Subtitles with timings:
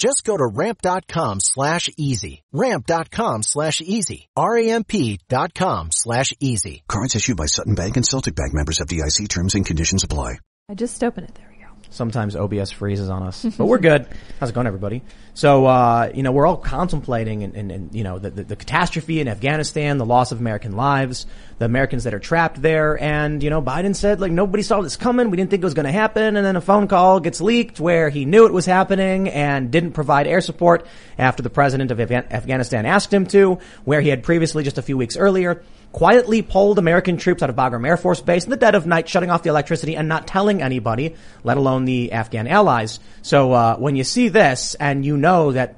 [0.00, 2.42] Just go to ramp.com slash easy.
[2.52, 4.30] Ramp.com slash easy.
[4.34, 6.82] R-A-M-P dot com slash easy.
[6.88, 10.38] Cards issued by Sutton Bank and Celtic Bank members FDIC terms and conditions apply.
[10.70, 11.34] I just opened it.
[11.34, 11.49] There we go.
[11.90, 14.06] Sometimes OBS freezes on us, but we're good.
[14.38, 15.02] How's it going, everybody?
[15.34, 18.56] So, uh, you know, we're all contemplating and, and, and you know, the, the, the
[18.56, 21.26] catastrophe in Afghanistan, the loss of American lives,
[21.58, 23.00] the Americans that are trapped there.
[23.00, 25.30] And, you know, Biden said, like, nobody saw this coming.
[25.30, 26.36] We didn't think it was going to happen.
[26.36, 29.92] And then a phone call gets leaked where he knew it was happening and didn't
[29.92, 30.86] provide air support
[31.18, 34.96] after the president of Afghanistan asked him to, where he had previously just a few
[34.96, 38.74] weeks earlier quietly pulled American troops out of Bagram Air Force Base in the dead
[38.74, 43.00] of night, shutting off the electricity and not telling anybody, let alone the Afghan allies.
[43.22, 45.76] So uh, when you see this and you know that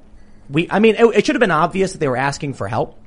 [0.50, 2.98] we, I mean, it, it should have been obvious that they were asking for help.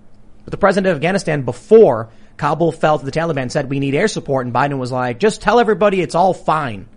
[0.44, 4.08] But the president of Afghanistan before Kabul fell to the Taliban said we need air
[4.08, 6.88] support, and Biden was like, just tell everybody it's all fine.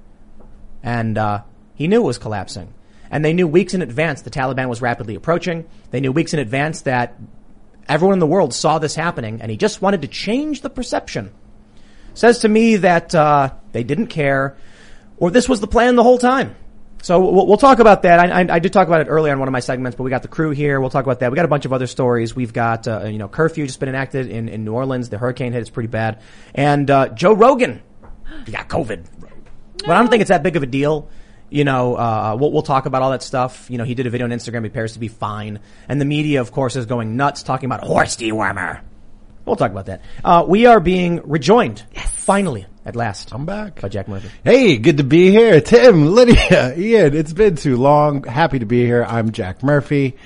[0.82, 1.42] And uh,
[1.74, 2.72] he knew it was collapsing.
[3.10, 5.66] And they knew weeks in advance the Taliban was rapidly approaching.
[5.90, 7.18] They knew weeks in advance that
[7.88, 11.32] Everyone in the world saw this happening, and he just wanted to change the perception.
[12.14, 14.56] Says to me that uh, they didn't care,
[15.16, 16.56] or this was the plan the whole time.
[17.02, 18.18] So we'll, we'll talk about that.
[18.18, 20.10] I, I, I, did talk about it earlier on one of my segments, but we
[20.10, 20.80] got the crew here.
[20.80, 21.30] We'll talk about that.
[21.30, 22.34] We got a bunch of other stories.
[22.34, 25.08] We've got uh, you know curfew just been enacted in, in New Orleans.
[25.08, 25.60] The hurricane hit.
[25.60, 26.20] It's pretty bad.
[26.54, 27.82] And uh, Joe Rogan,
[28.46, 29.06] he got COVID.
[29.20, 29.28] No.
[29.78, 31.08] But I don't think it's that big of a deal.
[31.50, 33.70] You know, uh, we'll, we'll talk about all that stuff.
[33.70, 34.62] You know, he did a video on Instagram.
[34.62, 35.60] He appears to be fine.
[35.88, 38.80] And the media, of course, is going nuts talking about horse dewormer.
[39.46, 40.02] We'll talk about that.
[40.22, 42.10] Uh, we are being rejoined, Yes.
[42.10, 43.32] finally, at last.
[43.32, 43.80] I'm back.
[43.80, 44.28] By Jack Murphy.
[44.44, 45.60] Hey, good to be here.
[45.62, 48.24] Tim, Lydia, Ian, it's been too long.
[48.24, 49.02] Happy to be here.
[49.08, 50.16] I'm Jack Murphy.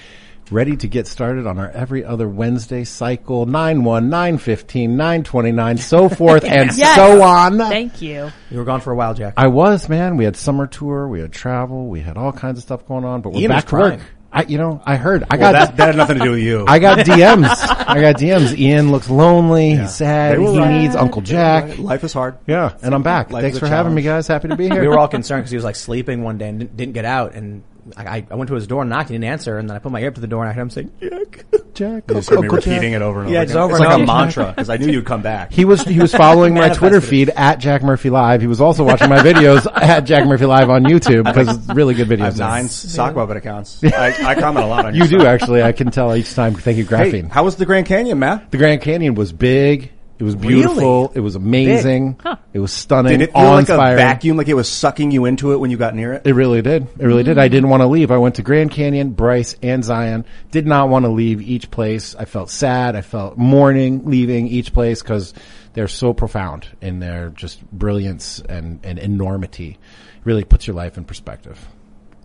[0.52, 5.24] Ready to get started on our every other Wednesday cycle, 9 1, 9 15, 9
[5.24, 6.94] 29, so forth and Yes.
[6.94, 7.56] so on.
[7.56, 8.30] Thank you.
[8.50, 9.32] You were gone for a while, Jack.
[9.38, 10.18] I was, man.
[10.18, 13.22] We had summer tour, we had travel, we had all kinds of stuff going on,
[13.22, 13.84] but we're Ian was back to work.
[13.94, 14.02] crying.
[14.34, 16.40] I, you know, I heard, I Well, got, that, that had nothing to do with
[16.40, 16.64] you.
[16.68, 17.48] I got DMs.
[17.86, 18.56] I got DMs.
[18.58, 19.76] Ian looks lonely.
[19.76, 20.34] He's sad.
[20.34, 20.80] They were He right.
[20.82, 21.78] needs Uncle Jack.
[21.78, 22.36] Life is hard.
[22.46, 23.30] Yeah, and I'm back.
[23.30, 24.26] Life Thanks is for a having me, challenge.
[24.26, 24.28] guys.
[24.28, 24.80] Happy to be here.
[24.82, 27.04] we were all concerned because he was like sleeping one day and didn't, didn't get
[27.06, 27.34] out.
[27.34, 27.62] And
[27.96, 29.08] I, I went to his door and knocked.
[29.08, 29.58] He didn't answer.
[29.58, 30.88] And then I put my ear up to the door and I heard him say,
[31.00, 31.44] Jack.
[31.74, 32.04] Jack.
[32.08, 32.66] You just heard me Uncle Jack.
[32.66, 33.34] repeating it over and over.
[33.34, 33.62] Yeah, it's again.
[33.62, 34.06] over It's and like a over.
[34.06, 35.52] mantra because I knew you'd come back.
[35.52, 37.08] He was he was following my Manifested Twitter it.
[37.08, 38.40] feed at Jack Murphy Live.
[38.40, 41.94] He was also watching my videos at Jack Murphy Live on YouTube because it's really
[41.94, 42.24] good I videos.
[42.24, 43.82] have nine sock puppet accounts.
[43.84, 45.28] I, I comment a lot on You your do stuff.
[45.28, 45.62] actually.
[45.62, 46.54] I can tell each time.
[46.54, 47.30] Thank you, Hey, Graphene.
[47.30, 48.50] how was the Grand Canyon, Matt?
[48.50, 49.92] the Grand Canyon was big.
[50.22, 51.10] It was beautiful.
[51.16, 52.20] It was amazing.
[52.52, 53.18] It was stunning.
[53.18, 55.76] Did it feel like a vacuum, like it was sucking you into it when you
[55.76, 56.24] got near it?
[56.24, 56.84] It really did.
[56.96, 57.38] It really did.
[57.38, 57.50] I mm.
[57.50, 58.12] didn't want to leave.
[58.12, 60.24] I went to Grand Canyon, Bryce, and Zion.
[60.52, 62.14] Did not want to leave each place.
[62.14, 62.94] I felt sad.
[62.94, 65.34] I felt mourning leaving each place because
[65.72, 69.80] they're so profound in their just brilliance and, and enormity.
[70.22, 71.58] Really puts your life in perspective.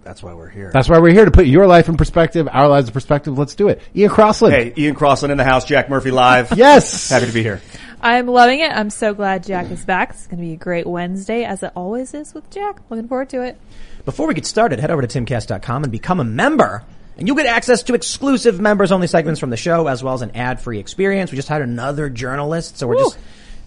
[0.08, 0.72] That's why we're here.
[0.74, 3.38] That's why we're here to put your life in perspective, our lives in perspective.
[3.38, 3.82] Let's do it.
[3.94, 4.56] Ian Crossland.
[4.56, 6.54] Hey, Ian Crossland in the house, Jack Murphy live.
[6.56, 7.10] Yes.
[7.10, 7.60] Happy to be here.
[8.02, 8.72] I'm loving it.
[8.72, 10.12] I'm so glad Jack is back.
[10.12, 12.80] It's going to be a great Wednesday, as it always is with Jack.
[12.90, 13.58] Looking forward to it.
[14.06, 16.84] Before we get started, head over to timcast.com and become a member.
[17.18, 20.22] And you'll get access to exclusive members only segments from the show as well as
[20.22, 21.32] an ad free experience.
[21.32, 23.18] We just hired another journalist, so we're just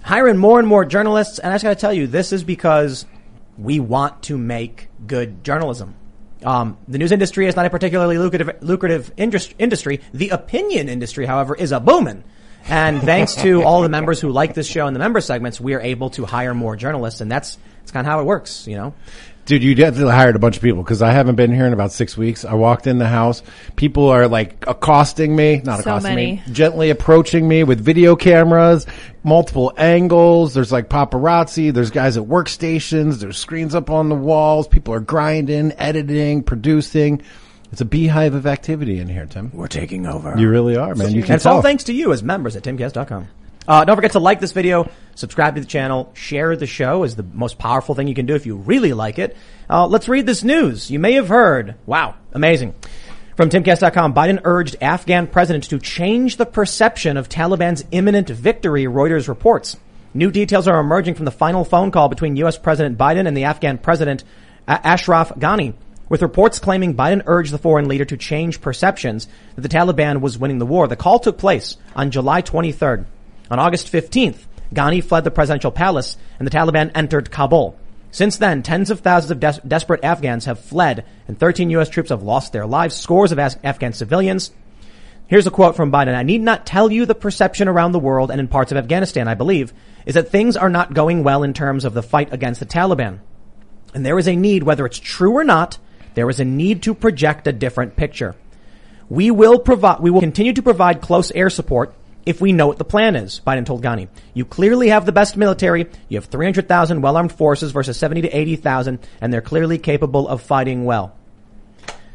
[0.02, 1.40] hiring more and more journalists.
[1.40, 3.06] And I just gotta tell you, this is because
[3.58, 5.96] we want to make good journalism.
[6.44, 10.00] Um, the news industry is not a particularly lucrative, lucrative indus- industry.
[10.14, 12.24] The opinion industry, however, is a booming.
[12.68, 15.74] And thanks to all the members who like this show and the member segments, we
[15.74, 18.76] are able to hire more journalists, and that's that's kind of how it works, you
[18.76, 18.94] know.
[19.46, 21.90] Dude, you definitely hired a bunch of people because I haven't been here in about
[21.90, 22.44] six weeks.
[22.44, 23.42] I walked in the house.
[23.74, 26.52] People are like accosting me, not So accosting me, many.
[26.52, 28.86] gently approaching me with video cameras,
[29.24, 30.54] multiple angles.
[30.54, 31.72] There's like paparazzi.
[31.72, 33.18] There's guys at workstations.
[33.18, 34.68] There's screens up on the walls.
[34.68, 37.22] People are grinding, editing, producing.
[37.72, 39.50] It's a beehive of activity in here, Tim.
[39.54, 40.34] We're taking over.
[40.36, 41.10] You really are, man.
[41.12, 41.62] You And can it's all tell.
[41.62, 43.28] thanks to you as members at timcast.com.
[43.68, 47.14] Uh, don't forget to like this video, subscribe to the channel, share the show is
[47.14, 49.36] the most powerful thing you can do if you really like it.
[49.68, 50.90] Uh, let's read this news.
[50.90, 51.76] You may have heard.
[51.86, 52.74] Wow, amazing.
[53.36, 59.28] From timcast.com, Biden urged Afghan president to change the perception of Taliban's imminent victory, Reuters
[59.28, 59.76] reports.
[60.12, 62.58] New details are emerging from the final phone call between U.S.
[62.58, 64.24] President Biden and the Afghan President
[64.66, 65.74] Ashraf Ghani,
[66.10, 70.36] with reports claiming Biden urged the foreign leader to change perceptions that the Taliban was
[70.36, 70.86] winning the war.
[70.86, 73.06] The call took place on July 23rd.
[73.50, 77.78] On August 15th, Ghani fled the presidential palace and the Taliban entered Kabul.
[78.10, 81.88] Since then, tens of thousands of des- desperate Afghans have fled and 13 U.S.
[81.88, 82.96] troops have lost their lives.
[82.96, 84.50] Scores of Afghan civilians.
[85.28, 86.16] Here's a quote from Biden.
[86.16, 89.28] I need not tell you the perception around the world and in parts of Afghanistan,
[89.28, 89.72] I believe,
[90.06, 93.20] is that things are not going well in terms of the fight against the Taliban.
[93.94, 95.78] And there is a need, whether it's true or not,
[96.14, 98.34] there is a need to project a different picture.
[99.08, 101.94] We will provide, we will continue to provide close air support
[102.26, 104.08] if we know what the plan is, Biden told Ghani.
[104.34, 105.86] You clearly have the best military.
[106.08, 110.84] You have 300,000 well-armed forces versus 70 to 80,000, and they're clearly capable of fighting
[110.84, 111.16] well.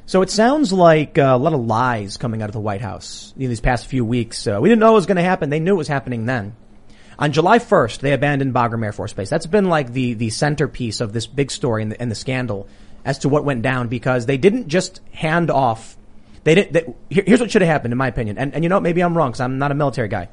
[0.05, 3.33] So it sounds like uh, a lot of lies coming out of the White House
[3.35, 4.45] in these past few weeks.
[4.45, 5.49] Uh, we didn't know it was going to happen.
[5.49, 6.55] They knew it was happening then.
[7.17, 9.29] On July 1st, they abandoned Bagram Air Force Base.
[9.29, 12.67] That's been like the, the centerpiece of this big story and the, and the scandal
[13.05, 15.95] as to what went down because they didn't just hand off.
[16.43, 16.73] They didn't.
[16.73, 18.37] They, here, here's what should have happened, in my opinion.
[18.37, 20.27] And, and you know, maybe I'm wrong because I'm not a military guy.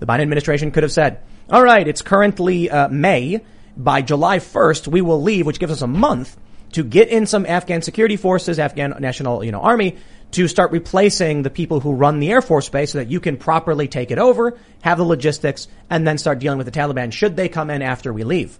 [0.00, 1.20] The Biden administration could have said,
[1.50, 3.42] "All right, it's currently uh, May.
[3.78, 6.34] By July 1st, we will leave, which gives us a month
[6.72, 9.96] to get in some Afghan security forces, Afghan National, you know, Army."
[10.32, 13.36] To start replacing the people who run the Air Force Base so that you can
[13.36, 17.36] properly take it over, have the logistics, and then start dealing with the Taliban should
[17.36, 18.58] they come in after we leave.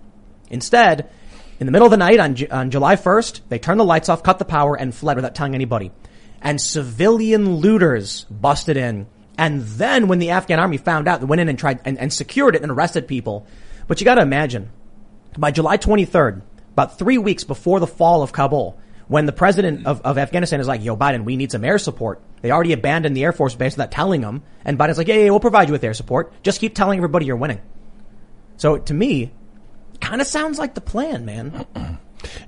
[0.49, 1.11] Instead,
[1.59, 4.23] in the middle of the night on, on July 1st, they turned the lights off,
[4.23, 5.91] cut the power, and fled without telling anybody.
[6.43, 9.07] And civilian looters busted in.
[9.39, 12.13] And then when the Afghan army found out, they went in and tried and, and
[12.13, 13.47] secured it and arrested people.
[13.87, 14.71] But you gotta imagine,
[15.39, 16.43] by July 23rd,
[16.73, 20.67] about three weeks before the fall of Kabul, when the president of, of Afghanistan is
[20.67, 22.21] like, yo, Biden, we need some air support.
[22.43, 24.43] They already abandoned the Air Force base without telling them.
[24.65, 26.33] And Biden's like, yeah, yeah, we'll provide you with air support.
[26.43, 27.61] Just keep telling everybody you're winning.
[28.57, 29.33] So to me,
[30.01, 31.67] kind of sounds like the plan, man.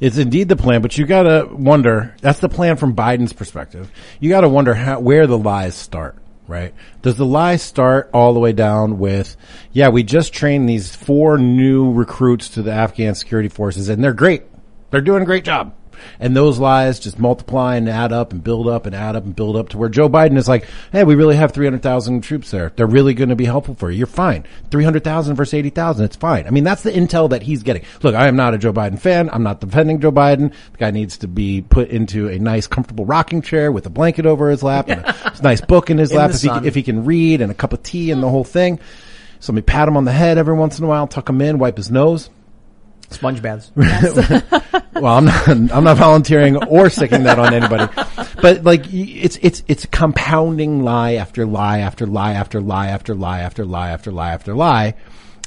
[0.00, 3.92] It's indeed the plan, but you gotta wonder, that's the plan from Biden's perspective.
[4.18, 6.16] You gotta wonder how, where the lies start,
[6.48, 6.74] right?
[7.02, 9.36] Does the lie start all the way down with,
[9.72, 14.14] yeah, we just trained these four new recruits to the Afghan security forces and they're
[14.14, 14.42] great.
[14.90, 15.74] They're doing a great job.
[16.20, 19.34] And those lies just multiply and add up and build up and add up and
[19.34, 22.72] build up to where Joe Biden is like, hey, we really have 300,000 troops there.
[22.76, 23.98] They're really going to be helpful for you.
[23.98, 24.44] You're fine.
[24.70, 26.04] 300,000 versus 80,000.
[26.04, 26.46] It's fine.
[26.46, 27.84] I mean, that's the intel that he's getting.
[28.02, 29.30] Look, I am not a Joe Biden fan.
[29.30, 30.52] I'm not defending Joe Biden.
[30.72, 34.26] The guy needs to be put into a nice, comfortable rocking chair with a blanket
[34.26, 36.82] over his lap and a nice book in his In lap if he, if he
[36.82, 38.78] can read and a cup of tea and the whole thing.
[39.40, 41.76] Somebody pat him on the head every once in a while, tuck him in, wipe
[41.76, 42.28] his nose.
[43.10, 43.70] Sponge baths.
[45.00, 47.86] Well, I'm not, I'm not volunteering or sticking that on anybody,
[48.42, 53.38] but like it's, it's, it's compounding lie after lie after lie after lie after lie
[53.40, 54.94] after lie after lie after lie.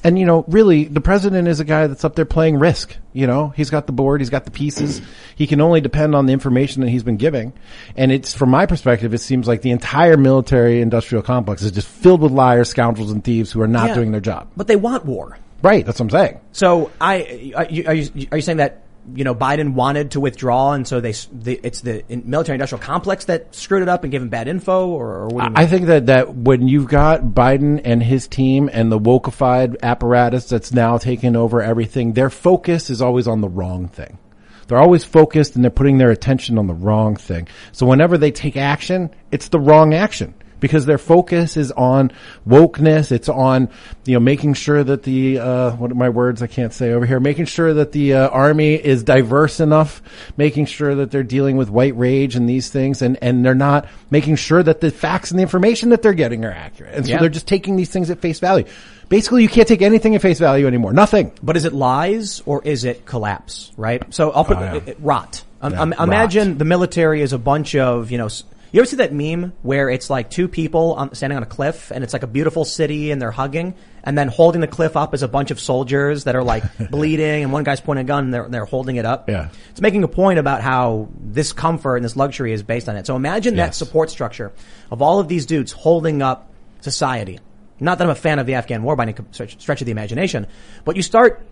[0.05, 2.95] And you know, really, the president is a guy that's up there playing risk.
[3.11, 5.01] You know, he's got the board, he's got the pieces.
[5.35, 7.51] He can only depend on the information that he's been giving.
[7.97, 11.89] And it's, from my perspective, it seems like the entire military industrial complex is just
[11.89, 13.95] filled with liars, scoundrels, and thieves who are not Yeah.
[13.95, 14.47] doing their job.
[14.55, 15.37] But they want war.
[15.61, 15.85] Right.
[15.85, 16.39] That's what I'm saying.
[16.51, 18.83] So I, are you, are you, are you saying that,
[19.15, 23.25] you know, Biden wanted to withdraw and so they, the, it's the military industrial complex
[23.25, 25.57] that screwed it up and gave him bad info or, or what do you mean?
[25.57, 30.49] I think that, that when you've got Biden and his team and the wokeified apparatus
[30.49, 34.19] that's now taking over everything, their focus is always on the wrong thing.
[34.67, 37.47] They're always focused and they're putting their attention on the wrong thing.
[37.71, 42.13] So whenever they take action, it's the wrong action because their focus is on
[42.47, 43.11] wokeness.
[43.11, 43.67] It's on,
[44.05, 47.05] you know, making sure that the, uh, what are my words I can't say over
[47.05, 50.01] here, making sure that the uh, army is diverse enough,
[50.37, 53.87] making sure that they're dealing with white rage and these things and, and they're not
[54.09, 56.93] making sure that the facts and the information that they're getting are accurate.
[56.95, 57.19] And so Yeah.
[57.19, 58.65] they're just taking these things at face value.
[59.09, 60.93] Basically, you can't take anything at face value anymore.
[60.93, 61.33] Nothing.
[61.43, 63.71] But is it lies or is it collapse?
[63.75, 64.01] Right.
[64.13, 64.75] So I'll put Oh, yeah.
[64.75, 65.43] it, it- rot.
[65.61, 66.07] Um, Yeah, um, rot.
[66.07, 68.29] imagine the military is a bunch of you know.
[68.71, 71.91] You ever see that meme where it's like two people on, standing on a cliff
[71.91, 75.13] and it's like a beautiful city and they're hugging and then holding the cliff up
[75.13, 78.25] is a bunch of soldiers that are like bleeding and one guy's pointing a gun
[78.25, 79.29] and they're, they're holding it up.
[79.29, 79.49] Yeah.
[79.71, 83.05] It's making a point about how this comfort and this luxury is based on it.
[83.05, 84.53] So imagine that support structure
[84.89, 86.49] of all of these dudes holding up
[86.79, 87.39] society.
[87.81, 90.47] Not that I'm a fan of the Afghan war by any stretch of the imagination,
[90.85, 91.45] but you start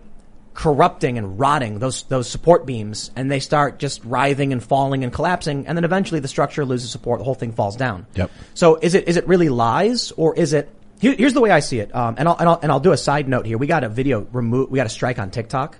[0.54, 5.12] corrupting and rotting those those support beams, and they start just writhing and falling and
[5.12, 8.06] collapsing, and then eventually the structure loses support, the whole thing falls down.
[8.14, 8.30] Yep.
[8.54, 10.68] So is it is it really lies, or is it
[11.00, 12.92] Here, here's the way I see it, um, and I'll, and I'll and I'll do
[12.92, 13.58] a side note here.
[13.58, 14.70] We got a video remove.
[14.70, 15.78] We got a strike on TikTok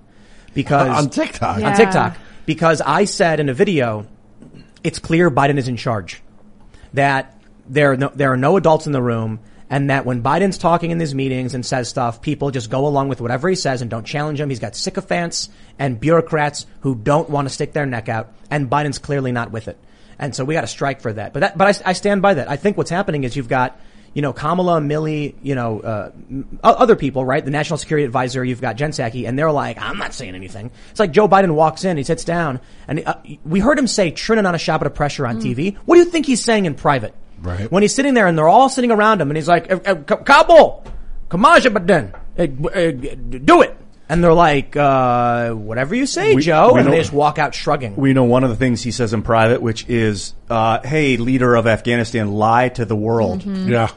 [0.54, 1.60] because on TikTok.
[1.60, 1.70] Yeah.
[1.70, 4.06] on TikTok because I said in a video,
[4.82, 6.22] it's clear Biden is in charge.
[6.94, 10.58] That there are no, there are no adults in the room, and that when Biden's
[10.58, 13.80] talking in these meetings and says stuff, people just go along with whatever he says
[13.80, 14.50] and don't challenge him.
[14.50, 15.48] He's got sycophants
[15.78, 19.68] and bureaucrats who don't want to stick their neck out, and Biden's clearly not with
[19.68, 19.78] it.
[20.18, 21.32] And so we got to strike for that.
[21.32, 22.50] But that, but I, I stand by that.
[22.50, 23.80] I think what's happening is you've got
[24.12, 26.10] you know, Kamala, Milley, you know, uh,
[26.64, 27.44] other people, right?
[27.44, 30.70] The National Security Advisor, you've got Jen Psaki, and they're like, I'm not saying anything.
[30.90, 34.10] It's like Joe Biden walks in, he sits down, and uh, we heard him say,
[34.10, 35.76] Trinan on a shot of pressure on TV.
[35.84, 37.14] What do you think he's saying in private?
[37.42, 37.70] Right.
[37.70, 39.94] When he's sitting there and they're all sitting around him, and he's like, "Uh, uh,
[39.96, 40.84] Ka- Kabul,
[41.30, 42.90] Kamaja Baden, uh, uh,
[43.44, 43.76] do it.
[44.08, 46.72] And they're like, uh, whatever you say, We- Joe.
[46.72, 47.94] we and know- they just walk out shrugging.
[47.96, 51.54] We know one of the things he says in private, which is, uh, "Hey, leader
[51.54, 53.88] of Afghanistan, lie to the world." Yeah.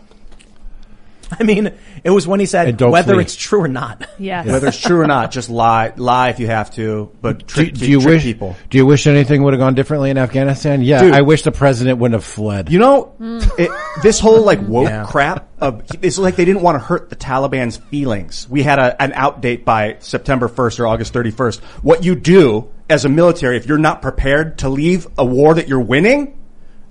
[1.39, 1.71] I mean,
[2.03, 3.21] it was when he said, whether flee.
[3.23, 4.07] it's true or not.
[4.19, 4.45] Yes.
[4.45, 7.73] Whether it's true or not, just lie, lie if you have to, but Do, trick,
[7.73, 8.23] do you trick wish?
[8.23, 8.55] people.
[8.69, 10.81] Do you wish anything would have gone differently in Afghanistan?
[10.81, 11.13] Yeah, Dude.
[11.13, 12.71] I wish the president wouldn't have fled.
[12.71, 13.59] You know, mm.
[13.59, 13.71] it,
[14.01, 15.05] this whole like woke Yeah.
[15.09, 18.47] crap of it's like they didn't want to hurt the Taliban's feelings.
[18.49, 21.61] We had a, an out date by September 1st or August 31st.
[21.81, 25.67] What you do as a military, if you're not prepared to leave a war that
[25.67, 26.37] you're winning,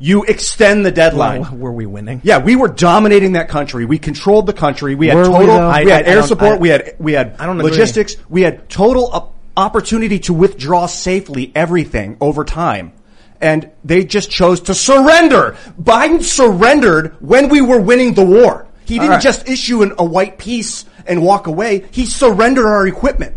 [0.02, 1.42] you extend the deadline.
[1.42, 2.20] Well, were we winning?
[2.24, 3.84] Yeah, we were dominating that country.
[3.84, 4.96] We controlled the country.
[4.96, 5.54] We had Were we, total.
[5.54, 6.52] We, I- had I air don't- support.
[6.54, 7.70] I- we had we had I don't agree.
[7.70, 8.16] logistics.
[8.28, 12.92] We had total op- opportunity to withdraw safely everything over time,
[13.40, 15.56] and they just chose to surrender.
[15.80, 18.66] Biden surrendered when we were winning the war.
[18.84, 19.22] He didn't right.
[19.22, 21.86] just issue an, a white peace and walk away.
[21.92, 23.36] He surrendered our equipment.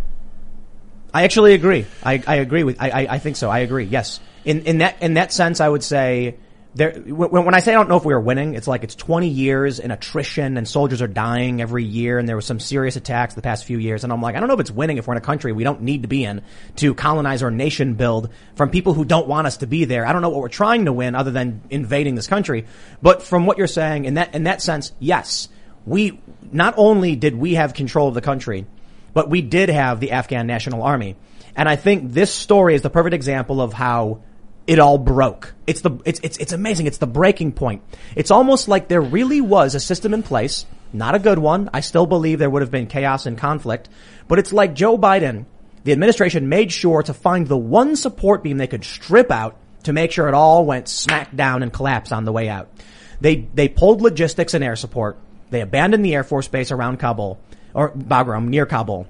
[1.14, 1.86] I actually agree.
[2.04, 2.82] I, I agree with.
[2.82, 3.52] I, I I think so.
[3.52, 3.86] I agree.
[3.86, 4.20] Yes.
[4.44, 6.36] In in that in that sense, I would say
[6.76, 6.92] there.
[6.92, 9.80] When, I say I don't know if we were winning, it's like it's 20 years
[9.80, 13.42] in attrition and soldiers are dying every year, and there was some serious attacks the
[13.42, 15.18] past few years, and I'm like, I don't know if it's winning if we're in
[15.18, 16.42] a country we don't need to be in
[16.78, 20.06] to colonize or nation build from people who don't want us to be there.
[20.06, 22.66] I don't know what we're trying to win other than invading this country.
[23.02, 25.50] But from what you're saying, in that in that sense, yes,
[25.86, 26.20] we
[26.52, 28.66] not only did we have control of the country
[29.16, 31.16] but we did have the Afghan National Army.
[31.56, 34.22] And I think this story is the perfect example of how
[34.68, 35.54] it all broke.
[35.68, 36.88] It's the, it's, it's, it's amazing.
[36.88, 37.84] It's the breaking point.
[38.16, 41.70] It's almost like there really was a system in place, not a good one.
[41.74, 43.90] I still believe there would have been chaos and conflict,
[44.28, 45.46] but it's like Joe Biden,
[45.84, 49.94] the administration made sure to find the one support beam they could strip out to
[49.94, 52.70] make sure it all went smack down and collapsed on the way out.
[53.22, 55.20] They, they pulled logistics and air support.
[55.52, 57.40] They abandoned the Air Force Base around Kabul,
[57.74, 59.08] or Bagram, near Kabul.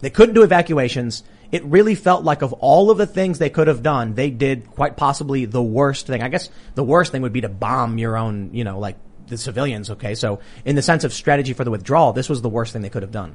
[0.00, 1.22] They couldn't do evacuations.
[1.52, 4.70] It really felt like of all of the things they could have done, they did
[4.70, 6.22] quite possibly the worst thing.
[6.22, 9.36] I guess the worst thing would be to bomb your own, you know, like the
[9.36, 9.90] civilians.
[9.90, 10.14] Okay.
[10.14, 12.90] So in the sense of strategy for the withdrawal, this was the worst thing they
[12.90, 13.34] could have done.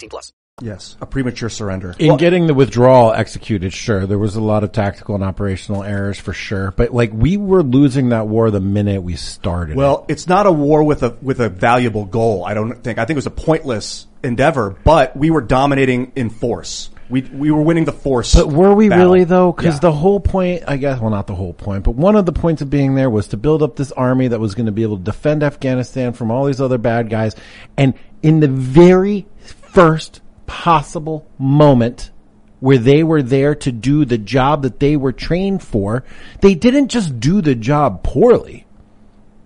[0.09, 0.31] plus.
[0.61, 1.95] Yes, a premature surrender.
[1.97, 6.19] in getting the withdrawal executed, sure, there was a lot of tactical and operational errors
[6.19, 6.71] for sure.
[6.71, 9.75] But like we were losing that war the minute we started.
[9.75, 12.45] Well, it's not a war with a with a valuable goal.
[12.45, 12.99] I don't think.
[12.99, 14.75] I think it was a pointless endeavor.
[14.83, 16.91] But we were dominating in force.
[17.09, 18.35] We we were winning the force.
[18.35, 19.05] But were we battle.
[19.05, 19.51] really though?
[19.53, 19.79] Because Yeah.
[19.79, 22.61] the whole point, I guess, well, not the whole point, but one of the points
[22.61, 24.97] of being there was to build up this army that was going to be able
[24.97, 27.35] to defend Afghanistan from all these other bad guys.
[27.77, 29.25] And in the very
[29.71, 32.11] first possible moment
[32.59, 36.03] where they were there to do the job that they were trained for,
[36.41, 38.65] they didn't just do the job poorly.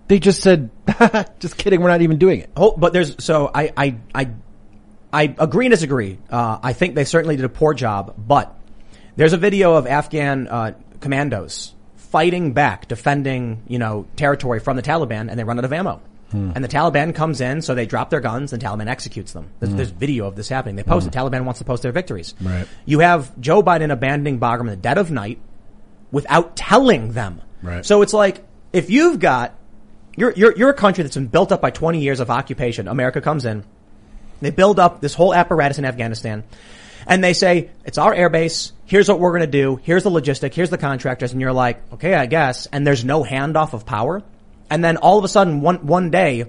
[0.08, 0.70] They just said,
[1.38, 2.50] just kidding, we're not even doing it.
[2.56, 4.30] Oh, but there's so I I I
[5.12, 6.18] I agree and disagree.
[6.28, 8.54] Uh, I think they certainly did a poor job, but
[9.16, 14.82] there's a video of Afghan uh, commandos fighting back, defending you know territory from the
[14.82, 16.00] Taliban, and they run out of ammo.
[16.30, 16.52] Hmm.
[16.54, 19.50] And the Taliban comes in, so they drop their guns, and Taliban executes them.
[19.60, 19.76] There's, hmm.
[19.76, 20.76] there's video of this happening.
[20.76, 21.14] They post it.
[21.14, 21.20] Hmm.
[21.20, 22.34] Taliban wants to post their victories.
[22.40, 22.66] Right.
[22.84, 25.38] You have Joe Biden abandoning Bagram in the dead of night
[26.10, 27.42] without telling them.
[27.62, 27.84] Right.
[27.84, 29.54] So it's like if you've got
[30.16, 32.88] you're you're you're a country that's been built up by 20 years of occupation.
[32.88, 33.64] America comes in,
[34.40, 36.44] they build up this whole apparatus in Afghanistan,
[37.06, 38.72] and they say it's our airbase.
[38.84, 39.76] Here's what we're going to do.
[39.82, 40.54] Here's the logistic.
[40.54, 42.66] Here's the contractors, and you're like, okay, I guess.
[42.66, 44.22] And there's no handoff of power.
[44.70, 46.44] And then all of a sudden, one one day,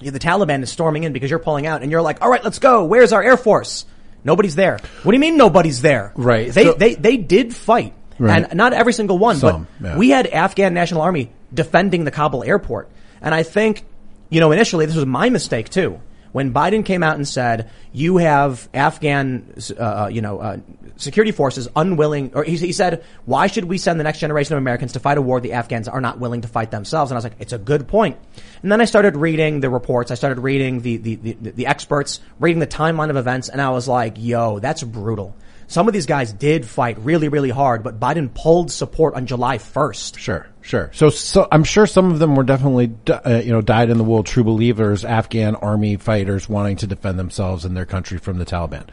[0.00, 2.58] the Taliban is storming in because you're pulling out and you're like, all right, let's
[2.58, 2.84] go.
[2.84, 3.86] Where's our Air Force?
[4.24, 4.78] Nobody's there.
[5.02, 6.12] What do you mean nobody's there?
[6.14, 6.52] Right.
[6.52, 7.94] They, So- they, they did fight.
[8.18, 8.44] Right.
[8.44, 9.96] And not every single one, Some, but yeah.
[9.98, 12.88] we had Afghan National Army defending the Kabul airport.
[13.20, 13.84] And I think,
[14.28, 16.00] you know, initially this was my mistake too.
[16.32, 20.56] When Biden came out and said, you have Afghan, uh, you know, uh,
[20.96, 24.58] security forces unwilling, or he, he said, why should we send the next generation of
[24.58, 27.10] Americans to fight a war the Afghans are not willing to fight themselves?
[27.10, 28.16] And I was like, it's a good point.
[28.62, 30.10] And then I started reading the reports.
[30.10, 33.70] I started reading the, the, the, the experts, reading the timeline of events, and I
[33.70, 35.36] was like, yo, that's brutal.
[35.72, 39.56] Some of these guys did fight really, really hard, but Biden pulled support on July
[39.56, 40.18] 1st.
[40.18, 40.90] Sure, sure.
[40.92, 44.04] So, so I'm sure some of them were definitely, uh, you know, dyed in the
[44.04, 48.44] wool, true believers, Afghan army fighters wanting to defend themselves and their country from the
[48.44, 48.86] Taliban.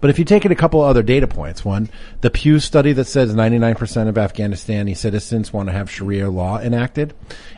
[0.00, 1.90] But if you take it a couple other data points, one,
[2.20, 7.14] the Pew study that says 99% of Afghanistani citizens want to have Sharia law enacted,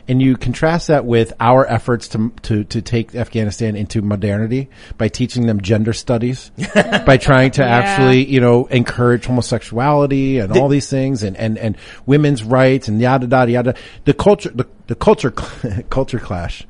[0.07, 5.07] and you contrast that with our efforts to to to take Afghanistan into modernity by
[5.07, 6.51] teaching them gender studies,
[7.05, 11.77] by trying to actually you know encourage homosexuality and all these things, and and and
[12.05, 13.75] women's rights and yada yada yada.
[14.05, 15.31] The culture the the culture
[15.89, 16.65] culture clash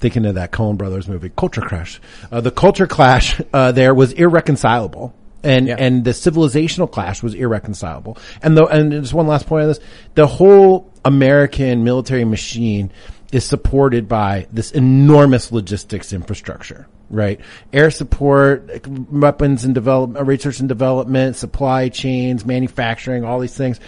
[0.00, 2.00] thinking of that Coen Brothers movie, Culture Crash.
[2.30, 5.14] Uh, the culture clash uh, there was irreconcilable.
[5.44, 5.76] And Yeah.
[5.78, 8.18] and the civilizational clash was irreconcilable.
[8.42, 9.78] And the and just one last point on this:
[10.14, 12.90] the whole American military machine
[13.30, 17.38] is supported by this enormous logistics infrastructure, right?
[17.72, 18.68] Air support,
[19.12, 23.78] weapons and development, research and development, supply chains, manufacturing, all these things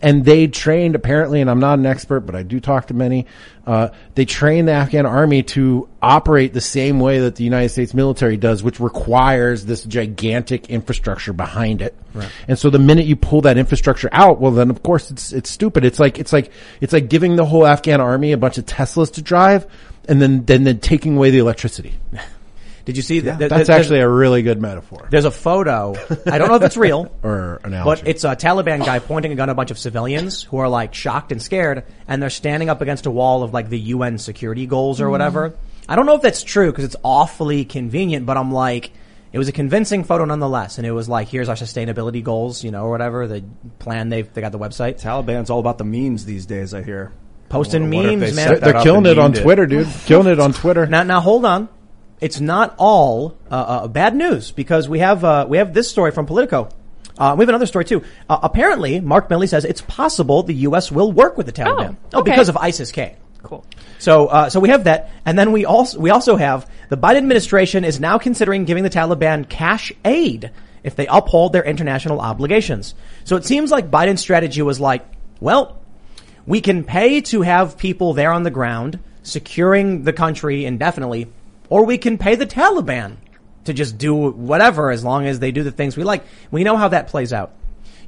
[0.00, 3.26] and they trained apparently, and I'm not an expert, but I do talk to many.
[3.66, 7.92] Uh, they trained the Afghan army to operate the same way that the United States
[7.92, 11.94] military does, which requires this gigantic infrastructure behind it.
[12.14, 12.30] Right.
[12.48, 15.50] And so the minute you pull that infrastructure out, well, then of course it's it's
[15.50, 15.84] stupid.
[15.84, 16.50] It's like it's like
[16.80, 19.66] it's like giving the whole Afghan army a bunch of Teslas to drive,
[20.08, 21.94] and then then then taking away the electricity.
[22.88, 23.38] Did you see that?
[23.50, 25.94] That's actually a really good metaphor There's a photo.
[26.24, 27.14] I don't know if it's real.
[27.22, 28.00] or analogy.
[28.00, 30.70] But it's a Taliban guy pointing a gun at a bunch of civilians who are
[30.70, 34.16] like shocked and scared, and they're standing up against a wall of like the UN
[34.16, 35.10] security goals or mm-hmm.
[35.10, 35.54] whatever.
[35.86, 38.90] I don't know if that's true because it's awfully convenient, but I'm like,
[39.34, 42.70] it was a convincing photo nonetheless, and it was like, here's our sustainability goals, you
[42.70, 43.44] know, or whatever the
[43.80, 46.72] plan they've they got the website Taliban's all about the memes these days.
[46.72, 47.12] I hear
[47.50, 48.48] posting I memes, they man.
[48.48, 49.88] set that they're killing it on memed Twitter, dude.
[50.06, 50.86] killing it on Twitter.
[50.86, 51.68] Now, now hold on.
[52.20, 56.10] It's not all uh, uh, bad news because we have uh, we have this story
[56.10, 56.68] from Politico.
[57.16, 58.02] Uh, we have another story too.
[58.28, 60.90] Uh, apparently, Mark Milley says it's possible the U.S.
[60.90, 61.96] will work with the Taliban.
[62.12, 62.30] Oh, okay.
[62.30, 63.16] because of ISIS-K.
[63.42, 63.64] Cool.
[63.98, 67.18] So, uh, so we have that, and then we also we also have the Biden
[67.18, 70.50] administration is now considering giving the Taliban cash aid
[70.82, 72.94] if they uphold their international obligations.
[73.24, 75.04] So it seems like Biden's strategy was like,
[75.40, 75.80] well,
[76.46, 81.28] we can pay to have people there on the ground securing the country indefinitely,
[81.68, 83.16] or we can pay the Taliban
[83.64, 86.24] to just do whatever as long as they do the things we like.
[86.50, 87.52] We know how that plays out.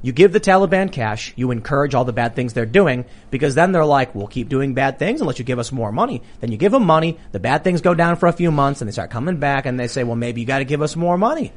[0.01, 3.71] You give the Taliban cash, you encourage all the bad things they're doing, because then
[3.71, 6.23] they're like, we'll keep doing bad things unless you give us more money.
[6.39, 8.87] Then you give them money, the bad things go down for a few months, and
[8.87, 11.53] they start coming back, and they say, well, maybe you gotta give us more money.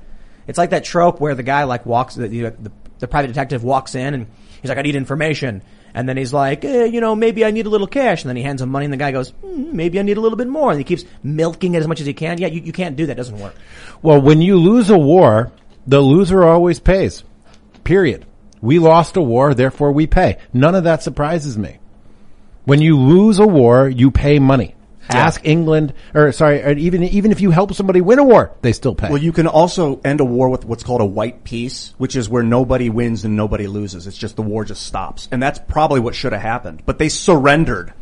[0.46, 3.94] It's like that trope where the guy like walks, the, the, the private detective walks
[3.94, 4.26] in and
[4.60, 5.62] he's like, I need information.
[5.94, 8.22] And then he's like, eh, you know, maybe I need a little cash.
[8.22, 10.20] And then he hands him money and the guy goes, hmm, maybe I need a
[10.20, 10.70] little bit more.
[10.70, 12.38] And he keeps milking it as much as he can.
[12.38, 13.12] Yeah, you, you can't do that.
[13.12, 13.54] It doesn't work.
[14.02, 15.52] Well, when you lose a war,
[15.86, 17.22] the loser always pays.
[17.84, 18.26] Period.
[18.60, 20.38] We lost a war, therefore we pay.
[20.52, 21.78] None of that surprises me.
[22.64, 24.74] When you lose a war, you pay money.
[25.08, 28.72] Ask England, or sorry, or even even if you help somebody win a war, they
[28.72, 29.08] still pay.
[29.08, 32.28] Well, you can also end a war with what's called a white peace, which is
[32.28, 34.06] where nobody wins and nobody loses.
[34.06, 35.28] It's just the war just stops.
[35.30, 36.82] And that's probably what should have happened.
[36.86, 37.92] But they surrendered.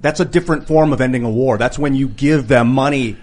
[0.00, 1.58] That's a different form of ending a war.
[1.58, 3.16] That's when you give them money.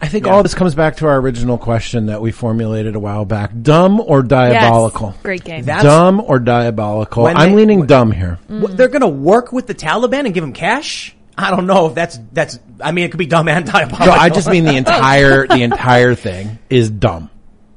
[0.00, 3.24] I think all this comes back to our original question that we formulated a while
[3.24, 5.08] back: dumb or diabolical?
[5.08, 5.22] Yes.
[5.22, 5.64] Great game.
[5.64, 7.26] That- dumb or diabolical?
[7.26, 8.38] I'm they- leaning dumb here.
[8.46, 11.16] What, they're going to work with the Taliban and give them cash?
[11.36, 14.06] I don't know if that's, that's, I mean, it could be dumb and diabolical.
[14.06, 17.30] No, I just mean the entire the entire thing is dumb.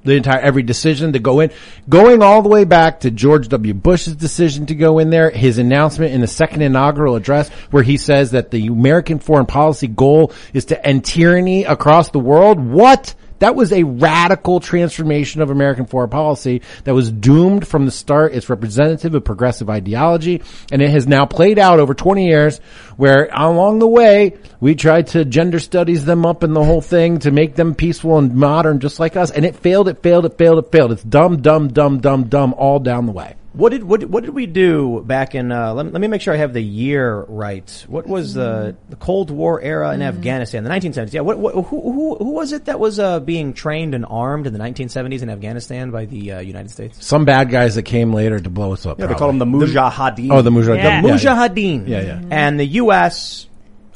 [0.03, 1.51] The entire every decision to go in,
[1.89, 3.73] going all the way back to George W.
[3.73, 7.97] Bush's decision to go in there, his announcement in the second inaugural address where he
[7.97, 12.59] says that the American foreign policy goal is to end tyranny across the world.
[12.59, 13.15] What?
[13.39, 18.33] That was a radical transformation of American foreign policy that was doomed from the start.
[18.33, 22.59] It's representative of progressive ideology and it has now played out over 20 years
[22.95, 27.19] where along the way we tried to gender studies them up in the whole thing
[27.19, 30.37] to make them peaceful and modern just like us and it failed, it failed, it
[30.37, 30.91] failed, it failed.
[30.91, 33.35] It's dumb, dumb, dumb, dumb, dumb all down the way.
[33.57, 35.51] What did what, did- what did we do back in?
[35.51, 37.85] Uh, let, let me make sure I have the year right.
[37.87, 40.63] What was the the Cold War era in Afghanistan?
[40.63, 41.13] The 1970s.
[41.13, 41.21] Yeah.
[41.21, 44.53] What, what who, who who was it that was uh, being trained and armed in
[44.53, 47.03] the 1970s in Afghanistan by the uh, United States?
[47.03, 48.99] Some bad guys that came later to blow us up.
[48.99, 50.31] Yeah, they call them the Mujahideen.
[50.31, 50.75] Oh, the Mujahideen.
[50.77, 51.01] Yeah.
[51.01, 51.47] The Yeah, yeah.
[51.47, 51.87] Mujahideen.
[51.87, 52.21] Yeah, yeah.
[52.29, 53.47] And the U.S.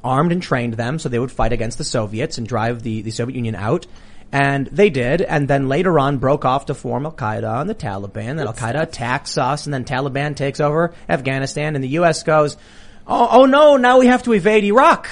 [0.04, 3.12] armed and trained them so they would fight against the Soviets and drive the, the
[3.12, 3.86] Soviet Union out.
[4.32, 7.76] And they did, and then later on broke off to form Al Qaeda and the
[7.76, 8.38] Taliban.
[8.38, 12.24] Then Al Qaeda attacks us, and then Taliban takes over Afghanistan, and the U.S.
[12.24, 12.56] goes,
[13.06, 13.76] "Oh, oh no!
[13.76, 15.10] Now we have to evade Iraq."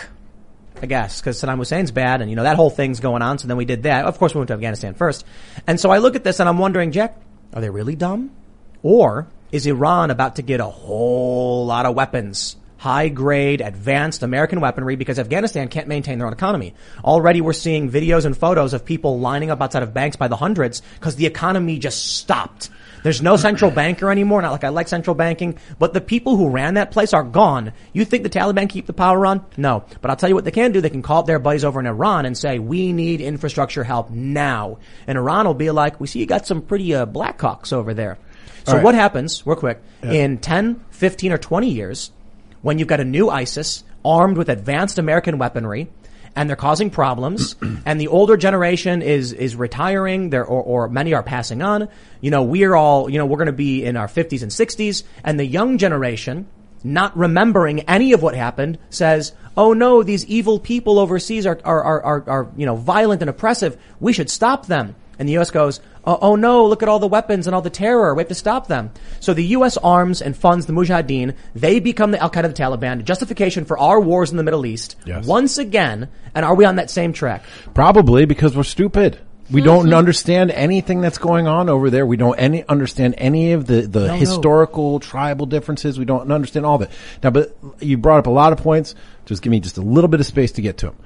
[0.82, 3.38] I guess, because Saddam Hussein's bad and, you know, that whole thing's going on.
[3.38, 4.06] So then we did that.
[4.06, 5.26] Of course, we went to Afghanistan first.
[5.68, 7.18] And so I look at this and I'm wondering, Jack,
[7.54, 8.32] are they really dumb?
[8.82, 12.56] Or is Iran about to get a whole lot of weapons?
[12.80, 16.74] High grade, advanced American weaponry because Afghanistan can't maintain their own economy.
[17.04, 20.38] Already we're seeing videos and photos of people lining up outside of banks by the
[20.38, 22.70] hundreds because the economy just stopped.
[23.04, 24.42] There's no central banker anymore.
[24.42, 27.74] Not like I like central banking, but the people who ran that place are gone.
[27.94, 29.46] You think the Taliban keep the power on?
[29.58, 29.84] No.
[30.02, 30.82] But I'll tell you what they can do.
[30.82, 34.10] They can call up their buddies over in Iran and say, we need infrastructure help
[34.10, 34.80] now.
[35.06, 38.18] And Iran will be like, we see you got some pretty, uh, Blackhawks over there.
[38.66, 38.84] So right.
[38.84, 42.12] what happens, real quick, in 10, 15 or 20 years,
[42.62, 45.90] when you've got a new ISIS armed with advanced American weaponry,
[46.36, 51.14] and they're causing problems, and the older generation is is retiring, they're, or, or many
[51.14, 51.90] are passing on.
[52.22, 55.04] You know, we're all, you know, we're going to be in our 50s and 60s,
[55.24, 56.48] and the young generation,
[56.84, 61.84] not remembering any of what happened, says, "Oh no, these evil people overseas are are
[61.84, 63.78] are, are, are you know violent and oppressive.
[64.00, 65.52] We should stop them." And the U.S.
[65.52, 68.16] goes, oh, oh no, look at all the weapons and all the terror.
[68.16, 68.92] We have to stop them.
[69.20, 69.78] So the U.S.
[69.78, 71.36] arms and funds the Mujahideen.
[71.54, 74.96] They become the Al Qaeda, the Taliban, justification for our wars in the Middle East.
[75.06, 75.26] Yes.
[75.26, 77.44] Once again, and are we on that same track?
[77.74, 79.20] Probably because we're stupid.
[79.52, 79.96] We don't mm-hmm.
[79.96, 82.06] understand anything that's going on over there.
[82.06, 84.14] We don't any understand any of the, the no.
[84.14, 85.98] historical tribal differences.
[85.98, 86.92] We don't understand all of it.
[87.24, 88.94] Now, but you brought up a lot of points.
[89.26, 90.98] Just give me just a little bit of space to get to them.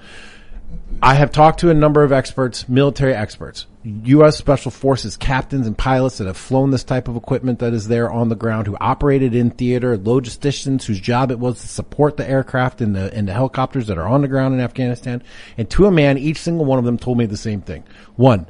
[1.04, 4.38] I have talked to a number of experts, military experts, U.S.
[4.38, 8.10] Special Forces captains and pilots that have flown this type of equipment that is there
[8.10, 12.30] on the ground, who operated in theater, logisticians whose job it was to support the
[12.30, 15.22] aircraft and the, and the helicopters that are on the ground in Afghanistan.
[15.58, 17.84] And to a man, each single one of them told me the same thing.
[18.16, 18.48] One,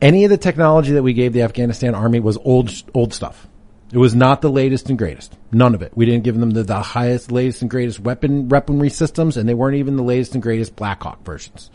[0.00, 3.46] any of the technology that we gave the Afghanistan army was old, old stuff.
[3.92, 5.36] It was not the latest and greatest.
[5.50, 5.92] None of it.
[5.96, 9.54] We didn't give them the, the highest, latest and greatest weapon, weaponry systems, and they
[9.54, 11.70] weren't even the latest and greatest Black Hawk versions.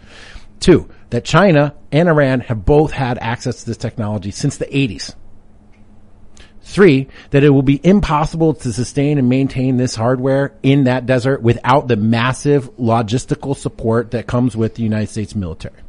[0.59, 5.13] Two, that China and Iran have both had access to this technology since the 80s.
[6.61, 11.41] Three, that it will be impossible to sustain and maintain this hardware in that desert
[11.41, 15.79] without the massive logistical support that comes with the United States military.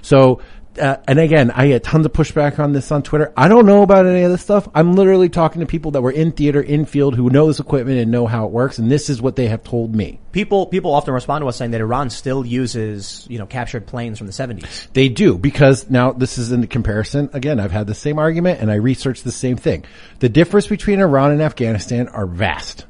[0.00, 0.40] So,
[0.78, 3.32] uh, and again, I get tons of pushback on this on Twitter.
[3.36, 4.68] I don't know about any of this stuff.
[4.74, 7.98] I'm literally talking to people that were in theater, in field, who know this equipment
[7.98, 10.20] and know how it works, and this is what they have told me.
[10.32, 14.18] People people often respond to us saying that Iran still uses you know captured planes
[14.18, 14.88] from the 70s.
[14.92, 17.28] They do because now this is in the comparison.
[17.32, 19.84] Again, I've had the same argument and I researched the same thing.
[20.20, 22.86] The difference between Iran and Afghanistan are vast.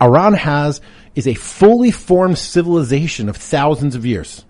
[0.00, 0.80] Iran has
[1.14, 4.44] is a fully formed civilization of thousands of years.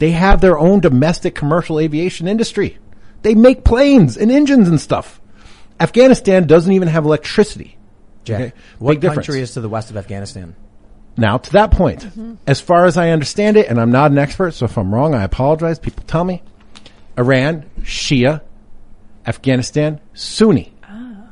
[0.00, 2.78] They have their own domestic commercial aviation industry.
[3.22, 5.20] They make planes and engines and stuff.
[5.78, 7.76] Afghanistan doesn't even have electricity.
[8.24, 8.52] Jack, Okay.
[8.78, 9.26] what Big difference.
[9.26, 10.56] country is to the west of Afghanistan?
[11.18, 12.34] Now, to that point, mm-hmm.
[12.46, 15.14] as far as I understand it, and I'm not an expert, so if I'm wrong,
[15.14, 15.78] I apologize.
[15.78, 16.42] People tell me.
[17.18, 18.40] Iran, Shia,
[19.26, 20.72] Afghanistan, Sunni.
[20.82, 21.28] Ah.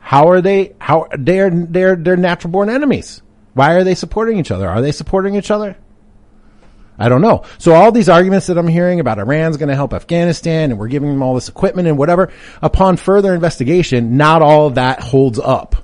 [0.00, 0.74] How are they?
[0.80, 3.22] How they're they're they're natural born enemies?
[3.54, 4.68] Why are they supporting each other?
[4.68, 5.76] Are they supporting each other?
[6.98, 7.44] I don't know.
[7.58, 10.88] So all these arguments that I'm hearing about Iran's going to help Afghanistan and we're
[10.88, 15.38] giving them all this equipment and whatever, upon further investigation, not all of that holds
[15.38, 15.76] up.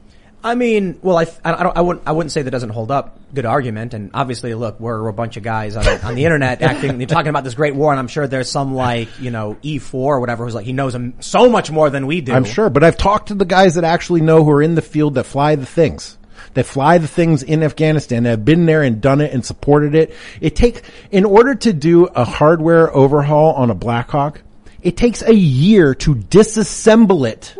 [0.44, 3.18] I mean, well, I, I, don't, I wouldn't, I wouldn't say that doesn't hold up.
[3.32, 3.94] Good argument.
[3.94, 7.30] And obviously, look, we're a bunch of guys on, on the internet acting, you're talking
[7.30, 10.44] about this great war, and I'm sure there's some like, you know, E4 or whatever
[10.44, 12.34] who's like, he knows so much more than we do.
[12.34, 14.82] I'm sure, but I've talked to the guys that actually know who are in the
[14.82, 16.18] field that fly the things.
[16.54, 19.94] That fly the things in Afghanistan that have been there and done it and supported
[19.94, 20.14] it.
[20.40, 24.40] It takes, in order to do a hardware overhaul on a Blackhawk,
[24.80, 27.56] it takes a year to disassemble it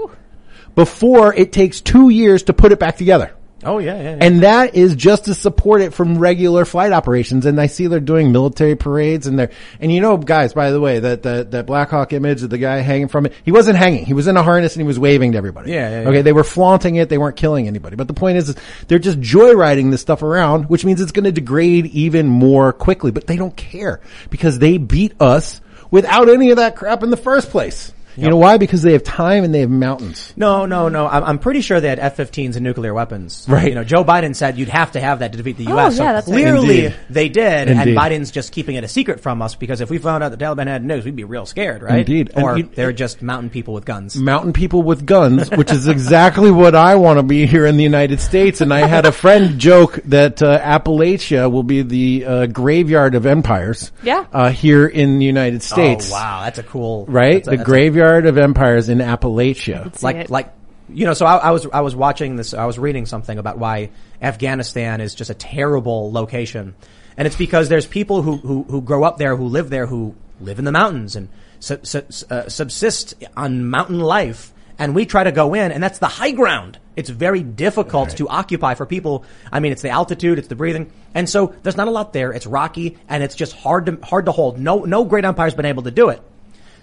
[0.75, 3.34] before it takes two years to put it back together.
[3.67, 4.03] Oh, yeah, yeah.
[4.03, 4.19] yeah.
[4.21, 7.47] And that is just to support it from regular flight operations.
[7.47, 9.51] And I see they're doing military parades and they're,
[9.81, 12.59] and you know, guys, by the way, that, that, that Black Hawk image of the
[12.59, 14.05] guy hanging from it, he wasn't hanging.
[14.05, 15.73] He was in a harness and he was waving to everybody.
[15.73, 16.09] Yeah, yeah, yeah.
[16.09, 16.23] Okay.
[16.23, 17.09] They were flaunting it.
[17.09, 17.97] They weren't killing anybody.
[17.97, 18.57] But the point is, is
[18.89, 23.11] they're just joyriding this stuff around, which means it's going to degrade even more quickly,
[23.11, 24.01] but they don't care
[24.31, 27.93] because they beat us without any of that crap in the first place.
[28.17, 28.59] You know why?
[28.59, 30.33] Because they have time and they have mountains.
[30.37, 31.07] No, no, no.
[31.07, 33.47] I'm, I'm pretty sure they had F-15s and nuclear weapons.
[33.49, 33.69] Right.
[33.69, 35.73] You know, Joe Biden said you'd have to have that to defeat the U.S.
[35.73, 35.99] Oh, U.S.
[35.99, 36.97] yeah, so that's clearly Indeed.
[37.11, 37.89] they did, Indeed.
[37.89, 40.37] and Biden's just keeping it a secret from us because if we found out the
[40.37, 41.99] Taliban had nukes, we'd be real scared, right?
[42.01, 42.31] Indeed.
[42.37, 44.17] Or you- they're just mountain people with guns.
[44.17, 47.83] Mountain people with guns, which is exactly what I want to be here in the
[47.85, 48.61] United States.
[48.61, 53.27] And I had a friend joke that uh, Appalachia will be the uh, graveyard of
[53.27, 53.91] empires.
[54.03, 54.27] Yeah.
[54.33, 56.11] Uh, here in the United States.
[56.11, 57.45] Oh wow, that's a cool Right?
[57.45, 57.67] that's a- the that's
[58.05, 60.03] a- of empires in Appalachia.
[60.03, 60.31] Like it.
[60.31, 60.53] like
[60.89, 63.57] you know so I, I was i was watching this i was reading something about
[63.57, 63.89] why
[64.21, 66.75] afghanistan is just a terrible location.
[67.17, 70.15] And it's because there's people who who, who grow up there who live there who
[70.41, 71.29] live in the mountains and
[71.61, 74.53] su- su- uh, subsist on mountain life.
[74.79, 76.79] And we try to go in and that's the high ground.
[76.97, 79.25] It's very difficult to occupy for people.
[79.53, 80.91] I mean it's the altitude it's the breathing.
[81.15, 82.33] And so there's not a lot there.
[82.33, 84.59] It's rocky and it's just hard to hard to hold.
[84.59, 86.21] No no great empire's been able to do it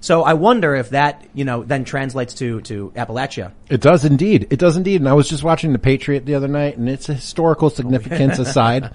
[0.01, 3.53] so I wonder if that, you know, then translates to, to Appalachia.
[3.69, 4.47] It does indeed.
[4.49, 4.99] It does indeed.
[4.99, 8.39] And I was just watching The Patriot the other night and it's a historical significance
[8.39, 8.93] aside.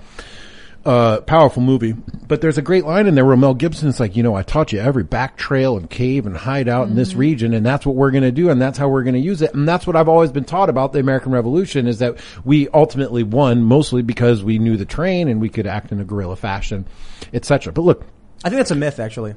[0.85, 1.93] Uh, powerful movie.
[1.93, 4.43] But there's a great line in there where Mel Gibson is like, you know, I
[4.43, 7.95] taught you every back trail and cave and hideout in this region and that's what
[7.95, 9.55] we're going to do and that's how we're going to use it.
[9.55, 13.23] And that's what I've always been taught about the American Revolution is that we ultimately
[13.23, 16.87] won mostly because we knew the terrain and we could act in a guerrilla fashion,
[17.33, 17.73] etc.
[17.73, 18.07] But look,
[18.45, 19.35] I think that's a myth, actually.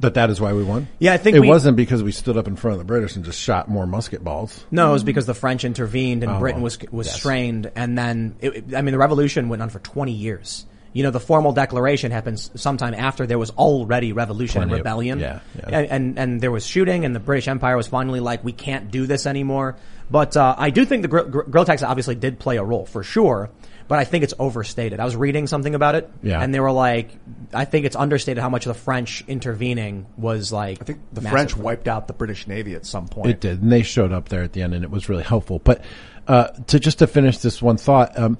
[0.00, 0.88] That that is why we won.
[0.98, 3.16] Yeah, I think it we- wasn't because we stood up in front of the British
[3.16, 4.64] and just shot more musket balls.
[4.70, 7.16] No, it was because the French intervened and Oh, Britain was was yes.
[7.16, 10.66] strained, and then it, it- I mean the revolution went on for twenty years.
[10.92, 15.18] You know, the formal declaration happens sometime after there was already revolution and rebellion.
[15.20, 15.78] yeah, yeah.
[15.80, 18.90] And, and and there was shooting, and the British Empire was finally like, we can't
[18.90, 19.76] do this anymore.
[20.10, 23.02] But uh, I do think the grill, grill tax obviously did play a role for
[23.02, 23.50] sure.
[23.88, 24.98] But I think it's overstated.
[24.98, 26.40] I was reading something about it, Yeah.
[26.40, 27.10] and they were like,
[27.54, 30.80] I think it's understated how much of the French intervening was like.
[30.80, 31.32] I think the massive.
[31.32, 33.30] French wiped out the British Navy at some point.
[33.30, 35.60] It did, and they showed up there at the end, and it was really helpful.
[35.62, 35.82] But
[36.26, 38.36] uh, to just to finish this one thought, um,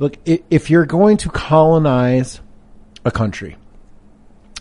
[0.00, 2.40] look, if you're going to colonize
[3.04, 3.56] a country,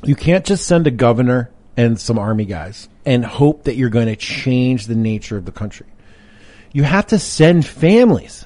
[0.04, 4.08] you can't just send a governor and some army guys and hope that you're going
[4.08, 5.88] to change the nature of the country.
[6.74, 8.46] You have to send families.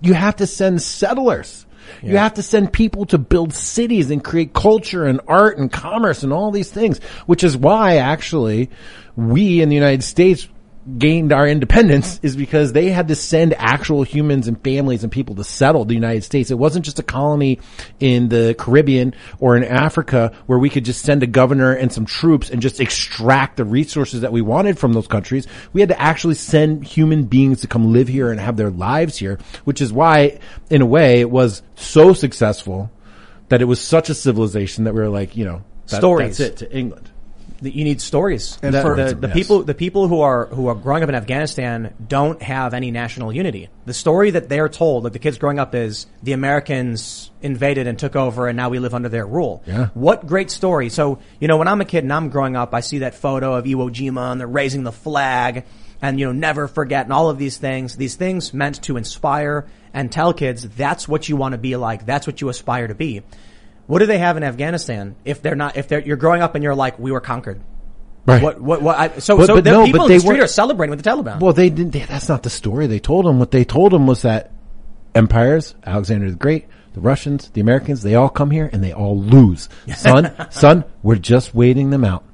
[0.00, 1.66] You have to send settlers.
[2.02, 6.22] You have to send people to build cities and create culture and art and commerce
[6.22, 8.70] and all these things, which is why actually
[9.16, 10.48] we in the United States
[10.98, 15.34] gained our independence is because they had to send actual humans and families and people
[15.36, 16.50] to settle the United States.
[16.50, 17.60] It wasn't just a colony
[17.98, 22.06] in the Caribbean or in Africa where we could just send a governor and some
[22.06, 25.46] troops and just extract the resources that we wanted from those countries.
[25.72, 29.16] We had to actually send human beings to come live here and have their lives
[29.16, 32.90] here, which is why in a way it was so successful
[33.48, 36.38] that it was such a civilization that we were like, you know, that- Stories.
[36.38, 37.10] That's it to England.
[37.62, 38.58] That you need stories.
[38.62, 39.34] And the, for- the, the Yes.
[39.36, 43.32] people, the people who are who are growing up in Afghanistan don't have any national
[43.32, 43.68] unity.
[43.86, 47.98] The story that they're told, like the kids growing up, is the Americans invaded and
[47.98, 49.62] took over, and now we live under their rule.
[49.66, 49.88] Yeah.
[49.94, 50.88] What great story!
[50.88, 53.54] So you know, when I'm a kid and I'm growing up, I see that photo
[53.54, 55.64] of Iwo Jima and they're raising the flag,
[56.02, 57.96] and you know, never forget, and all of these things.
[57.96, 62.06] These things meant to inspire and tell kids that's what you want to be like.
[62.06, 63.22] That's what you aspire to be.
[63.90, 66.62] What do they have in Afghanistan if they're not, if they're, you're growing up and
[66.62, 67.60] you're like, we were conquered.
[68.24, 68.40] Right.
[68.42, 70.20] What, what, what, I, so, But- so but the no, people but in they the
[70.20, 71.40] street weren't- are celebrating with the Taliban.
[71.40, 71.90] Well, they didn't.
[71.92, 73.38] They, that's not the story they told them.
[73.40, 74.52] What they told them was that
[75.14, 79.18] empires, Alexander the Great, the Russians, the Americans, they all come here and they all
[79.18, 79.68] lose.
[79.96, 82.24] Son, son, we're just waiting them out.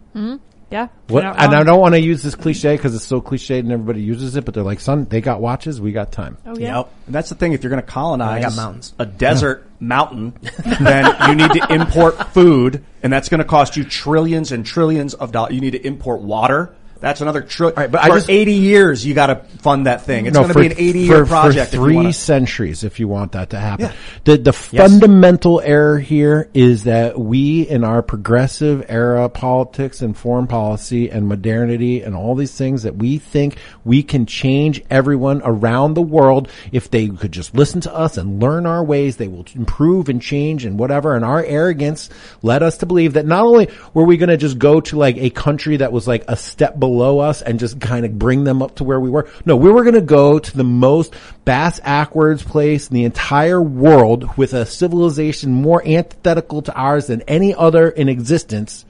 [0.69, 0.88] Yeah.
[1.09, 4.03] What, and I don't want to use this cliche because it's so cliched and everybody
[4.03, 6.38] uses it, but they're like, son, they got watches, we got time.
[6.45, 6.79] Oh yeah.
[6.79, 6.92] Yep.
[7.07, 7.53] And that's the thing.
[7.53, 8.92] If you're going to colonize I got mountains.
[8.99, 10.35] a desert mountain,
[10.81, 15.15] then you need to import food, and that's going to cost you trillions and trillions
[15.15, 15.55] of dollars.
[15.55, 16.75] You need to import water.
[17.00, 17.76] That's another trillion.
[17.76, 20.26] right, but I for just- 80 years, you got to fund that thing.
[20.26, 21.70] It's No, going to be an 80 year project.
[21.70, 23.87] For if three wanna- centuries, if you want that to happen.
[23.87, 23.92] Yeah.
[24.24, 30.46] The the fundamental error here is that we, in our progressive era politics and foreign
[30.46, 35.94] policy and modernity and all these things, that we think we can change everyone around
[35.94, 39.16] the world if they could just listen to us and learn our ways.
[39.16, 41.14] They will improve and change and whatever.
[41.14, 42.09] And our arrogance
[42.42, 45.16] led us to believe that not only were we going to just go to like
[45.18, 46.86] a country that was like a step below
[47.20, 49.29] us and just kind of bring them up to where we were.
[49.44, 53.61] No, we were going to go to the most bass backwards place in the entire
[53.61, 58.85] world with a civilization more antithetical to ours than any other in existence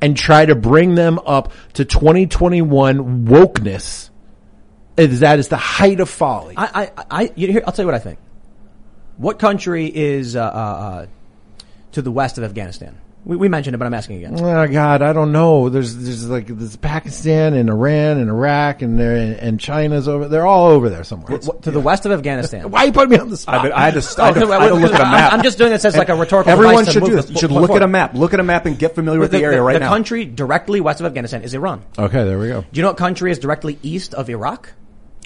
[0.00, 4.10] and try to bring them up to 2021 wokeness.
[4.96, 6.54] Is that is the height of folly.
[6.56, 8.18] I, I, I, here, I'll tell you what I think.
[9.16, 11.06] What country is, uh, uh, uh,
[11.92, 12.98] to the west of Afghanistan?
[13.22, 14.40] We, we mentioned it, but I'm asking again.
[14.40, 15.68] Oh God, I don't know.
[15.68, 20.26] There's there's like there's Pakistan and Iran and Iraq and there and China's over.
[20.26, 21.38] They're all over there somewhere.
[21.38, 22.70] What- to the west of Afghanistan.
[22.70, 23.66] Why you putting me on the spot?
[23.66, 25.12] I, I had to, I had to, Oh, I had to look at a I'm-
[25.12, 25.32] map.
[25.34, 27.28] I'm just doing this as like a rhetorical Everyone should do this.
[27.28, 28.14] You should move look at a map.
[28.14, 29.88] Look at a map and get familiar with the, area right the now.
[29.90, 31.82] country directly west of Afghanistan is Iran.
[31.98, 32.62] Okay, there we go.
[32.62, 34.72] Do you know what country is directly east of Iraq?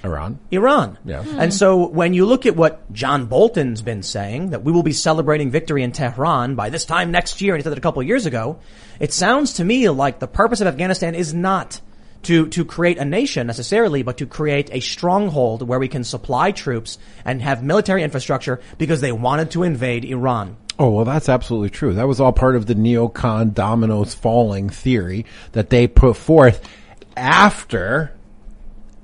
[0.04, 0.38] Iran.
[0.50, 0.98] Iran.
[1.04, 1.22] Yeah.
[1.22, 1.40] Hmm.
[1.40, 4.92] And so when you look at what John Bolton's been saying, that we will be
[4.92, 8.02] celebrating victory in Tehran by this time next year, and he said that a couple
[8.02, 8.58] of years ago,
[9.00, 11.80] it sounds to me like the purpose of Afghanistan is not
[12.24, 16.52] to, to create a nation necessarily, but to create a stronghold where we can supply
[16.52, 20.56] troops and have military infrastructure because they wanted to invade Iran.
[20.78, 21.94] Oh well, that's absolutely true.
[21.94, 26.68] That was all part of the neocon dominoes falling theory that they put forth
[27.16, 28.12] after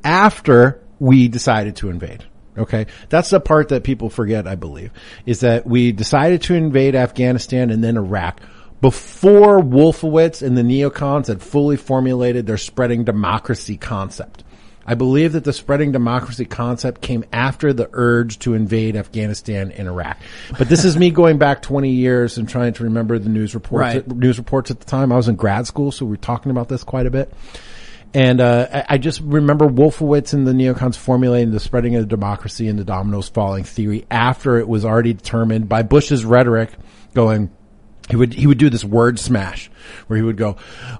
[0.02, 2.24] after we decided to invade.
[2.56, 4.46] Okay, that's the part that people forget.
[4.46, 4.92] I believe
[5.26, 8.40] is that we decided to invade Afghanistan and then Iraq
[8.80, 14.44] before Wolfowitz and the neocons had fully formulated their spreading democracy concept.
[14.86, 19.86] I believe that the spreading democracy concept came after the urge to invade Afghanistan and
[19.86, 20.18] Iraq.
[20.58, 23.80] But this is me going back 20 years and trying to remember the news reports,
[23.80, 24.08] Right.
[24.08, 25.12] news reports at the time.
[25.12, 27.32] I was in grad school, so we are talking about this quite a bit.
[28.12, 32.66] And uh, I- I just remember Wolfowitz and the neocons formulating the spreading of democracy
[32.68, 36.70] and the dominoes falling theory after it was already determined by Bush's rhetoric
[37.14, 37.50] going,
[38.08, 39.70] he would he would do this word smash
[40.08, 40.56] where he would go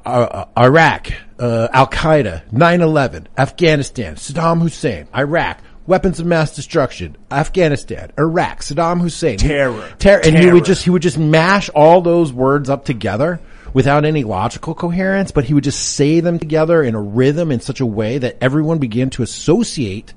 [0.06, 1.08] uh, uh, Iraq,
[1.40, 9.00] uh, Al Qaeda, 9/11, Afghanistan, Saddam Hussein, Iraq, weapons of mass destruction, Afghanistan, Iraq, Saddam
[9.00, 9.88] Hussein, Terror.
[9.98, 13.40] terror, and he would just he would just mash all those words up together
[13.72, 17.60] without any logical coherence, but he would just say them together in a rhythm in
[17.60, 20.14] such a way that everyone began to associate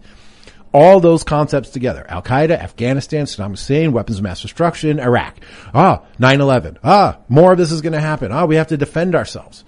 [0.73, 2.05] all those concepts together.
[2.09, 5.37] Al Qaeda, Afghanistan, Saddam Hussein, weapons of mass destruction, Iraq.
[5.73, 6.77] Ah, 9-11.
[6.83, 8.31] Ah, more of this is going to happen.
[8.31, 9.63] Ah, we have to defend ourselves.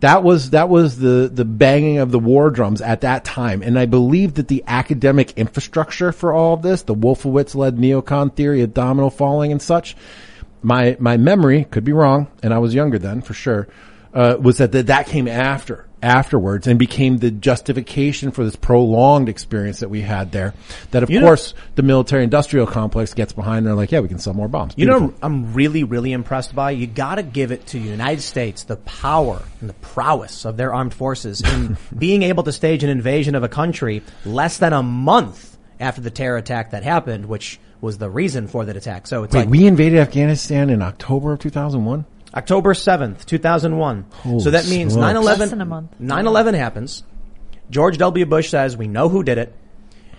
[0.00, 3.62] That was, that was the, the banging of the war drums at that time.
[3.62, 8.34] And I believe that the academic infrastructure for all of this, the Wolfowitz led neocon
[8.34, 9.96] theory of domino falling and such,
[10.64, 12.28] my, my memory could be wrong.
[12.42, 13.68] And I was younger then for sure,
[14.12, 19.28] uh, was that that, that came after afterwards and became the justification for this prolonged
[19.28, 20.52] experience that we had there.
[20.90, 23.66] That of You know- course the military industrial complex gets behind.
[23.66, 24.74] They're like, yeah, we can sell more bombs.
[24.76, 26.72] You know, I'm really, really impressed by.
[26.72, 30.56] You got to give it to the United States the power and the prowess of
[30.58, 34.72] their armed forces in being able to stage an invasion of a country less than
[34.74, 39.06] a month after the terror attack that happened, which was the reason for that attack.
[39.06, 42.04] So it's Wait, like we invaded Afghanistan in October of 2001.
[42.34, 44.06] October 7th, 2001.
[44.10, 45.14] Holy so that means smokes.
[45.14, 45.90] 9/11 Less than a month.
[46.00, 47.04] 9/11 happens.
[47.70, 48.26] George W.
[48.26, 49.54] Bush says, "We know who did it."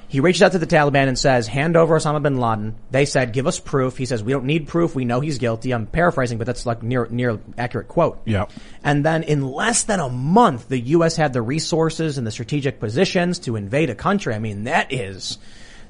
[0.08, 3.34] He reaches out to the Taliban and says, "Hand over Osama bin Laden." They said,
[3.34, 4.96] "Give us proof." He says, "We don't need proof.
[4.96, 8.20] We know he's guilty." I'm paraphrasing, but that's like near near accurate quote.
[8.24, 8.46] Yeah.
[8.84, 11.18] And then in less than a month, the U.S.
[11.18, 14.34] had the resources and the strategic positions to invade a country.
[14.34, 15.38] I mean, that is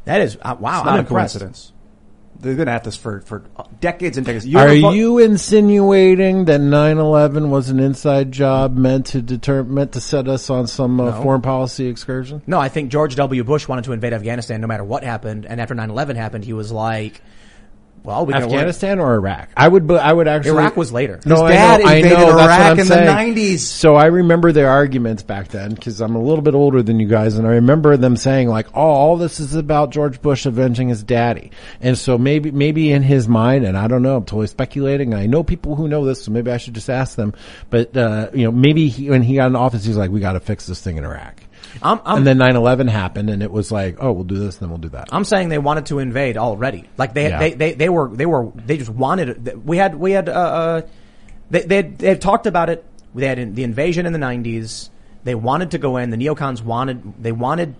[0.05, 0.79] that is uh, wow.
[0.79, 1.33] It's I'm not a impressed.
[1.35, 1.71] coincidence.
[2.37, 3.45] They've been at this for, for
[3.79, 4.45] decades and decades.
[4.53, 9.93] Are ever fu- you insinuating that 9/11 was an inside job meant to deter meant
[9.93, 12.41] to set us on some uh, foreign policy excursion?
[12.45, 13.43] No, I think George W.
[13.43, 15.45] Bush wanted to invade Afghanistan no matter what happened.
[15.45, 17.21] And after 9-11 happened, he was like,
[18.05, 19.49] well, we Afghanistan or Iraq?
[19.57, 19.89] I would.
[19.91, 20.51] I would actually.
[20.51, 21.19] Iraq was later.
[21.25, 23.35] No, His I dad know, I invaded know, that's what Iraq in the saying.
[23.35, 23.59] 90s.
[23.59, 27.07] So I remember their arguments back then because I'm a little bit older than you
[27.07, 30.89] guys, and I remember them saying like, "Oh, all this is about George Bush avenging
[30.89, 34.47] his daddy." And so maybe, maybe in his mind, and I don't know, I'm totally
[34.47, 35.13] speculating.
[35.13, 37.33] I know people who know this, so maybe I should just ask them.
[37.69, 40.33] But uh, you know, maybe he, when he got in office, he's like, "We got
[40.33, 41.41] to fix this thing in Iraq."
[41.81, 44.69] I'm, I'm, and then 9/11 happened, and it was like, "Oh, we'll do this, then
[44.69, 46.85] we'll do that." I'm saying they wanted to invade already.
[46.97, 47.39] Like they, Yeah.
[47.39, 49.65] they, they, they were, they were, they just wanted.
[49.65, 50.81] We had, we had, uh, uh
[51.49, 52.85] they, they, had, they had talked about it.
[53.13, 54.89] They had the invasion in the '90s.
[55.23, 56.11] They wanted to go in.
[56.11, 57.75] The neocons wanted, they wanted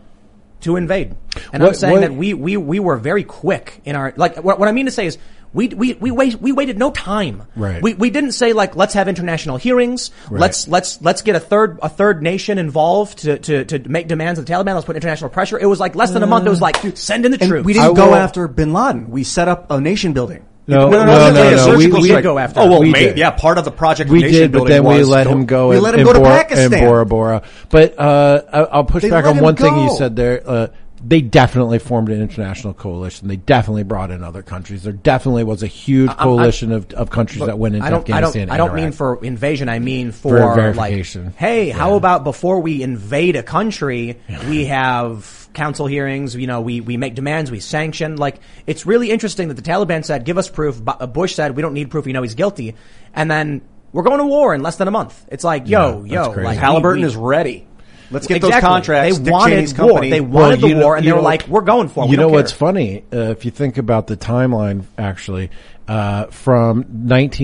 [0.62, 1.16] to invade.
[1.54, 4.60] And I'm saying what- that we, we, we were very quick in our, like, what,
[4.60, 5.18] what I mean to say is,
[5.56, 7.44] we, we, we, wait, we waited no time.
[7.56, 7.82] Right.
[7.82, 10.12] We, we didn't say like, let's have international hearings.
[10.30, 10.42] Right.
[10.42, 14.38] Let's, let's, let's get a third, a third nation involved to, to, to make demands
[14.40, 14.74] of the Taliban.
[14.76, 15.58] Let's put international pressure.
[15.58, 16.46] It was like less than a month.
[16.46, 17.66] It was like, send in the troops.
[17.66, 19.10] we didn't go will- after bin Laden.
[19.10, 20.46] We set up a nation building.
[20.68, 21.78] No, no, no, no, no, a no.
[21.78, 22.18] We- we strike.
[22.18, 22.70] did go after Oh him.
[22.72, 23.30] well, We may- yeah.
[23.32, 24.10] Part of the project.
[24.10, 25.70] We did, but then we let go- him go.
[25.70, 26.74] We let him in go to Bora, Pakistan.
[26.74, 27.44] in Bora Bora.
[27.70, 30.72] But uh, I- I'll push They back on him one thing you said there.
[31.08, 33.28] They definitely formed an international coalition.
[33.28, 34.82] They definitely brought in other countries.
[34.84, 38.00] There definitely was a huge I'm- coalition of, of countries that went into I don't,
[38.10, 38.48] I Afghanistan.
[38.48, 39.70] don't, I don't mean for invasion.
[39.70, 41.34] I mean for, For like, verification.
[41.38, 46.36] hey, how about before we invade a country, we have council hearings.
[46.36, 48.16] You know, we, we make demands, we sanction.
[48.16, 50.82] Like, it's really interesting that the Taliban said, give us proof.
[50.88, 52.06] Uh, Bush said, we don't need proof.
[52.06, 52.76] We know he's guilty.
[53.14, 53.62] And then
[53.94, 55.24] we're going to war in less than a month.
[55.30, 57.68] It's like, yo, Yeah, that's yo, like Halliburton we- we- is ready.
[58.12, 58.52] Let's get Exactly.
[58.52, 59.18] those contracts.
[59.18, 59.88] They Dick wanted Cheney's war.
[59.90, 60.10] company.
[60.12, 62.10] They wanted you the know- war, and they were know- like, "We're going for it."
[62.12, 63.04] You know don't what's funny?
[63.12, 65.50] Uh, if you think about the timeline, actually,
[65.88, 66.86] uh, from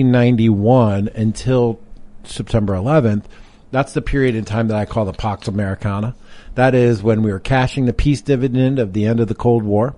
[0.06, 1.78] 1991 until
[2.24, 3.24] September 11th,
[3.70, 6.14] that's the period in time that I call the Pax Americana.
[6.54, 9.62] That is when we were cashing the peace dividend of the end of the Cold
[9.62, 9.94] War.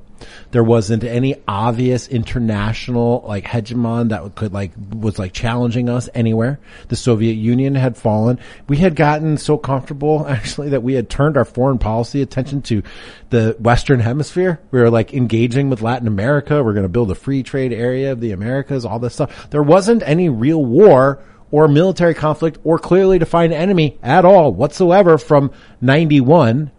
[0.50, 6.60] There wasn't any obvious international like hegemon that could like was like challenging us anywhere.
[6.88, 8.38] The Soviet Union had fallen.
[8.68, 12.82] We had gotten so comfortable actually that we had turned our foreign policy attention to
[13.30, 14.60] the Western Hemisphere.
[14.70, 16.62] We were like engaging with Latin America.
[16.62, 18.84] We're going to build a free trade area of the Americas.
[18.84, 19.50] All this stuff.
[19.50, 25.18] There wasn't any real war or military conflict or clearly defined enemy at all whatsoever
[25.18, 26.72] from 91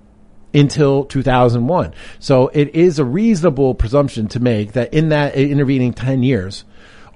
[0.55, 1.93] until 2001.
[2.19, 6.65] So it is a reasonable presumption to make that in that intervening 10 years,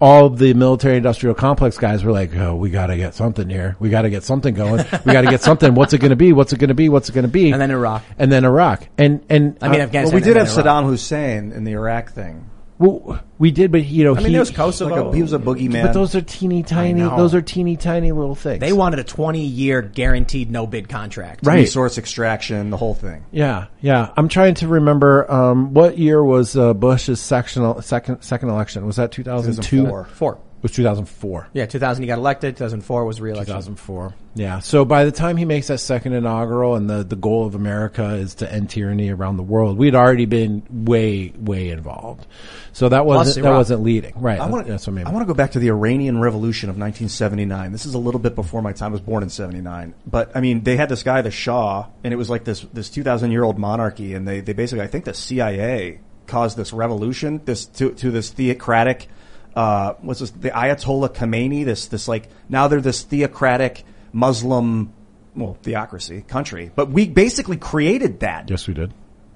[0.01, 3.49] all of the military industrial complex guys were like, oh, we got to get something
[3.49, 3.75] here.
[3.79, 4.85] We got to get something going.
[5.05, 5.75] We got to get something.
[5.75, 6.31] What's it going to be?
[6.33, 6.89] What's it going to be?
[6.89, 7.51] What's it going to be?
[7.51, 8.03] And then Iraq.
[8.17, 8.87] And then Iraq.
[8.97, 10.03] And, and, I mean, uh, Afghanistan.
[10.03, 10.65] Well, we did have Iraq.
[10.65, 12.49] Saddam Hussein in the Iraq thing.
[12.79, 14.95] Well, we did, but you know, I mean, he, there was Kosovo.
[14.95, 15.83] Like a, he was a boogeyman.
[15.83, 18.61] but those are teeny tiny, those are teeny tiny little things.
[18.61, 21.45] They wanted a 20 year guaranteed no bid contract.
[21.45, 21.55] Right.
[21.55, 23.25] resource extraction, the whole thing.
[23.31, 24.13] Yeah, yeah.
[24.15, 28.85] I'm trying to remember um, what year was uh, Bush's sectional, second second election?
[28.85, 29.61] Was that 2002?
[29.61, 30.05] 2004.
[30.15, 30.39] Four.
[30.59, 31.47] It was 2004.
[31.53, 32.57] Yeah, 2000 he got elected.
[32.57, 33.45] 2004 was re-election.
[33.45, 34.13] 2004.
[34.35, 34.59] Yeah.
[34.59, 38.15] So by the time he makes that second inaugural and the, the goal of America
[38.15, 42.27] is to end tyranny around the world, we'd already been way, way involved.
[42.73, 44.19] So that wasn't, that wasn't leading.
[44.19, 44.37] Right.
[44.37, 45.07] I want That's what I mean.
[45.07, 47.71] I want to go back to the Iranian Revolution of 1979.
[47.71, 48.91] This is a little bit before my time.
[48.91, 49.93] I was born in 79.
[50.05, 52.89] But I mean, they had this guy, the Shah, and it was like this, this
[52.89, 54.13] 2000 year old monarchy.
[54.13, 58.29] And they, they basically, I think the CIA caused this revolution, this, to, to this
[58.29, 59.07] theocratic,
[59.59, 63.83] uh, what's this, the Ayatollah Khomeini, this, this like, now they're this theocratic
[64.13, 64.93] Muslim,
[65.35, 66.71] well, theocracy country.
[66.73, 68.49] But we basically created that.
[68.49, 68.93] yes, we did.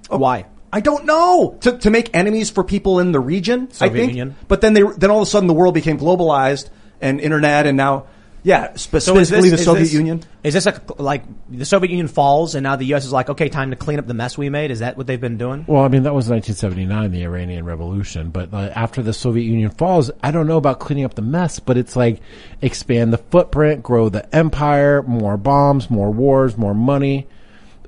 [0.07, 0.45] Why?
[0.71, 3.67] I don't know to to make enemies for people in the region.
[3.79, 4.35] I think, Union.
[4.47, 6.69] but then they then all of a sudden the world became globalized
[6.99, 8.07] and internet, and now
[8.43, 10.21] yeah, So specifically this, the Soviet this- Union.
[10.43, 13.05] Is this a, like the Soviet Union falls and now the U.S.
[13.05, 14.71] is like, okay, time to clean up the mess we made?
[14.71, 15.63] Is that what they've been doing?
[15.67, 18.29] Well, I mean, that was 1979, the Iranian Revolution.
[18.29, 21.59] But uh, after the Soviet Union falls, I don't know about cleaning up the mess,
[21.59, 22.19] but it's like
[22.61, 27.27] expand the footprint, grow the empire, more bombs, more wars, more money,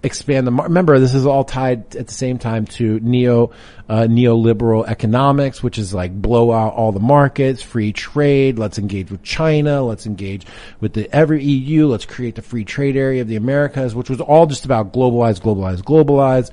[0.06, 0.51] expand the.
[0.51, 3.51] mar- Remember, this is all tied at the same time to neo
[3.89, 8.58] uh, neoliberal economics, which is like blow out all the markets, free trade.
[8.58, 9.84] Let's engage with China.
[9.84, 10.45] Let's engage
[10.80, 11.88] with the every EU.
[11.88, 15.41] Let's create the free trade area of the Americas, which was all just about globalize,
[15.41, 16.51] globalize, globalize.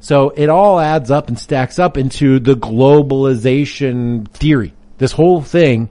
[0.00, 4.74] So it all adds up and stacks up into the globalization theory.
[4.98, 5.88] This whole thing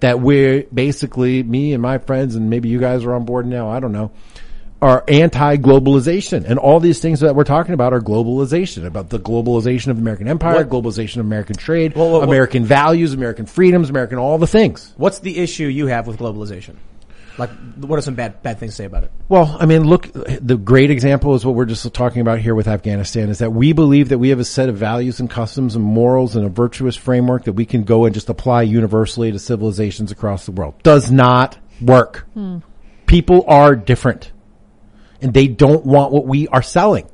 [0.00, 3.70] that we're basically, me and my friends, and maybe you guys are on board now,
[3.70, 4.10] I don't know,
[4.82, 6.44] are anti-globalization.
[6.44, 10.26] And all these things that we're talking about are globalization, about the globalization of American
[10.28, 14.46] empire, What- globalization of American trade, Well, what- American values, American freedoms, American all the
[14.46, 14.92] things.
[14.96, 16.74] What's the issue you have with globalization?
[17.38, 19.10] Like, what are some bad bad things to say about it?
[19.30, 22.68] Well, I mean, look, the great example is what we're just talking about here with
[22.68, 25.82] Afghanistan is that we believe that we have a set of values and customs and
[25.82, 30.12] morals and a virtuous framework that we can go and just apply universally to civilizations
[30.12, 30.74] across the world.
[30.82, 32.26] Does not work.
[32.34, 32.58] Hmm.
[33.06, 34.30] People are different
[35.22, 37.06] and they don't want what we are selling.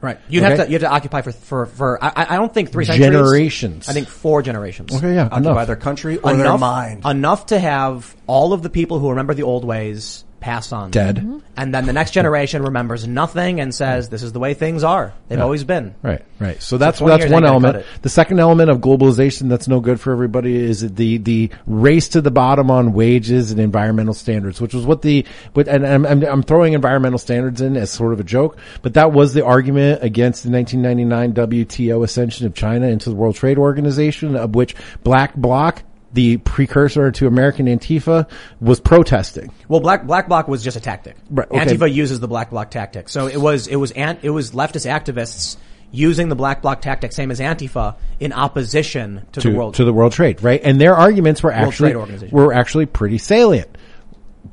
[0.00, 0.18] Right.
[0.28, 0.56] You'd Okay.
[0.56, 3.06] have to you have to occupy for for for I, I don't think three centuries.
[3.10, 3.88] Generations.
[3.88, 4.94] I think four generations.
[4.94, 5.66] Okay, yeah, Occupy enough.
[5.66, 7.04] their country or their mind.
[7.04, 11.16] enough to have all of the people who remember the old ways pass on Dead.
[11.16, 11.38] Mm-hmm.
[11.56, 15.12] and then the next generation remembers nothing and says this is the way things are.
[15.28, 15.44] They've Yeah.
[15.44, 15.94] always been.
[16.02, 16.62] Right, right.
[16.62, 17.84] So that's 20 that's one element.
[18.02, 22.20] The second element of globalization that's no good for everybody is the the race to
[22.20, 25.24] the bottom on wages and environmental standards, which was what the
[25.54, 28.94] but and I'm, I'm I'm throwing environmental standards in as sort of a joke, but
[28.94, 31.32] that was the argument against the 1999
[31.64, 35.82] WTO ascension of China into the World Trade Organization, of which Black Bloc.
[36.12, 38.28] The precursor to American Antifa
[38.60, 39.52] was protesting.
[39.68, 41.16] Well, black black bloc was just a tactic.
[41.30, 41.58] Right, okay.
[41.58, 43.08] Antifa uses the black bloc tactic.
[43.08, 45.58] So it was it was ant, it was leftist activists
[45.90, 49.84] using the black bloc tactic, same as Antifa, in opposition to, to the world to
[49.84, 50.60] the World Trade, right?
[50.62, 51.94] And their arguments were actually
[52.30, 53.76] were actually pretty salient.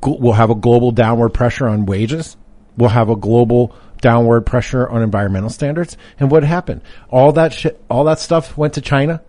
[0.03, 2.35] We'll have a global downward pressure on wages.
[2.77, 5.97] We'll have a global downward pressure on environmental standards.
[6.19, 6.81] And what happened?
[7.09, 9.21] All that shit, all that stuff went to China.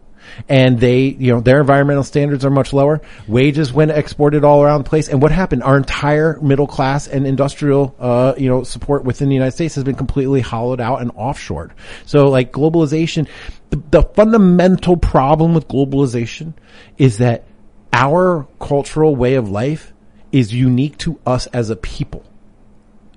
[0.48, 3.00] And they, you know, their environmental standards are much lower.
[3.26, 5.08] Wages went exported all around the place.
[5.08, 5.62] And what happened?
[5.62, 9.84] Our entire middle class and industrial, uh, you know, support within the United States has
[9.84, 11.70] been completely hollowed out and offshored.
[12.04, 13.28] So like globalization,
[13.70, 16.54] the, the fundamental problem with globalization
[16.98, 17.44] is that
[17.92, 19.92] our cultural way of life
[20.32, 22.24] is unique to us as a people.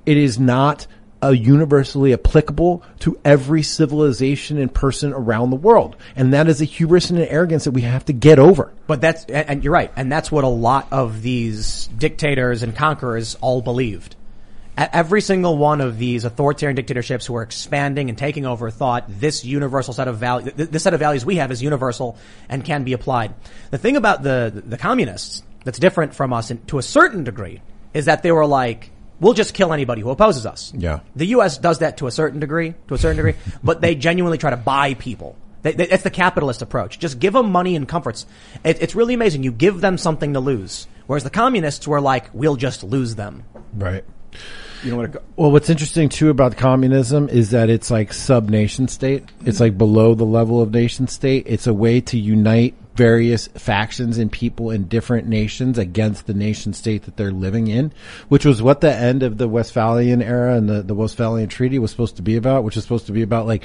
[0.05, 0.88] It is not
[1.22, 5.95] uh, universally applicable to every civilization and person around the world.
[6.15, 8.72] And that is a hubris and an arrogance that we have to get over.
[8.88, 13.36] But that's, and you're right, and that's what a lot of these dictators and conquerors
[13.41, 14.15] all believed.
[14.78, 19.43] Every single one of these authoritarian dictatorships who are expanding and taking over thought this
[19.43, 22.17] universal set of values, this set of values we have is universal
[22.47, 23.34] and can be applied.
[23.72, 27.61] The thing about the, the communists that's different from us in, to a certain degree
[27.93, 30.74] is that they were like, we'll just kill anybody who opposes us.
[30.76, 30.99] Yeah.
[31.15, 31.57] The U.S.
[31.57, 34.57] does that to a certain degree, to a certain degree, but they genuinely try to
[34.57, 35.36] buy people.
[35.61, 36.99] They, they, it's the capitalist approach.
[36.99, 38.26] Just give them money and comforts.
[38.63, 39.43] It, it's really amazing.
[39.43, 40.88] You give them something to lose.
[41.07, 43.43] Whereas the communists were like, we'll just lose them.
[43.74, 44.05] Right.
[44.84, 45.15] You know what?
[45.15, 49.26] It, Well, what's interesting too about communism is that it's like sub nation state.
[49.45, 51.43] It's like below the level of nation state.
[51.47, 56.73] It's a way to unite various factions and people in different nations against the nation
[56.73, 57.93] state that they're living in,
[58.27, 61.91] which was what the end of the Westphalian era and the, the Westphalian Treaty was
[61.91, 63.63] supposed to be about, which is supposed to be about like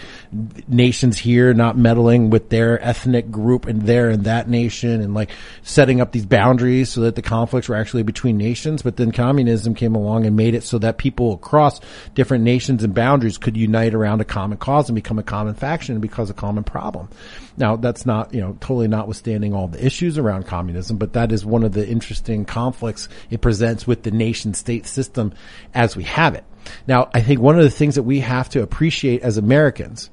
[0.69, 5.31] nations here not meddling with their ethnic group and there and that nation and like
[5.65, 8.83] setting up these boundaries so that the conflicts were actually between nations.
[8.83, 11.81] But then communism came along and made it so that people across
[12.15, 15.97] different nations and boundaries could unite around a common cause and become a common faction
[15.97, 17.09] and because a common problem.
[17.57, 18.87] Now that's not, you know, totally
[19.25, 23.41] notwithstanding all the issues around communism, but that is one of the interesting conflicts it
[23.41, 25.33] presents with the nation state system
[25.73, 26.45] as we have it.
[26.87, 30.11] Now, I think one of the things that we have to appreciate as Americans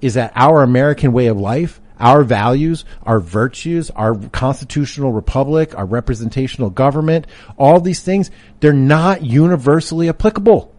[0.00, 5.86] is that our American way of life, our values, our virtues, our constitutional republic, our
[5.86, 7.26] representational government,
[7.58, 8.30] all these things,
[8.60, 10.72] they're not universally applicable.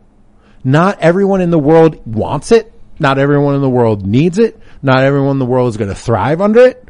[0.64, 2.72] Not everyone in the world wants it.
[3.00, 4.60] Not everyone in the world needs it.
[4.82, 6.85] Not everyone in the world is going to thrive under it.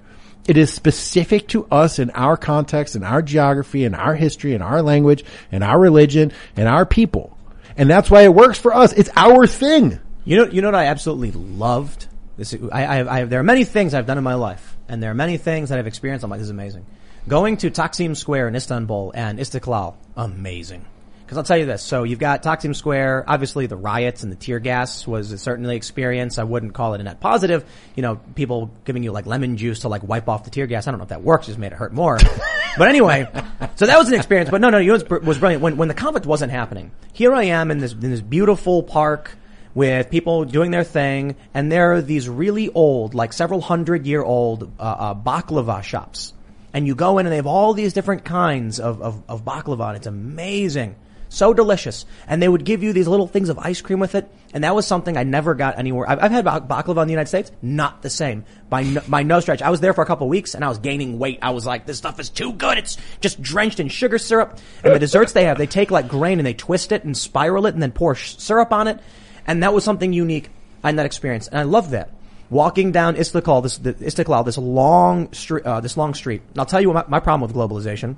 [0.48, 4.62] It is specific to us in our context, in our geography, in our history, in
[4.62, 7.36] our language, in our religion, and our people.
[7.78, 8.94] And that's why it works for us.
[8.94, 10.00] It's our thing.
[10.24, 12.08] You know, you know what I absolutely loved?
[12.38, 15.12] This, I, I, I, there are many things I've done in my life, and there
[15.12, 16.24] are many things that I've experienced.
[16.24, 16.86] I'm like, this is amazing.
[17.28, 20.86] Going to Taksim Square in Istanbul and Istiklal, amazing.
[21.26, 21.82] Because I'll tell you this.
[21.82, 23.26] So you've got Taksim Square.
[23.28, 26.38] Obviously, the riots and the tear gas was a certainly experience.
[26.38, 27.66] I wouldn't call it a net positive.
[27.96, 30.88] You know, people giving you like lemon juice to like wipe off the tear gas.
[30.88, 31.48] I don't know if that works.
[31.48, 32.20] It just made it hurt more.
[32.78, 33.28] but anyway,
[33.76, 34.52] so that was an experience.
[34.52, 36.92] But no, no, you know, what was brilliant when when the conflict wasn't happening.
[37.14, 39.36] Here I am in this in this beautiful park
[39.74, 44.24] with people doing their thing, and there are these really old, like several hundred year
[44.24, 46.34] old uh, uh, baklava shops.
[46.74, 49.88] And you go in and they have all these different kinds of, of, of baklava,
[49.88, 50.96] and it's amazing.
[51.30, 52.06] So delicious.
[52.28, 54.32] And they would give you these little things of ice cream with it.
[54.54, 56.10] And that was something I never got anywhere.
[56.10, 57.52] I've, I've had bak- baklava in the United States.
[57.62, 58.46] Not the same.
[58.70, 59.62] By no, by no stretch.
[59.62, 61.40] I was there for a couple weeks and I was gaining weight.
[61.42, 62.78] I was like, this stuff is too good.
[62.78, 64.60] It's just drenched in sugar syrup.
[64.84, 67.66] And the desserts they have, they take like grain and they twist it and spiral
[67.66, 69.00] it and then pour sh- syrup on it.
[69.48, 70.50] And that was something unique
[70.84, 71.48] in that experience.
[71.48, 72.12] And I love that.
[72.50, 76.44] Walking down Istiklal, this, the, Istiklal, this long street, uh, this long street.
[76.52, 78.18] And I'll tell you what my, my problem with globalization.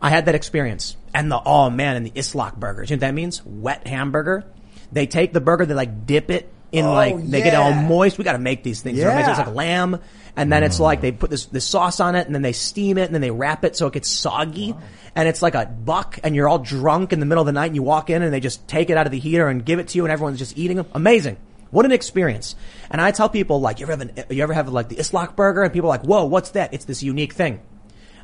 [0.00, 0.96] I had that experience.
[1.14, 2.90] And the, oh man, and the Islak burgers.
[2.90, 3.42] You know what that means?
[3.44, 4.44] Wet hamburger.
[4.92, 8.18] They take the burger, they like dip it in like, they get it all moist.
[8.18, 8.98] We gotta make these things.
[8.98, 9.18] They're.
[9.18, 10.00] It's like lamb.
[10.36, 12.96] And then it's like they put this, this sauce on it and then they steam
[12.96, 14.74] it and then they wrap it so it gets soggy.
[15.16, 17.66] And it's like a buck and you're all drunk in the middle of the night
[17.66, 19.78] and you walk in and they just take it out of the heater and give
[19.78, 20.86] it to you and everyone's just eating them.
[20.94, 21.38] Amazing.
[21.70, 22.54] What an experience.
[22.90, 25.34] And I tell people like, you ever have an, you ever have like the Islak
[25.34, 25.62] burger?
[25.62, 26.72] And people are like, whoa, what's that?
[26.72, 27.60] It's this unique thing.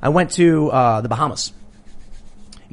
[0.00, 1.52] I went to, uh, the Bahamas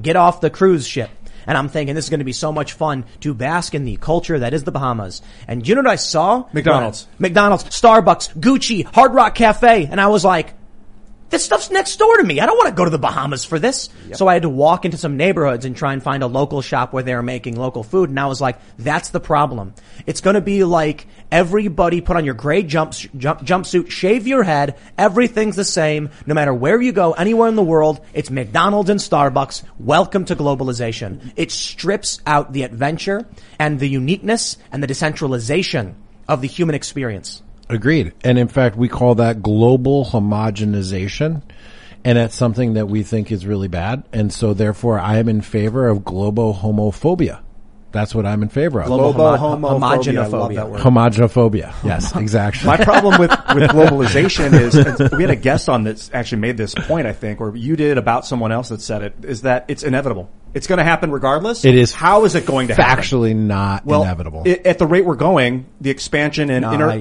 [0.01, 1.09] get off the cruise ship.
[1.47, 3.97] And I'm thinking this is going to be so much fun to bask in the
[3.97, 5.21] culture that is the Bahamas.
[5.47, 6.47] And you know what I saw?
[6.53, 7.07] McDonald's.
[7.17, 9.87] McDonald's, Starbucks, Gucci, Hard Rock Cafe.
[9.89, 10.53] And I was like,
[11.31, 12.39] this stuff's next door to me.
[12.39, 13.89] I don't want to go to the Bahamas for this.
[14.13, 16.93] So I had to walk into some neighborhoods and try and find a local shop
[16.93, 18.09] where they were making local food.
[18.09, 19.73] And I was like, that's the problem.
[20.05, 24.43] It's going to be like everybody put on your gray jump, jump, jumpsuit, shave your
[24.43, 24.77] head.
[24.97, 26.09] Everything's the same.
[26.25, 29.63] No matter where you go, anywhere in the world, it's McDonald's and Starbucks.
[29.79, 31.31] Welcome to globalization.
[31.37, 33.25] It strips out the adventure
[33.57, 35.95] and the uniqueness and the decentralization
[36.27, 37.41] of the human experience.
[37.71, 38.13] Agreed.
[38.23, 41.41] And in fact, we call that global homogenization.
[42.03, 44.03] And that's something that we think is really bad.
[44.11, 47.41] And so therefore I am in favor of globo homophobia.
[47.91, 48.87] That's what I'm in favor of.
[48.87, 50.25] Globo homo- homophobia.
[50.25, 50.79] Homogenophobia.
[50.79, 51.83] Homogenophobia.
[51.83, 52.65] Yes, exactly.
[52.65, 56.57] My problem with, with globalization is, is we had a guest on that actually made
[56.57, 59.65] this point, I think, or you did about someone else that said it, is that
[59.67, 60.29] it's inevitable.
[60.53, 61.63] It's going to happen regardless.
[61.63, 63.03] It is How is it going to happen?
[63.03, 64.43] factually not well, inevitable.
[64.45, 66.95] i- at the rate we're going, the expansion and No, inter- I-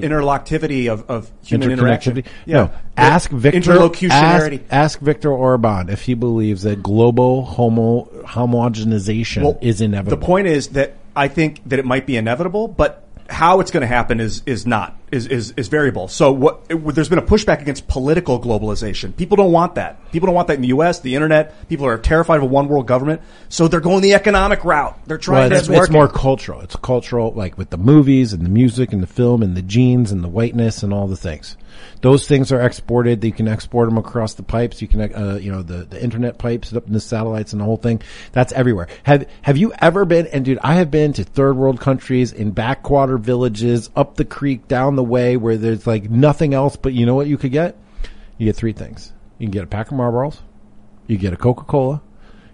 [0.86, 2.14] of, of human interaction.
[2.16, 2.26] Interconnectivity.
[2.46, 3.72] No, ask Victor.
[4.10, 10.20] Ask, ask Victor Orban if he believes that global homo homogenization Well, is inevitable.
[10.20, 13.80] The point is that I think that it might be inevitable, but how it's going
[13.82, 16.08] to happen is is not is is, is variable.
[16.08, 19.16] So what it, there's been a pushback against political globalization.
[19.16, 20.10] People don't want that.
[20.12, 21.00] People don't want that in the U.S.
[21.00, 21.68] The internet.
[21.68, 23.22] People are terrified of a one world government.
[23.48, 24.98] So they're going the economic route.
[25.06, 25.56] They're trying Well, to.
[25.56, 26.60] it's, it's more cultural.
[26.60, 30.12] It's cultural, like with the movies and the music and the film and the jeans
[30.12, 31.56] and the whiteness and all the things.
[32.02, 33.22] Those things are exported.
[33.24, 34.80] You can export them across the pipes.
[34.80, 37.64] You can, uh, you know, the, the internet pipes up in the satellites and the
[37.64, 38.02] whole thing.
[38.32, 38.88] That's everywhere.
[39.04, 40.26] Have Have you ever been?
[40.28, 44.68] And dude, I have been to third world countries in backwater villages, up the creek,
[44.68, 46.76] down the way, where there's like nothing else.
[46.76, 47.76] But you know what you could get?
[48.38, 49.12] You get three things.
[49.38, 50.38] You can get a pack of Marlboros.
[51.06, 52.02] You get a Coca Cola.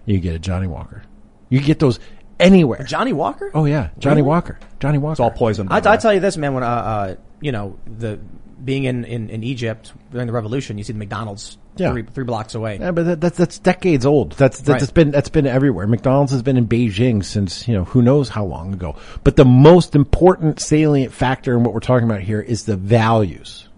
[0.05, 1.03] You get a Johnnie Walker.
[1.49, 1.99] You get those
[2.39, 2.83] anywhere.
[2.83, 3.51] Johnnie Walker?
[3.53, 4.59] Oh yeah, Johnnie Walker.
[4.79, 5.13] Johnnie Walker.
[5.13, 5.67] It's all poison.
[5.69, 6.53] I, I tell you this, man.
[6.53, 8.19] When uh, uh, you know the
[8.63, 11.91] being in, in, in Egypt during the revolution, you see the McDonald's Yeah.
[11.91, 12.79] three, three blocks away.
[12.79, 14.31] Yeah, but that, that's that's decades old.
[14.31, 14.93] That's that's Right.
[14.93, 15.85] been that's been everywhere.
[15.85, 18.95] McDonald's has been in Beijing since you know who knows how long ago.
[19.23, 23.69] But the most important salient factor in what we're talking about here is the values,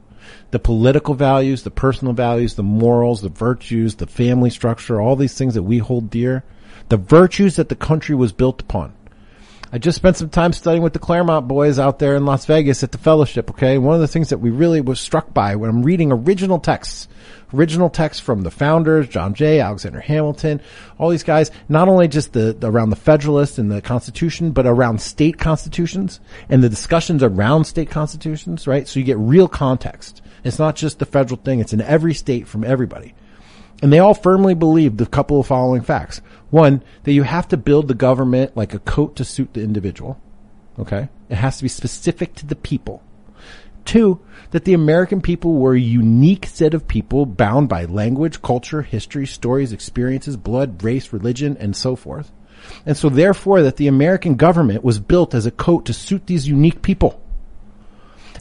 [0.51, 5.37] the political values, the personal values, the morals, the virtues, the family structure, all these
[5.37, 6.45] things that we hold dear,
[6.87, 8.93] the virtues that the country was built upon.
[9.71, 12.81] I just spent some time studying with the Claremont boys out there in Las Vegas
[12.83, 13.51] at the fellowship.
[13.51, 13.77] Okay.
[13.77, 17.07] One of the things that we really was struck by when I'm reading original texts,
[17.53, 20.59] original texts from the founders, John Jay, Alexander Hamilton,
[20.97, 24.65] all these guys, not only just the, the around the Federalist and the Constitution, but
[24.65, 28.87] around state constitutions and the discussions around state constitutions, right?
[28.87, 30.23] So you get real context.
[30.43, 31.59] It's not just the federal thing.
[31.59, 33.13] It's in every state from everybody.
[33.81, 36.21] And they all firmly believed a couple of following facts.
[36.49, 40.19] One, that you have to build the government like a coat to suit the individual.
[40.77, 41.09] Okay?
[41.29, 43.03] It has to be specific to the people.
[43.85, 44.19] Two,
[44.51, 49.25] that the American people were a unique set of people bound by language, culture, history,
[49.25, 52.31] stories, experiences, blood, race, religion, and so forth.
[52.85, 56.47] And so therefore that the American government was built as a coat to suit these
[56.47, 57.21] unique people.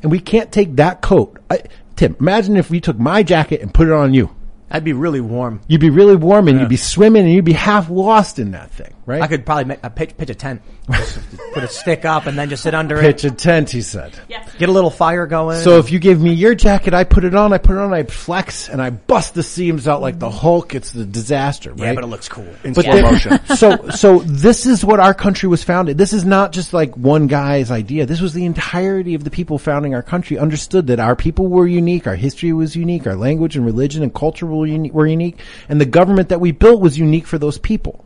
[0.03, 1.39] And we can't take that coat.
[1.51, 1.63] I,
[1.97, 4.35] Tim, imagine if we took my jacket and put it on you.
[4.71, 5.61] I'd be really warm.
[5.67, 8.71] You'd be really warm and you'd be swimming and you'd be half lost in that
[8.71, 9.23] thing, right?
[9.23, 12.51] I could probably make, uh, pitch, pitch a tent, put a stick up, and then
[12.51, 13.01] just sit under it.
[13.01, 13.33] pitch it.
[13.33, 14.13] a tent, he said.
[14.29, 14.55] Yes.
[14.59, 15.61] Get a little fire going.
[15.63, 17.93] So if you gave me your jacket, I put it on, I put it on,
[17.95, 20.75] I flex, and I bust the seams out like the Hulk.
[20.75, 21.81] It's the disaster, right?
[21.81, 22.47] yeah, but it looks cool.
[22.63, 23.47] in But slow the- motion.
[23.57, 25.97] so, so this is what our country was founded.
[25.97, 28.05] This is not just like one guy's idea.
[28.05, 31.67] This was the entirety of the people founding our country understood that our people were
[31.67, 35.39] unique, our history was unique, our language and religion and culture were unique, were unique,
[35.69, 38.05] and the government that we built was unique for those people.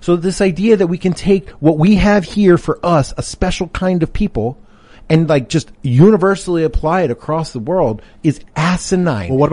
[0.00, 3.68] So this idea that we can take what we have here for us, a special
[3.68, 4.58] kind of people,
[5.08, 9.34] and like just universally apply it across the world is asinine.
[9.34, 9.52] Well,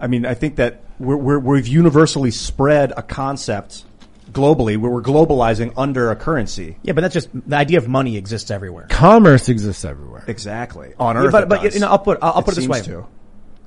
[0.00, 3.84] I mean, I think that we're, we're, we've universally spread a concept
[4.32, 6.76] globally where we're globalizing under a currency.
[6.82, 8.86] yeah, but that's just the idea of money exists everywhere.
[8.90, 10.22] Commerce exists everywhere.
[10.26, 10.92] Exactly.
[10.98, 11.74] On Yeah, Earth, but it but does.
[11.74, 12.82] you know, I'll put I'll, I'll It put it this way.
[12.82, 13.06] to.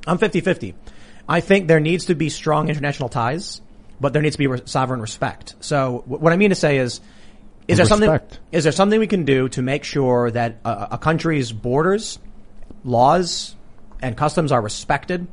[0.07, 0.73] I'm 50-50.
[1.27, 3.61] I think there needs to be strong international ties,
[3.99, 5.55] but there needs to be re- sovereign respect.
[5.61, 7.01] So wh- what I mean to say is,
[7.67, 8.19] is there something
[8.51, 12.19] is there something we can do to make sure that a, a country's borders,
[12.83, 13.55] laws,
[14.01, 15.27] and customs are respected,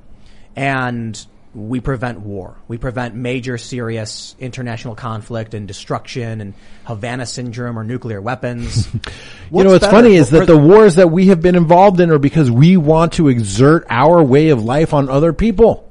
[0.59, 2.57] and we prevent war.
[2.67, 6.55] We prevent major serious international conflict and destruction and
[6.85, 8.93] Havana syndrome or nuclear weapons.
[9.53, 12.19] you know, what's funny is that the wars that we have been involved in are
[12.19, 15.89] because we want to exert our way of life on other people.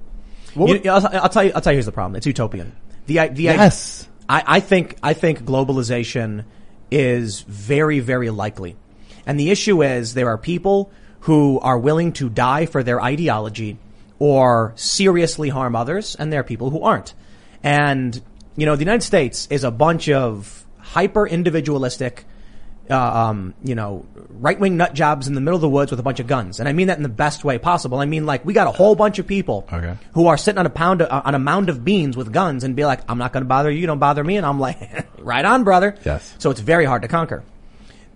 [0.56, 1.52] You- I'll, I'll tell you.
[1.56, 1.78] I'll tell you.
[1.78, 2.18] Here's the problem.
[2.18, 2.76] It's utopian.
[3.06, 4.08] The the Yes.
[4.28, 6.44] I, I think I think globalization
[6.92, 8.76] is very very likely,
[9.26, 10.92] and the issue is there are people
[11.22, 13.78] who are willing to die for their ideology
[14.20, 17.14] or seriously harm others, and there are people who aren't.
[17.64, 18.20] And
[18.56, 22.26] you know, the United States is a bunch of hyper individualistic
[22.90, 26.00] uh, um, you know, right wing nut jobs in the middle of the woods with
[26.00, 28.00] a bunch of guns, and I mean that in the best way possible.
[28.00, 29.96] I mean, like we got a whole bunch of people Okay.
[30.14, 32.64] who are sitting on a pound of, uh, on a mound of beans with guns
[32.64, 34.58] and be like, "I'm not going to bother you, you don't bother me," and I'm
[34.62, 34.80] like,
[35.20, 36.34] "Right on, brother." Yes.
[36.40, 37.44] So it's very hard to conquer.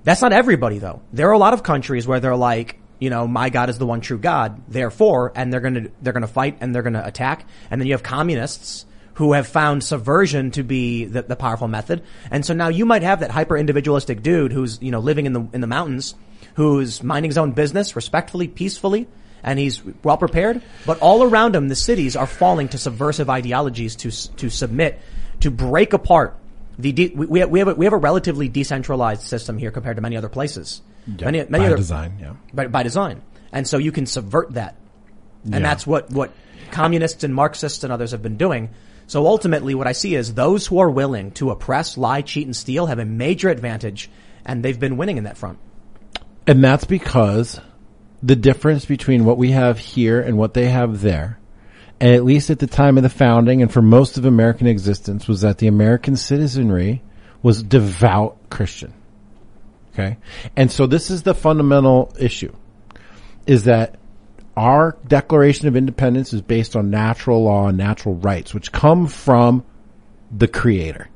[0.06, 1.02] That's not everybody though.
[1.12, 3.86] There are a lot of countries where they're like, you know, my God is the
[3.86, 7.48] one true God, therefore, and they're gonna, they're gonna fight and they're gonna attack.
[7.72, 8.86] And then you have communists
[9.16, 12.04] who have found subversion to be the, the powerful method.
[12.30, 15.34] And so now you might have that hyper individualistic dude who's, you know, living in
[15.34, 16.14] the, in the mountains,
[16.54, 19.08] who's minding his own business respectfully, peacefully,
[19.42, 20.62] and he's well prepared.
[20.86, 25.00] But all around him, the cities are falling to subversive ideologies to, to submit,
[25.40, 26.38] to break apart
[26.82, 29.72] the de- we, we have, we have a, we have a relatively decentralized system here
[29.72, 30.82] compared to many other places.
[31.08, 32.34] many many by other design, yeah.
[32.54, 33.22] by, by design,
[33.52, 34.76] and so you can subvert that,
[35.44, 35.60] and Yeah.
[35.60, 36.32] that's what what
[36.72, 38.70] communists and Marxists and others have been doing.
[39.08, 42.56] So ultimately, what I see is those who are willing to oppress, lie, cheat, and
[42.56, 44.10] steal have a major advantage,
[44.46, 45.60] and they've been winning in that front.
[46.48, 47.60] And that's because
[48.24, 51.40] the difference between what we have here and what they have there,
[52.10, 55.42] at least at the time of the founding and for most of American existence, was
[55.42, 57.04] that the American citizenry
[57.44, 58.94] was devout Christian.
[59.94, 60.18] Okay?
[60.56, 62.56] And so this is the fundamental issue,
[63.46, 63.98] is that
[64.56, 69.64] our Declaration of Independence is based on natural law and natural rights, which come from
[70.32, 71.10] the Creator.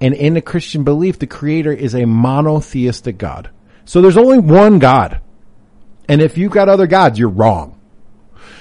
[0.00, 3.50] And in a Christian belief, the creator is a monotheistic God.
[3.84, 5.20] So there's only one God.
[6.08, 7.79] And if you've got other gods, you're wrong.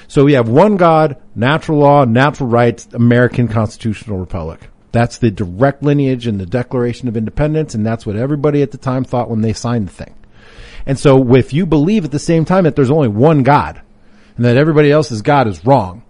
[0.10, 4.68] So we have one God, natural law, natural rights, American constitutional republic.
[4.92, 8.80] That's the direct lineage in the Declaration of Independence, and that's what everybody at the
[8.80, 10.16] time thought when they signed the thing.
[10.88, 13.84] And so if you believe at the same time that there's only one God,
[14.36, 16.02] and that everybody else's God is wrong,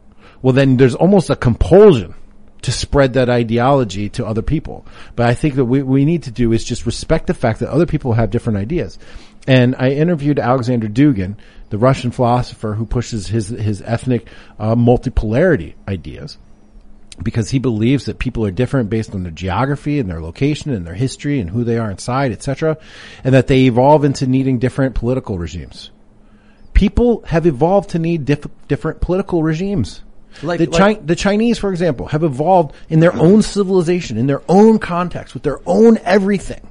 [0.41, 2.16] well then there's almost a compulsion
[2.62, 4.86] to spread that ideology to other people.
[5.18, 7.70] But I think that what we need to do is just respect the fact that
[7.70, 8.97] other people have different ideas.
[9.47, 11.36] And I interviewed Alexander Dugin,
[11.70, 16.38] the Russian philosopher who pushes his, his ethnic uh, multipolarity ideas
[17.22, 20.86] because he believes that people are different based on their geography and their location and
[20.88, 22.78] their history and who they are inside, etc.,
[23.24, 25.91] and that they evolve into needing different political regimes.
[26.74, 30.01] People have evolved to need diff- different political regimes.
[30.41, 34.28] Like- the, like- Chi- the Chinese, for example, have evolved in their own civilization, in
[34.28, 36.65] their own context, with their own everything.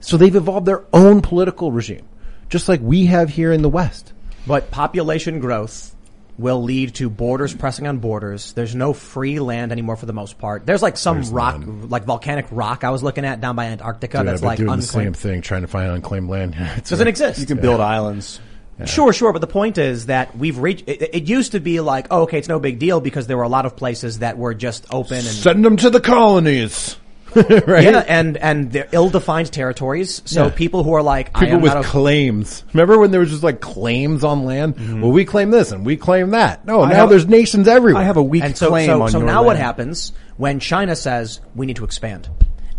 [0.00, 2.06] So they've evolved their own political regime,
[2.48, 4.12] just like we have here in the West.
[4.48, 5.94] But population growth
[6.38, 8.52] will lead to borders pressing on borders.
[8.52, 10.64] There's no free land anymore for the most part.
[10.64, 14.42] There's like some rock, like volcanic rock I was looking at down by Antarctica that's
[14.42, 15.16] like doing unclaimed.
[15.16, 16.56] thing, trying to find unclaimed land.
[16.84, 17.40] Doesn't exist.
[17.40, 18.40] You can build islands.
[18.86, 20.88] Sure, sure, but the point is that we've reached.
[20.88, 23.42] It, it used to be like, oh, okay, it's no big deal because there were
[23.42, 26.96] a lot of places that were just open and Send them to the colonies.
[27.66, 27.84] right?
[27.84, 30.22] yeah, and and they're ill-defined territories.
[30.24, 30.50] So Yeah.
[30.50, 32.64] people who are like, I People am with not claims.
[32.72, 34.76] Remember when there was just like claims on land?
[34.76, 35.00] Mm-hmm.
[35.02, 36.64] Well, we claim this and we claim that.
[36.64, 38.02] No, now have- there's nations everywhere.
[38.02, 39.58] I have a weak and so claim so, on so your now what land.
[39.60, 42.28] happens when China says we need to expand,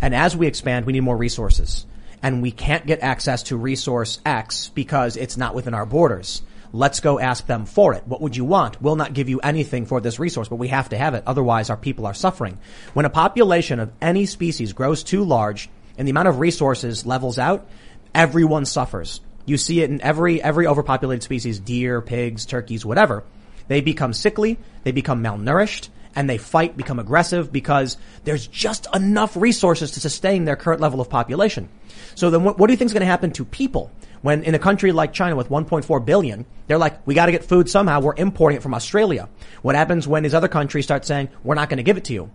[0.00, 1.86] and as we expand, we need more resources,
[2.22, 6.42] and we can't get access to resource X because it's not within our borders.
[6.72, 8.06] Let's go ask them for it.
[8.06, 8.80] What would you want?
[8.80, 11.24] We'll not give you anything for this resource, but we have to have it.
[11.26, 12.58] Otherwise, our people are suffering.
[12.94, 15.68] When a population of any species grows too large
[15.98, 17.68] and the amount of resources levels out,
[18.14, 19.20] everyone suffers.
[19.46, 23.24] You see it in every, every overpopulated species, deer, pigs, turkeys, whatever.
[23.66, 29.36] They become sickly, they become malnourished, and they fight, become aggressive because there's just enough
[29.36, 31.68] resources to sustain their current level of population.
[32.14, 33.90] So then what, what do you think is going to happen to people
[34.22, 37.44] when in a country like China with 1.4 billion, they're like, we got to get
[37.44, 38.00] food somehow.
[38.00, 39.28] We're importing it from Australia.
[39.62, 42.12] What happens when these other countries start saying, we're not going to give it to
[42.12, 42.30] you?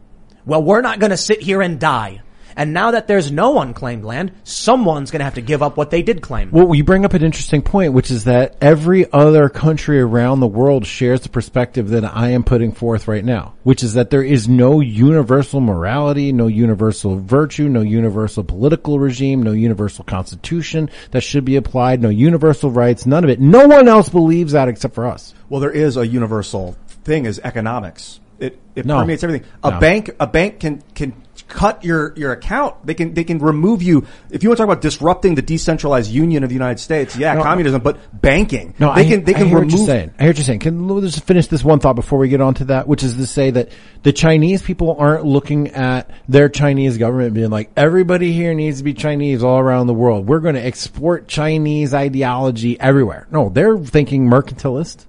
[0.45, 2.21] Well, we're not going to sit here and die.
[2.57, 5.89] And now that there's no unclaimed land, someone's going to have to give up what
[5.91, 6.51] they did claim.
[6.51, 10.47] Well, you bring up an interesting point, which is that every other country around the
[10.47, 14.23] world shares the perspective that I am putting forth right now, which is that there
[14.23, 21.21] is no universal morality, no universal virtue, no universal political regime, no universal constitution that
[21.21, 23.39] should be applied, no universal rights, none of it.
[23.39, 25.33] No one else believes that except for us.
[25.49, 28.19] Well, there is a universal thing is economics.
[28.39, 28.99] It it No.
[28.99, 29.47] permeates everything.
[29.63, 29.79] A No.
[29.79, 31.13] bank a bank can can
[31.47, 32.85] cut your your account.
[32.85, 36.11] They can they can remove you if you want to talk about disrupting the decentralized
[36.11, 37.15] union of the United States.
[37.15, 37.43] Yeah, No.
[37.43, 38.73] communism, but banking.
[38.79, 39.73] No, they I, can they I can hear remove.
[39.73, 40.11] what you're saying.
[40.17, 40.59] I hear what you're saying.
[40.59, 43.15] Can let's just finish this one thought before we get on to that, which is
[43.15, 43.69] to say that
[44.03, 48.83] the Chinese people aren't looking at their Chinese government being like everybody here needs to
[48.83, 50.27] be Chinese all around the world.
[50.27, 53.27] We're going to export Chinese ideology everywhere.
[53.31, 55.05] No, they're thinking mercantilist,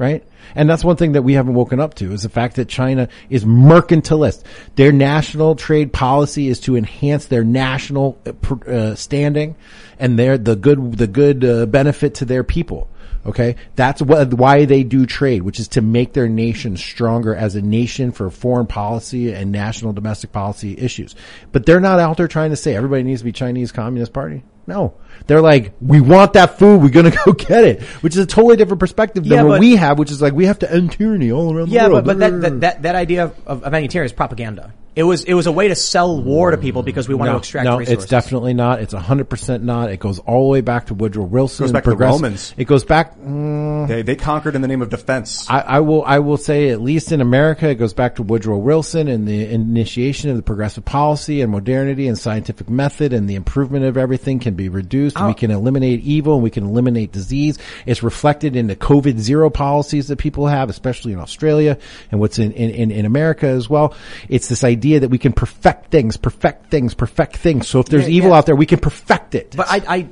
[0.00, 0.24] right?
[0.54, 3.10] And that's one thing that we haven't woken up to is the fact that China
[3.28, 4.42] is mercantilist.
[4.76, 9.56] Their national trade policy is to enhance their national uh, uh, standing
[9.98, 12.88] and their the good the good uh, benefit to their people.
[13.26, 17.54] Okay, that's what why they do trade, which is to make their nation stronger as
[17.54, 21.14] a nation for foreign policy and national domestic policy issues.
[21.52, 24.44] But they're not out there trying to say everybody needs to be Chinese Communist Party.
[24.70, 24.94] No,
[25.26, 28.56] they're like, we want that food, we're gonna go get it, which is a totally
[28.56, 30.92] different perspective than Yeah, what but- we have, which is like we have to end
[30.92, 32.04] tyranny all around Yeah, the world.
[32.06, 34.72] but, but that, that, that, that idea of, of, of anti-tyranny is propaganda.
[34.96, 37.36] It was, it was a way to sell war to people because we want to
[37.36, 38.02] extract no, resources.
[38.04, 38.80] it's definitely not.
[38.80, 39.88] It's hundred percent not.
[39.88, 41.62] It goes all the way back to Woodrow Wilson.
[41.64, 42.52] Goes back to the Romans.
[42.56, 43.16] It goes back.
[43.16, 45.48] mm, They they conquered in the name of defense.
[45.48, 48.58] I, I will I will say at least in America it goes back to Woodrow
[48.58, 53.36] Wilson and the initiation of the progressive policy and modernity and scientific method and the
[53.36, 55.16] improvement of everything can be reduced.
[55.18, 55.28] Oh.
[55.28, 57.58] We can eliminate evil and we can eliminate disease.
[57.86, 61.78] It's reflected in the COVID zero policies that people have, especially in Australia
[62.10, 63.94] and what's in, in, in, in America as well.
[64.28, 67.68] It's this idea that we can perfect things, perfect things, perfect things.
[67.68, 68.36] So if there's Yeah, evil yeah.
[68.36, 69.54] out there, we can perfect it.
[69.56, 70.08] But I, I,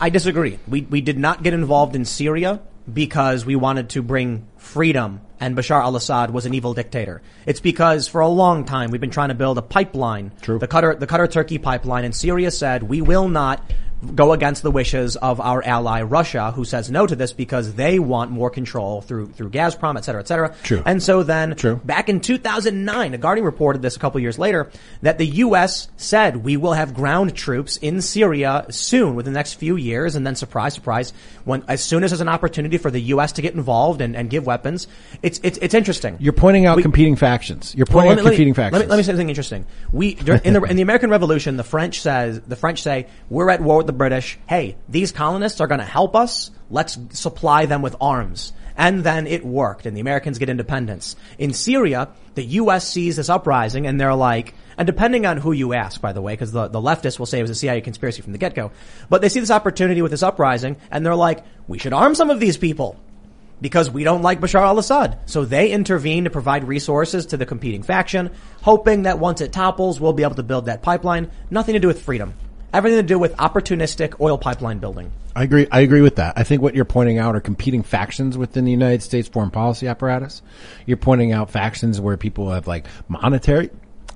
[0.00, 0.58] I disagree.
[0.66, 2.60] We, we did not get involved in Syria
[2.92, 7.22] because we wanted to bring freedom and Bashar al-Assad was an evil dictator.
[7.46, 10.32] It's because for a long time we've been trying to build a pipeline.
[10.42, 10.58] True.
[10.58, 13.62] The Qatar, the Qatar Turkey pipeline and Syria said we will not
[14.14, 17.98] go against the wishes of our ally Russia who says no to this because they
[17.98, 20.54] want more control through, through Gazprom, et cetera, et cetera.
[20.62, 20.82] True.
[20.86, 21.76] And so then True.
[21.84, 24.70] back in 2009, The Guardian reported this a couple years later,
[25.02, 25.88] that the U.S.
[25.96, 30.26] said we will have ground troops in Syria soon, within the next few years, and
[30.26, 31.12] then surprise, surprise,
[31.44, 33.32] when, as soon as there's an opportunity for the U.S.
[33.32, 34.86] to get involved and, and give weapons,
[35.22, 36.16] it's, it's, it's interesting.
[36.20, 37.74] You're pointing out We- competing factions.
[37.74, 38.90] You're Well, pointing let out me- let me- competing let me- factions.
[38.90, 39.66] Let me, say something interesting.
[39.92, 40.10] We
[40.44, 43.78] in the in the American Revolution, the French says the French say we're at war
[43.78, 44.38] with the British.
[44.46, 46.52] Hey, these colonists are going to help us.
[46.70, 48.52] Let's supply them with arms.
[48.76, 51.16] And then it worked, and the Americans get independence.
[51.38, 52.88] In Syria, the U.S.
[52.88, 56.34] sees this uprising, and they're like, and depending on who you ask, by the way,
[56.34, 58.70] because the, the leftists will say it was a CIA conspiracy from the get-go,
[59.10, 62.30] but they see this opportunity with this uprising, and they're like, we should arm some
[62.30, 62.96] of these people
[63.60, 65.18] because we don't like Bashar al-Assad.
[65.26, 68.30] So they intervene to provide resources to the competing faction,
[68.62, 71.30] hoping that once it topples, we'll be able to build that pipeline.
[71.50, 72.34] Nothing to do with freedom.
[72.72, 75.12] Everything to do with opportunistic oil pipeline building.
[75.34, 75.66] I agree.
[75.70, 76.34] I agree with that.
[76.36, 79.86] I think what you're pointing out are competing factions within the United States foreign policy
[79.86, 80.42] apparatus.
[80.86, 83.70] You're pointing out factions where people have like monetary,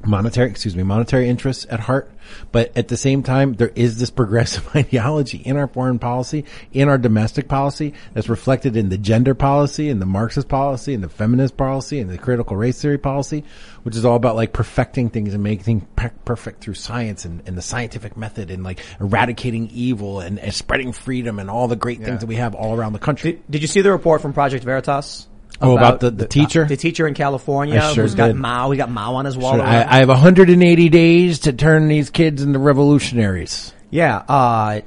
[0.07, 2.11] monetary, excuse me, monetary interests at heart.
[2.53, 6.89] But at the same time, there is this progressive ideology in our foreign policy, in
[6.89, 11.09] our domestic policy that's reflected in the gender policy and the Marxist policy and the
[11.09, 13.45] feminist policy and the critical race theory policy,
[13.83, 17.57] which is all about like perfecting things and making things perfect through science and, and
[17.57, 22.03] the scientific method and like eradicating evil and, and spreading freedom and all the great
[22.03, 23.33] things that we have all around the country.
[23.33, 25.29] Did, did you see the report from Project Veritas?
[25.61, 26.65] Oh, about the- the teacher?
[26.65, 28.37] The teacher in California I sure who's got did.
[28.37, 28.71] Mao.
[28.71, 29.55] He got Mao on his wall.
[29.55, 29.63] Sure.
[29.63, 33.73] I, I have 180 days to turn these kids into revolutionaries.
[33.91, 34.81] Yeah, uh,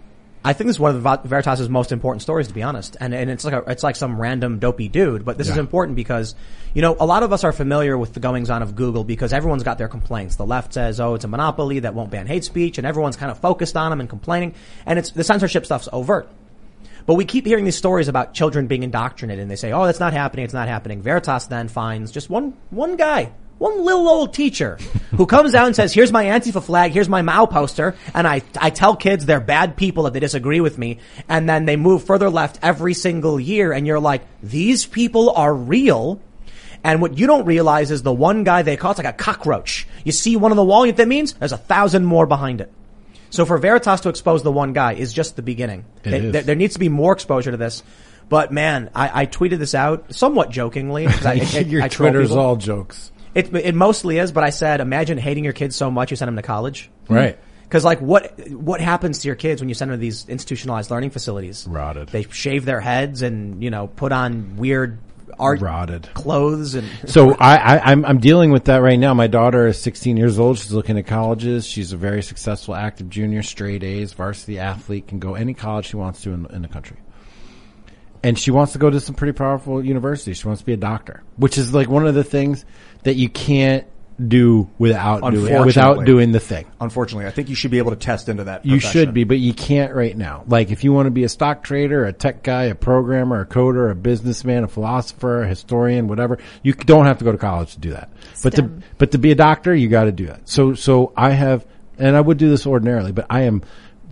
[0.44, 2.96] I think this is one of Veritas's most important stories, to be honest.
[3.00, 5.96] And and it's like a, it's like some random dopey dude, but this is important
[5.96, 6.36] because
[6.74, 9.34] you know a lot of us are familiar with the goings on of Google because
[9.34, 10.36] everyone's got their complaints.
[10.38, 13.30] The left says, "Oh, it's a monopoly that won't ban hate speech," and everyone's kind
[13.32, 14.54] of focused on them and complaining.
[14.86, 16.30] And it's the censorship stuff's overt.
[17.08, 20.02] But we keep hearing these stories about children being indoctrinated, and they say, "Oh, that's
[20.02, 20.44] not happening.
[20.44, 24.78] It's not happening." Veritas then finds just one one guy, one little old teacher,
[25.16, 26.92] who comes out and says, "Here's my Antifa flag.
[26.92, 30.60] Here's my Mao poster," and I I tell kids they're bad people if they disagree
[30.60, 30.98] with me,
[31.30, 35.54] and then they move further left every single year, and you're like, "These people are
[35.54, 36.20] real."
[36.84, 39.88] And what you don't realize is the one guy they call it's like a cockroach.
[40.04, 41.34] You see one on the wall, you know what that means?
[41.34, 42.72] There's a thousand more behind it.
[43.30, 45.86] So for Veritas to expose the one guy is just the beginning.
[46.04, 46.34] It They- is.
[46.34, 47.84] There, there needs to be more exposure to this.
[48.30, 51.08] But man, I, I tweeted this out somewhat jokingly.
[51.08, 53.12] I, I- Your I Twitter's all jokes.
[53.36, 56.28] It, it mostly is, but I said, imagine hating your kids so much you send
[56.28, 56.90] them to college.
[57.08, 57.38] Right.
[57.64, 60.90] Because like what what happens to your kids when you send them to these institutionalized
[60.90, 61.68] learning facilities?
[61.70, 62.08] Rotted.
[62.08, 65.00] They shave their heads and you know put on weird
[65.40, 66.10] art Rotted.
[66.14, 69.14] clothes and So I, I, I'm, I'm dealing with that right now.
[69.14, 70.58] My daughter is 16 years old.
[70.58, 71.66] She's looking at colleges.
[71.66, 75.96] She's a very successful active junior, straight A's, varsity athlete, can go any college she
[75.98, 76.98] wants to in, in the country.
[78.24, 80.38] and she wants to go to some pretty powerful universities.
[80.40, 82.66] She wants to be a doctor, which is like one of the things
[83.04, 83.86] that you can't
[84.26, 86.66] do without doing without doing the thing.
[86.82, 88.66] Unfortunately, I think you should be able to test into that.
[88.66, 88.92] You profession.
[88.92, 90.44] should be, but you can't right now.
[90.48, 93.46] Like if you want to be a stock trader, a tech guy, a programmer, a
[93.46, 97.74] coder, a businessman, a philosopher, a historian, whatever, you don't have to go to college
[97.74, 98.10] to do that.
[98.42, 100.50] But to but to be a doctor, you got to do that.
[100.50, 101.66] So so I have,
[102.00, 103.62] and I would do this ordinarily, but I am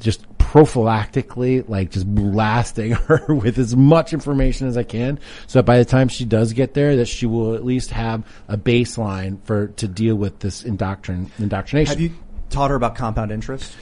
[0.05, 5.63] just prophylactically like just blasting her with as much information as I can, so that
[5.63, 9.41] by the time she does get there, that she will at least have a baseline
[9.43, 11.91] for to deal with this indoctrin indoctrination.
[11.91, 12.13] Have you
[12.51, 13.75] taught her about compound interest?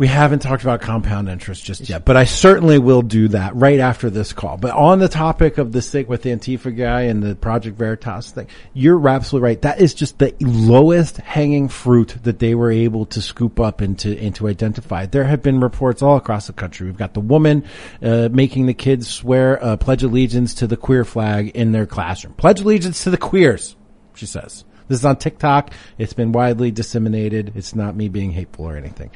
[0.00, 3.78] We haven't talked about compound interest just yet, but I certainly will do that right
[3.78, 4.56] after this call.
[4.56, 8.30] But on the topic of the thing with the Antifa guy and the Project Veritas
[8.30, 9.60] thing, you're absolutely right.
[9.60, 13.98] That is just the lowest hanging fruit that they were able to scoop up and
[13.98, 15.04] to, and to identify.
[15.04, 16.86] There have been reports all across the country.
[16.86, 17.64] We've got the woman,
[18.02, 22.32] uh, making the kids swear, uh, pledge allegiance to the queer flag in their classroom.
[22.38, 23.76] Pledge allegiance to the queers,
[24.14, 24.64] she says.
[24.88, 25.74] This is on TikTok.
[25.98, 27.52] It's been widely disseminated.
[27.54, 29.10] It's not me being hateful or anything.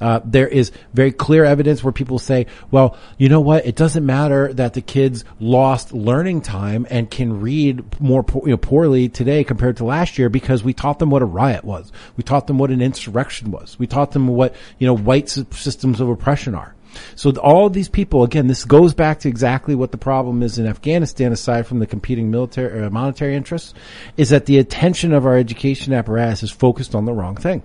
[0.00, 3.66] Uh, there is very clear evidence where people say, well, you know what?
[3.66, 8.50] It doesn't matter that the kids lost learning time and can read more po- you
[8.50, 11.92] know, poorly today compared to last year because we taught them what a riot was.
[12.16, 13.78] We taught them what an insurrection was.
[13.78, 16.74] We taught them what, you know, white systems of oppression are.
[17.14, 20.58] So all of these people, again, this goes back to exactly what the problem is
[20.58, 23.74] in Afghanistan, aside from the competing military, uh, monetary interests,
[24.16, 27.62] is that the attention of our education apparatus is focused on the wrong thing.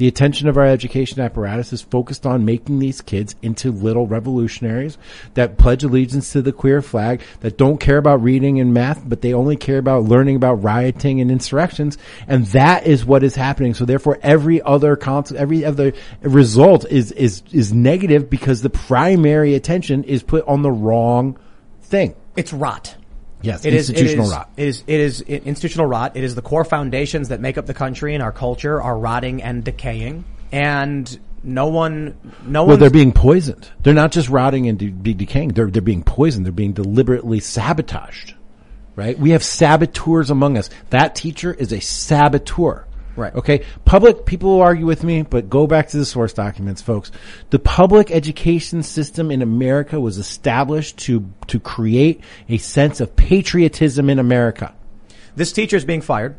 [0.00, 4.96] The attention of our education apparatus is focused on making these kids into little revolutionaries
[5.34, 9.20] that pledge allegiance to the queer flag, that don't care about reading and math, but
[9.20, 11.98] they only care about learning about rioting and insurrections.
[12.26, 13.74] And that is what is happening.
[13.74, 15.92] So therefore every other cons- every other
[16.22, 21.38] result is, is, is negative because the primary attention is put on the wrong
[21.82, 22.14] thing.
[22.36, 22.96] It's rot.
[23.42, 24.50] Yes, It is institutional it is, rot.
[24.56, 26.16] It is, it is i- institutional rot.
[26.16, 29.42] It is the core foundations that make up the country and our culture are rotting
[29.42, 30.24] and decaying.
[30.52, 32.14] And no one,
[32.46, 32.80] no Well, one.
[32.80, 33.68] they're being poisoned.
[33.82, 35.50] They're not just rotting and de- decaying.
[35.50, 36.44] They're they're being poisoned.
[36.44, 38.34] They're being deliberately sabotaged.
[38.96, 39.18] Right?
[39.18, 40.68] We have saboteurs among us.
[40.90, 42.84] That teacher is a saboteur.
[43.16, 43.34] Right.
[43.34, 43.64] Okay.
[43.84, 47.10] Public people will argue with me, but go back to the source documents, folks.
[47.50, 54.08] The public education system in America was established to to create a sense of patriotism
[54.08, 54.74] in America.
[55.36, 56.36] This teacher is being fired.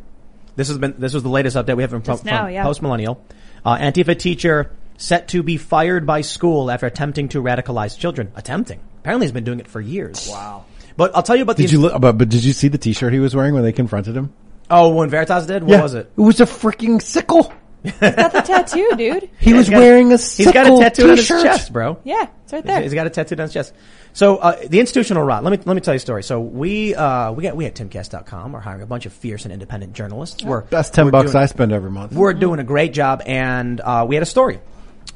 [0.55, 2.63] This has been this was the latest update we have from, Just from yeah.
[2.63, 3.23] post millennial.
[3.63, 8.31] Uh, Antifa teacher set to be fired by school after attempting to radicalize children.
[8.35, 8.79] Attempting.
[8.99, 10.27] Apparently, he's been doing it for years.
[10.29, 10.65] Wow.
[10.97, 11.73] But I'll tell you about Did the.
[11.73, 11.99] you look?
[11.99, 14.33] But, but did you see the T-shirt he was wearing when they confronted him?
[14.71, 16.11] Oh, when Veritas did, what was it?
[16.17, 17.53] It was a freaking sickle.
[17.83, 19.29] Got the tattoo, dude.
[19.39, 21.43] He was got- wearing a sickle He's got a tattoo on his t-shirt.
[21.43, 21.97] chest, bro.
[22.03, 22.81] Yeah, it's right there.
[22.81, 23.73] He's got a tattoo on his chest.
[24.13, 25.43] So uh, the institutional rot.
[25.43, 26.21] Let me let me tell you a story.
[26.21, 29.53] So we uh, we got we at timcast.com are hiring a bunch of fierce and
[29.53, 30.43] independent journalists.
[30.43, 32.11] We're Best ten we're bucks doing- I spend every month.
[32.13, 34.59] We're doing a great job, and uh, we had a story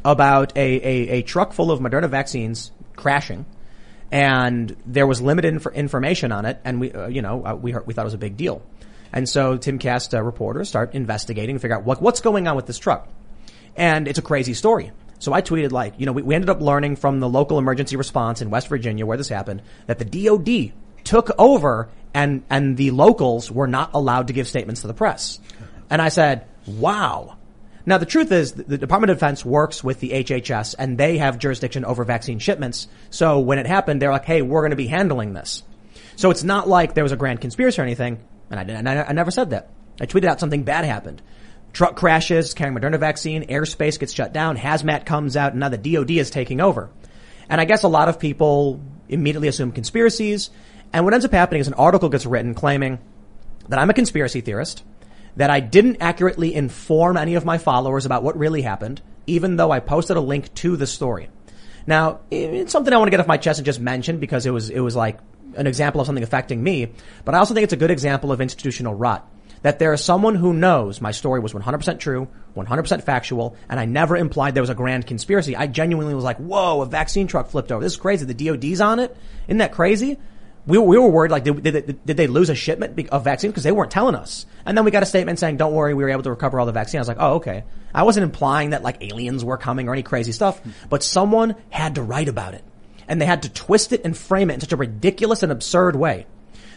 [0.03, 3.45] about a, a, a truck full of Moderna vaccines crashing,
[4.11, 7.71] and there was limited inf- information on it, and we uh, you know uh, we
[7.71, 8.61] heard, we thought it was a big deal,
[9.15, 12.77] and so Timcast uh, reporters start investigating figure out what what's going on with this
[12.77, 13.09] truck,
[13.75, 14.91] and it's a crazy story.
[15.19, 17.95] So I tweeted like, you know, we, we ended up learning from the local emergency
[17.95, 22.91] response in West Virginia where this happened that the DOD took over and, and the
[22.91, 25.39] locals were not allowed to give statements to the press.
[25.89, 27.37] And I said, wow.
[27.85, 31.37] Now the truth is the Department of Defense works with the HHS and they have
[31.37, 32.87] jurisdiction over vaccine shipments.
[33.09, 35.63] So when it happened, they're like, hey, we're going to be handling this.
[36.15, 38.19] So it's not like there was a grand conspiracy or anything.
[38.49, 39.69] And I, I, I never said that.
[39.99, 41.21] I tweeted out something bad happened.
[41.73, 45.77] Truck crashes, carrying Moderna vaccine, airspace gets shut down, hazmat comes out, and now the
[45.77, 46.89] DOD is taking over.
[47.49, 48.79] And I guess a lot of people
[49.09, 50.49] immediately assume conspiracies.
[50.93, 52.99] And what ends up happening is an article gets written claiming
[53.67, 54.83] that I'm a conspiracy theorist,
[55.35, 59.71] that I didn't accurately inform any of my followers about what really happened, even though
[59.71, 61.29] I posted a link to the story.
[61.87, 64.51] Now, it's something I want to get off my chest and just mention because it
[64.51, 65.19] was, it was like
[65.55, 66.91] an example of something affecting me,
[67.23, 69.29] but I also think it's a good example of institutional rot.
[69.61, 73.85] That there is someone who knows my story was 100% true, 100% factual, and I
[73.85, 75.55] never implied there was a grand conspiracy.
[75.55, 77.83] I genuinely was like, whoa, a vaccine truck flipped over.
[77.83, 78.25] This is crazy.
[78.25, 79.15] The DOD's on it.
[79.47, 80.17] Isn't that crazy?
[80.67, 83.51] We, we were worried, like, did, did, did they lose a shipment of vaccine?
[83.51, 84.45] Because they weren't telling us.
[84.65, 86.65] And then we got a statement saying, don't worry, we were able to recover all
[86.65, 86.97] the vaccine.
[86.97, 87.63] I was like, oh, okay.
[87.93, 90.59] I wasn't implying that, like, aliens were coming or any crazy stuff,
[90.89, 92.63] but someone had to write about it.
[93.07, 95.95] And they had to twist it and frame it in such a ridiculous and absurd
[95.95, 96.25] way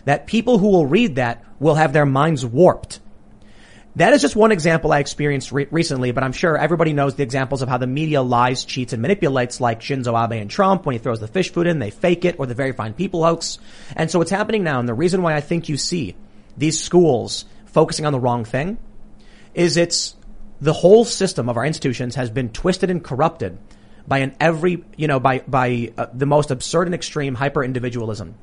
[0.05, 3.01] that people who will read that will have their minds warped.
[3.99, 7.25] That is just one example I experienced re- recently, but I'm sure everybody knows the
[7.25, 10.93] examples of how the media lies, cheats, and manipulates like Shinzo Abe and Trump when
[10.93, 13.59] he throws the fish food in, they fake it, or the very fine people hoax.
[13.97, 16.15] And so what's happening now, and the reason why I think you see
[16.57, 18.79] these schools focusing on the wrong thing,
[19.53, 20.15] is it's
[20.61, 23.59] the whole system of our institutions has been twisted and corrupted
[24.07, 28.37] by an every, you know, by, by uh, the most absurd and extreme hyper individualism.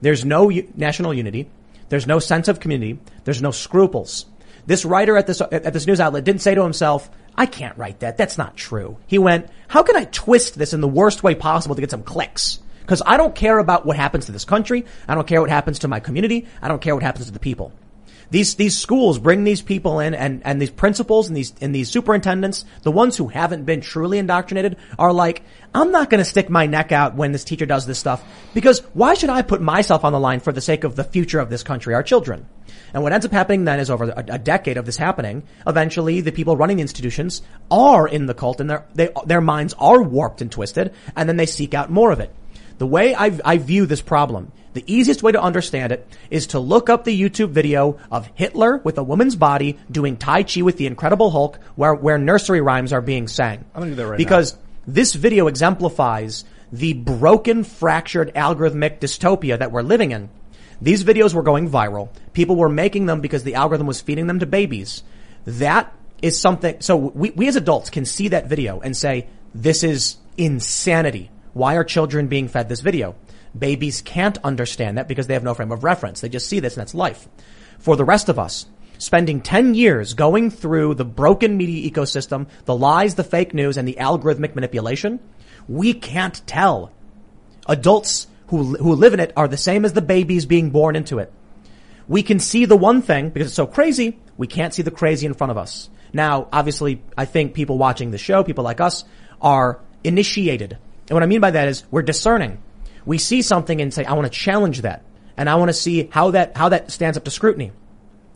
[0.00, 1.48] There's no u- national unity.
[1.88, 2.98] There's no sense of community.
[3.22, 4.26] There's no scruples.
[4.68, 8.00] This writer at this, at this news outlet didn't say to himself, I can't write
[8.00, 8.18] that.
[8.18, 8.98] That's not true.
[9.06, 12.02] He went, how can I twist this in the worst way possible to get some
[12.02, 12.58] clicks?
[12.82, 14.84] Because I don't care about what happens to this country.
[15.08, 16.46] I don't care what happens to my community.
[16.60, 17.72] I don't care what happens to the people.
[18.30, 21.88] These, these schools bring these people in and, and these principals and these, and these
[21.88, 25.42] superintendents, the ones who haven't been truly indoctrinated are like,
[25.74, 28.22] I'm not going to stick my neck out when this teacher does this stuff
[28.52, 31.40] because why should I put myself on the line for the sake of the future
[31.40, 32.46] of this country, our children?
[32.92, 36.20] And what ends up happening then is over a, a decade of this happening, eventually
[36.20, 40.02] the people running the institutions are in the cult and their, they, their minds are
[40.02, 42.34] warped and twisted and then they seek out more of it.
[42.76, 46.60] The way I, I view this problem, the easiest way to understand it is to
[46.60, 50.76] look up the YouTube video of Hitler with a woman's body doing Tai Chi with
[50.76, 53.64] the Incredible Hulk where, where nursery rhymes are being sang.
[53.74, 54.56] I'm gonna do that right Because
[54.86, 60.30] this video exemplifies the broken, fractured, algorithmic dystopia that we're living in.
[60.80, 62.10] These videos were going viral.
[62.32, 65.02] People were making them because the algorithm was feeding them to babies.
[65.44, 69.82] That is something, so we, we as adults can see that video and say, this
[69.82, 71.32] is insanity.
[71.52, 73.16] Why are children being fed this video?
[73.58, 76.20] Babies can't understand that because they have no frame of reference.
[76.20, 77.28] They just see this and that's life.
[77.78, 78.66] For the rest of us,
[78.98, 83.86] spending 10 years going through the broken media ecosystem, the lies, the fake news, and
[83.86, 85.20] the algorithmic manipulation,
[85.68, 86.92] we can't tell.
[87.66, 91.18] Adults who, who live in it are the same as the babies being born into
[91.18, 91.32] it.
[92.06, 95.26] We can see the one thing because it's so crazy, we can't see the crazy
[95.26, 95.90] in front of us.
[96.12, 99.04] Now, obviously, I think people watching the show, people like us,
[99.42, 100.78] are initiated.
[101.08, 102.62] And what I mean by that is we're discerning.
[103.08, 105.02] We see something and say, I want to challenge that.
[105.38, 107.72] And I want to see how that, how that stands up to scrutiny.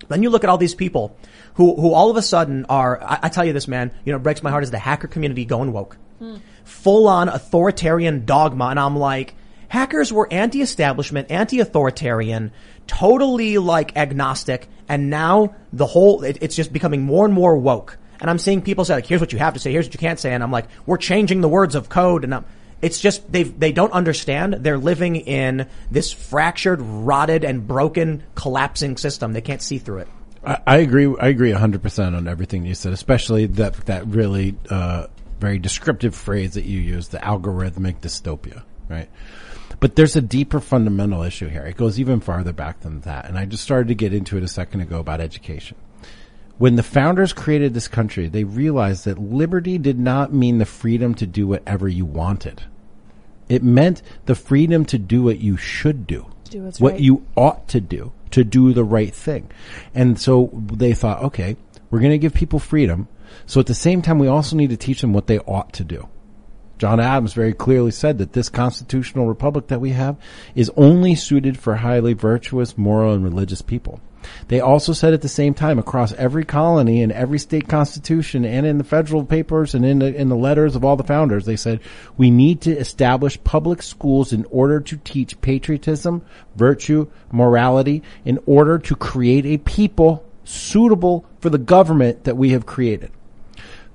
[0.09, 1.15] Then you look at all these people
[1.55, 4.17] who, who all of a sudden are, I, I tell you this, man, you know,
[4.17, 5.99] it breaks my heart is the hacker community going woke.
[6.19, 6.37] Hmm.
[6.65, 8.69] Full on authoritarian dogma.
[8.69, 9.35] And I'm like,
[9.69, 12.51] hackers were anti-establishment, anti-authoritarian,
[12.87, 14.69] totally like agnostic.
[14.89, 17.99] And now the whole, it, it's just becoming more and more woke.
[18.23, 20.01] And I'm seeing people say like, here's what you have to say, here's what you
[20.01, 20.33] can't say.
[20.33, 22.25] And I'm like, we're changing the words of code.
[22.25, 22.47] And I'm,
[22.83, 24.55] it's just they they don't understand.
[24.55, 29.33] They're living in this fractured, rotted, and broken, collapsing system.
[29.33, 30.09] They can't see through it.
[30.45, 31.15] I, I agree.
[31.19, 35.07] I agree hundred percent on everything you said, especially that that really uh,
[35.39, 39.09] very descriptive phrase that you used, the algorithmic dystopia, right?
[39.81, 41.63] But there's a deeper fundamental issue here.
[41.63, 44.43] It goes even farther back than that, and I just started to get into it
[44.43, 45.77] a second ago about education.
[46.59, 51.15] When the founders created this country, they realized that liberty did not mean the freedom
[51.15, 52.63] to do whatever you wanted.
[53.49, 57.01] It meant the freedom to do what you should do, do what's what right.
[57.01, 59.51] you ought to do, to do the right thing.
[59.95, 61.57] And so they thought, okay,
[61.91, 63.09] we're going to give people freedom.
[63.47, 65.85] So at the same time, we also need to teach them what they ought to
[65.85, 66.09] do.
[66.79, 70.17] John Adams very clearly said that this constitutional republic that we have
[70.55, 74.01] is only suited for highly virtuous, moral, and religious people.
[74.49, 78.67] They also said at the same time across every colony and every state constitution and
[78.67, 81.57] in the federal papers and in the, in the letters of all the founders, they
[81.57, 81.81] said
[82.17, 86.23] we need to establish public schools in order to teach patriotism,
[86.57, 92.67] virtue, morality, in order to create a people suitable for the government that we have
[92.67, 93.11] created.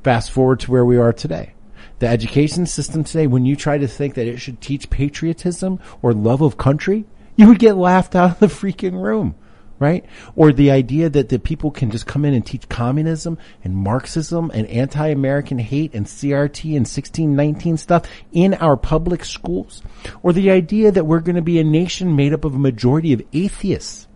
[0.03, 1.53] Fast forward to where we are today.
[1.99, 6.13] The education system today, when you try to think that it should teach patriotism or
[6.13, 7.05] love of country,
[7.36, 9.36] you would get laughed out of the freaking room,
[9.80, 10.05] right?
[10.36, 14.51] Or the idea that the people can just come in and teach communism and Marxism
[14.53, 19.82] and anti-American hate and CRT and 1619 stuff in our public schools.
[20.23, 23.13] Or the idea that we're going to be a nation made up of a majority
[23.13, 24.07] of atheists.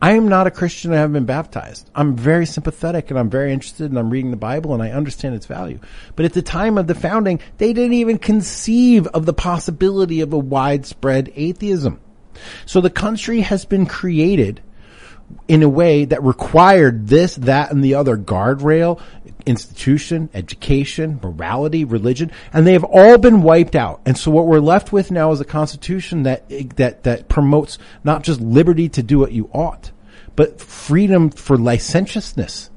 [0.00, 0.92] I am not a Christian.
[0.92, 1.88] I haven't been baptized.
[1.94, 5.34] I'm very sympathetic and I'm very interested and I'm reading the Bible and I understand
[5.34, 5.78] its value.
[6.16, 10.32] But at the time of the founding, they didn't even conceive of the possibility of
[10.32, 12.00] a widespread atheism.
[12.66, 14.60] So the country has been created
[15.48, 19.00] in a way that required this, that, and the other guardrail,
[19.46, 24.00] institution, education, morality, religion, and they have all been wiped out.
[24.06, 28.22] And so what we're left with now is a constitution that, that, that promotes not
[28.22, 29.90] just liberty to do what you ought,
[30.36, 32.70] but freedom for licentiousness.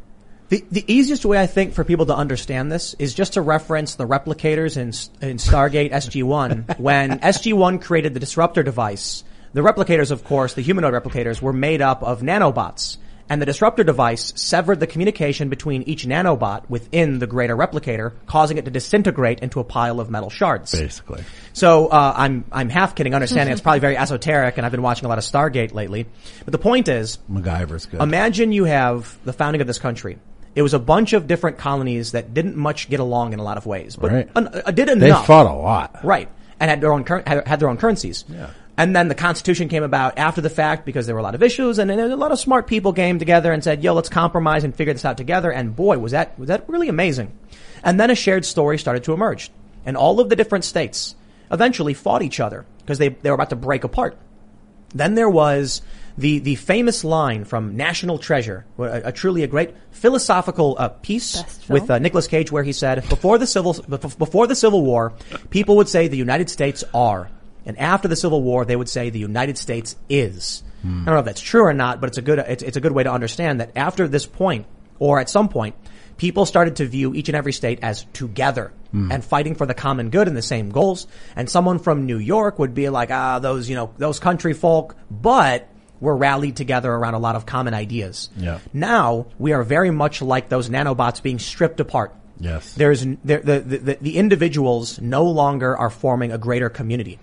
[0.49, 3.95] The, the easiest way I think for people to understand this is just to reference
[3.95, 4.89] the replicators in,
[5.27, 6.79] in Stargate SG-1.
[6.79, 9.23] when SG-1 created the disruptor device,
[9.55, 12.97] the replicators, of course, the humanoid replicators were made up of nanobots.
[13.27, 18.57] And the disruptor device severed the communication between each nanobot within the greater replicator, causing
[18.59, 20.71] it to disintegrate into a pile of metal shards.
[20.71, 21.23] Basically.
[21.53, 25.05] So uh, I'm I'm half kidding, understanding it's probably very esoteric, and I've been watching
[25.05, 26.05] a lot of Stargate lately.
[26.43, 27.99] But the point is, MacGyver's good.
[27.99, 30.19] Imagine you have the founding of this country.
[30.53, 33.57] It was a bunch of different colonies that didn't much get along in a lot
[33.57, 34.29] of ways, but Right.
[34.35, 35.99] un- uh, did they fought a lot.
[36.03, 36.29] Right.
[36.59, 38.23] And had their own cur- had, had their own currencies.
[38.29, 38.51] Yeah.
[38.77, 41.43] And then the Constitution came about after the fact because there were a lot of
[41.43, 44.63] issues and then a lot of smart people came together and said, yo, let's compromise
[44.63, 45.51] and figure this out together.
[45.51, 47.31] And boy, was that, was that really amazing.
[47.83, 49.49] And then a shared story started to emerge.
[49.85, 51.15] And all of the different states
[51.51, 54.17] eventually fought each other because they, they were about to break apart.
[54.93, 55.81] Then there was
[56.17, 61.43] the, the famous line from National Treasure, a, a truly a great philosophical uh, piece
[61.69, 65.13] with uh, Nicolas Cage where he said, before the civil, before the Civil War,
[65.49, 67.29] people would say the United States are.
[67.65, 70.63] And after the Civil War, they would say the United States is.
[70.83, 72.81] I don't know if that's true or not, but it's a good, it's, it's a
[72.81, 74.67] good way to understand that after this point,
[74.99, 75.75] or at some point,
[76.17, 80.09] people started to view each and every state as together and fighting for the common
[80.09, 81.07] good and the same goals.
[81.35, 84.95] And someone from New York would be like, ah, those, you know, those country folk,
[85.11, 85.67] but
[85.99, 88.29] we're rallied together around a lot of common ideas.
[88.37, 88.59] Yeah.
[88.71, 92.15] Now we are very much like those nanobots being stripped apart.
[92.39, 92.73] Yes.
[92.73, 97.19] There's there, the, the the the individuals no longer are forming a greater community.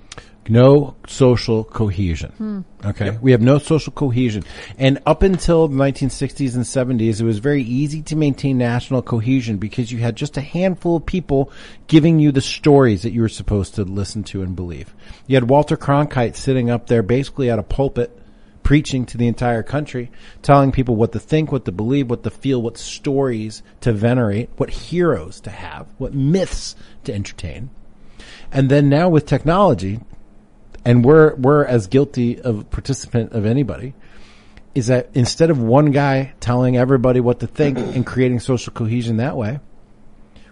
[0.48, 2.32] No social cohesion.
[2.32, 2.60] Hmm.
[2.84, 3.16] Okay.
[3.22, 4.44] We have no social cohesion.
[4.76, 6.64] And up until the 1960s and
[7.00, 10.96] 70s, it was very easy to maintain national cohesion because you had just a handful
[10.96, 11.52] of people
[11.86, 14.92] giving you the stories that you were supposed to listen to and believe.
[15.28, 18.18] You had Walter Cronkite sitting up there basically at a pulpit
[18.62, 20.10] preaching to the entire country,
[20.40, 24.50] telling people what to think, what to believe, what to feel, what stories to venerate,
[24.56, 27.70] what heroes to have, what myths to entertain.
[28.50, 30.00] And then now with technology,
[30.84, 33.94] and we're we're as guilty of participant of anybody,
[34.74, 39.18] is that instead of one guy telling everybody what to think and creating social cohesion
[39.18, 39.60] that way,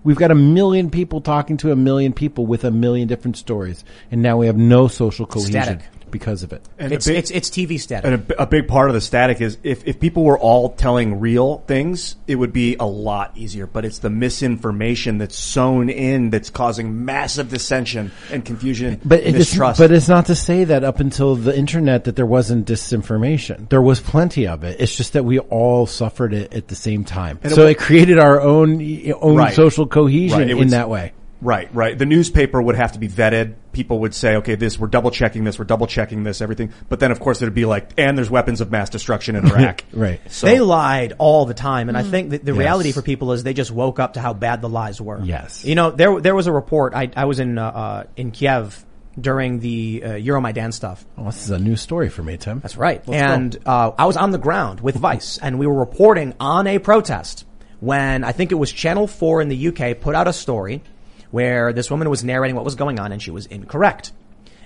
[0.04, 3.84] we've got a million people talking to a million people with a million different stories,
[4.10, 5.82] and now we have no social cohesion Static.
[6.10, 6.62] Because of it.
[6.78, 8.04] And It's big, it's it's TV static.
[8.10, 11.20] and a, a big part of the static is if, if people were all telling
[11.20, 13.66] real things, it would be a lot easier.
[13.66, 19.36] But it's the misinformation that's sown in that's causing massive dissension and confusion But and
[19.36, 23.68] it's, but it's not to say that up until the internet that there wasn't disinformation.
[23.68, 24.80] There was plenty of it.
[24.80, 27.38] It's just that we all suffered it at the same time.
[27.42, 28.80] And it so it created our own
[29.20, 29.54] own Right.
[29.54, 31.12] social cohesion Right, in was- that way.
[31.42, 31.96] Right, right.
[31.96, 33.54] The newspaper would have to be vetted.
[33.72, 36.72] People would say, okay, this, we're double checking this, we're double checking this, everything.
[36.88, 39.84] But then of course it'd be like, and there's weapons of mass destruction in Iraq.
[39.92, 40.20] Right.
[40.30, 42.58] So, they lied all the time, and I think that the Yes.
[42.58, 45.20] reality for people is they just woke up to how bad the lies were.
[45.22, 45.64] Yes.
[45.64, 46.92] you know there there was a report.
[46.94, 48.84] I I was in uh, uh, in Kiev
[49.18, 51.04] during the uh, Euromaidan stuff.
[51.16, 52.60] Oh, this is a new story for me, Tim.
[52.60, 53.02] That's right.
[53.08, 56.78] and uh, I was on the ground with Vice, and we were reporting on a
[56.78, 57.44] protest
[57.80, 60.82] when I think it was Channel 4 in the UK put out a story
[61.30, 64.12] where this woman was narrating what was going on, and she was incorrect.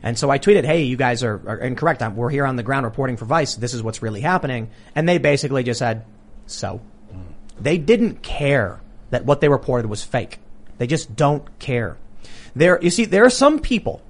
[0.03, 2.03] And so I tweeted, "Hey, you guys are, are incorrect.
[2.03, 3.55] I'm, we're here on the ground reporting for Vice.
[3.55, 6.05] This is what's really happening." And they basically just said,
[6.47, 6.81] "So."
[7.61, 8.81] They didn't care
[9.11, 10.41] that what they reported was fake.
[10.79, 11.97] They just don't care.
[12.57, 14.03] There, you see, there are some people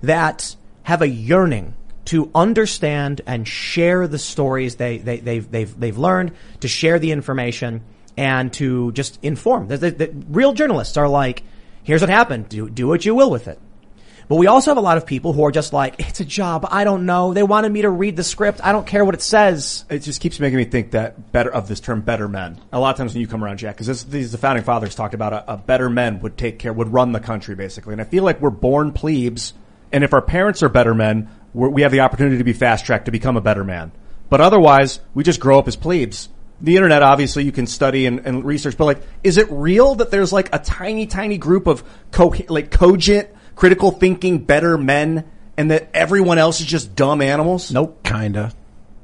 [0.00, 0.54] that
[0.84, 1.74] have a yearning
[2.04, 7.10] to understand and share the stories they, they, they've, they've, they've learned, to share the
[7.10, 7.82] information,
[8.16, 9.68] and to just inform.
[9.68, 11.42] The, the, the real journalists are like,
[11.82, 13.60] here's what happened, do, do what you will with it.
[14.28, 16.66] But we also have a lot of people who are just like, it's a job,
[16.70, 19.22] I don't know, they wanted me to read the script, I don't care what it
[19.22, 19.84] says.
[19.90, 22.60] it just keeps making me think that better of this term better men.
[22.72, 25.14] A lot of times when you come around, Jack, because these the founding fathers talked
[25.14, 27.92] about a, a better men would take care, would run the country basically.
[27.92, 29.54] And I feel like we're born plebes,
[29.92, 33.06] and if our parents are better men, we have the opportunity to be fast tracked
[33.06, 33.92] to become a better man.
[34.30, 36.30] But otherwise, we just grow up as plebes.
[36.62, 40.10] The internet, obviously, you can study and, and research, but like, is it real that
[40.12, 41.82] there's like a tiny, tiny group of
[42.12, 45.24] co- like cogent, critical thinking, better men,
[45.56, 47.72] and that everyone else is just dumb animals?
[47.72, 48.02] Nope.
[48.04, 48.52] Kinda.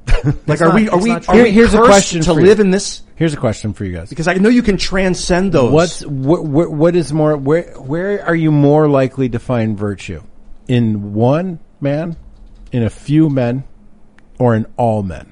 [0.47, 1.43] Like, are not- we are it's we not are true.
[1.43, 2.45] we here's a cursed question to for you.
[2.47, 3.03] live in this?
[3.15, 4.09] Here's a question for you guys.
[4.09, 5.71] Because I know you can transcend those.
[5.71, 10.23] What's what, what, what is more where where are you more likely to find virtue?
[10.67, 12.17] In one man,
[12.71, 13.65] in a few men,
[14.39, 15.31] or in all men?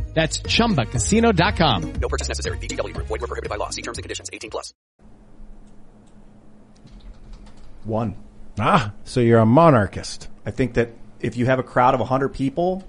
[0.13, 1.93] That's chumbacasino.com.
[1.93, 2.57] No purchase necessary.
[2.57, 3.07] VGW Group.
[3.07, 3.69] Void were prohibited by law.
[3.69, 4.29] See terms and conditions.
[4.31, 4.73] 18 plus.
[7.83, 8.15] One.
[8.59, 10.27] Ah, so you're a monarchist.
[10.45, 10.89] I think that
[11.19, 12.83] if you have a crowd of 100 people,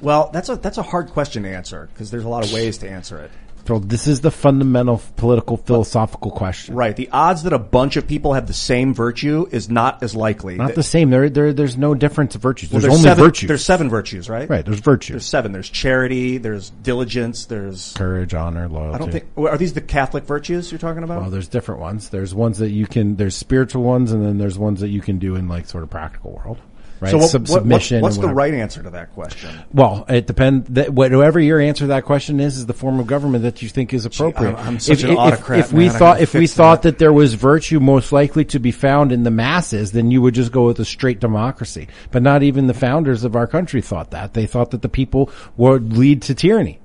[0.00, 2.78] well, that's a that's a hard question to answer because there's a lot of ways
[2.78, 3.30] to answer it.
[3.78, 6.74] This is the fundamental political philosophical question.
[6.74, 6.96] Right.
[6.96, 10.56] The odds that a bunch of people have the same virtue is not as likely.
[10.56, 11.10] Not the same.
[11.10, 12.70] There, there, there's no difference of virtues.
[12.70, 13.48] Well, There's, only seven, virtues.
[13.48, 14.48] There's seven virtues, right?
[14.48, 14.64] Right.
[14.64, 15.14] There's virtues.
[15.14, 15.52] There's seven.
[15.52, 16.38] There's charity.
[16.38, 17.46] There's diligence.
[17.46, 18.94] There's courage, honor, loyalty.
[18.94, 21.20] I don't think are these the Catholic virtues you're talking about?
[21.20, 22.10] Well, there's different ones.
[22.10, 23.16] There's ones that you can.
[23.16, 25.90] There's spiritual ones, and then there's ones that you can do in like sort of
[25.90, 26.58] practical world.
[27.00, 27.10] Right.
[27.10, 28.02] So what, Sub- what- submission.
[28.02, 29.50] what's the right answer to that question?
[29.72, 30.68] Well, it depends.
[30.70, 33.68] That, whatever your answer to that question is, is the form of government that you
[33.70, 34.54] think is appropriate.
[34.56, 35.98] I'm- I'm such if, an if- autocrat, If we man.
[35.98, 39.22] Thought, if we fix thought that there was virtue most likely to be found in
[39.22, 41.88] the masses, then you would just go with a straight democracy.
[42.10, 44.34] But not even the founders of our country thought that.
[44.34, 46.80] They thought that the people would lead to tyranny.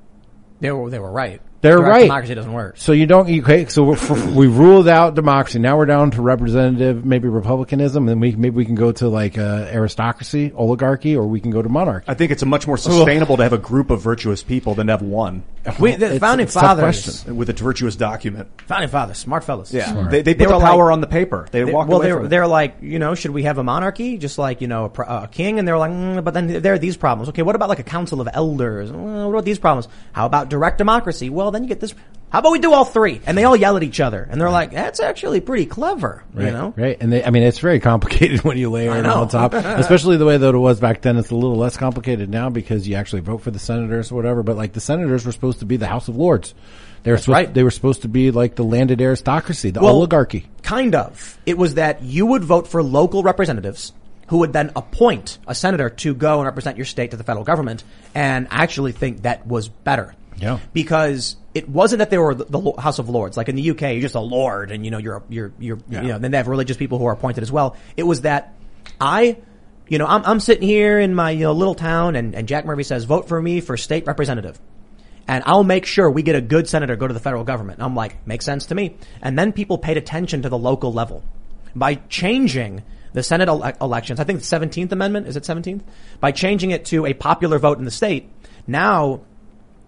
[0.62, 1.42] They were they were right.
[1.66, 2.02] They're right.
[2.04, 2.76] Democracy doesn't work.
[2.78, 3.28] So you don't.
[3.28, 5.60] You, okay, so we're, for, we ruled out democracy.
[5.60, 9.38] Now we're down to representative, maybe republicanism, and we maybe we can go to like
[9.38, 12.06] uh, aristocracy, oligarchy, or we can go to monarchy.
[12.08, 14.88] I think it's a much more sustainable to have a group of virtuous people than
[14.88, 15.44] to have one.
[15.80, 18.48] We, the It's- founding it's fathers, with a virtuous document.
[18.68, 19.74] founding fathers, smart fellas.
[19.74, 21.48] Yeah, they, they put They the power like- on the paper.
[21.50, 22.30] They, They- walked well, away they from were, it.
[22.30, 25.28] they're like, you know, should we have a monarchy, just like you know, a, a
[25.32, 25.58] king?
[25.58, 27.30] And they're like, mm, but then there are these problems.
[27.30, 28.92] Okay, what about like a council of elders?
[28.92, 29.88] Well, what about these problems?
[30.14, 31.32] How about direct democracy?
[31.32, 31.96] Well, then you get this.
[32.30, 33.22] How about we do all three?
[33.26, 36.48] And they all yell at each other, and they're like, that's actually pretty clever, Right,
[36.48, 36.74] you know?
[36.76, 40.18] right, and they, I mean, it's very complicated when you layer it on top, especially
[40.18, 41.18] the way that it was back then.
[41.18, 44.44] It's a little less complicated now because you actually vote for the senators or whatever.
[44.44, 46.54] But like the senators were supposed to be the House of Lords.
[47.04, 47.54] They were supposed right.
[47.54, 50.48] they were supposed to be like the landed aristocracy, the Well, oligarchy.
[50.64, 51.38] Kind of.
[51.46, 53.94] It was that you would vote for local representatives
[54.28, 57.46] who would then appoint a senator to go and represent your state to the federal
[57.46, 57.84] government
[58.16, 60.16] and actually think that was better.
[60.38, 60.60] Yeah.
[60.74, 63.38] Because it wasn't that they were the, the House of Lords.
[63.38, 66.02] Like in the UK, you're just a lord and you know, you're, you're, you're, you
[66.02, 67.78] know, then they have religious people who are appointed as well.
[67.96, 68.54] It was that
[69.00, 69.38] I,
[69.88, 72.66] you know, I'm, I'm sitting here in my you know, little town and, and Jack
[72.66, 74.60] Murphy says, vote for me for state representative
[75.28, 77.80] and I'll make sure we get a good senator go to the federal government.
[77.80, 78.98] And I'm like, makes sense to me.
[79.22, 81.24] And then people paid attention to the local level
[81.76, 82.84] by changing
[83.14, 84.20] the Senate ele- elections.
[84.20, 85.82] I think the 17th Amendment is it 17th?
[86.20, 88.30] By changing it to a popular vote in the state.
[88.68, 89.22] Now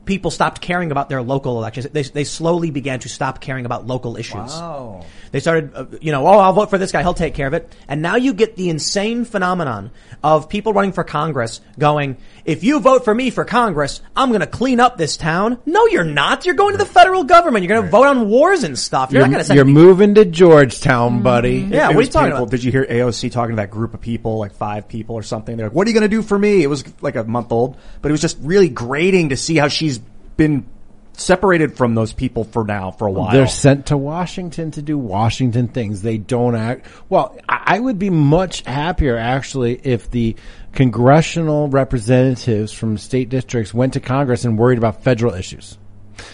[0.07, 1.87] people stopped caring about their local elections.
[1.91, 4.35] They, they slowly began to stop caring about local issues.
[4.35, 5.05] Wow.
[5.31, 7.01] They started, uh, you know, oh, I'll vote for this guy.
[7.03, 7.75] He'll take care of it.
[7.87, 9.91] And now you get the insane phenomenon
[10.23, 14.39] of people running for Congress going, if you vote for me for Congress, I'm going
[14.41, 15.59] to clean up this town.
[15.65, 16.45] No, you're not.
[16.45, 17.65] You're going to the federal government.
[17.65, 19.11] You're going to vote on wars and stuff.
[19.11, 21.61] You're, You're, not going to send you're me- moving to Georgetown, buddy.
[21.61, 21.73] Mm-hmm.
[21.73, 22.43] Yeah, It what are was you talking painful.
[22.43, 22.51] about?
[22.51, 25.57] Did you hear AOC talking to that group of people, like five people or something?
[25.57, 27.51] They're like, "What are you going to do for me?" It was like a month
[27.51, 29.96] old, but it was just really grating to see how she's
[30.37, 30.65] been
[31.13, 33.31] separated from those people for now for a while.
[33.31, 36.03] They're sent to Washington to do Washington things.
[36.03, 36.85] They don't act.
[37.09, 40.37] Well, I I would be much happier actually if the
[40.71, 45.77] congressional representatives from state districts went to Congress and worried about federal issues.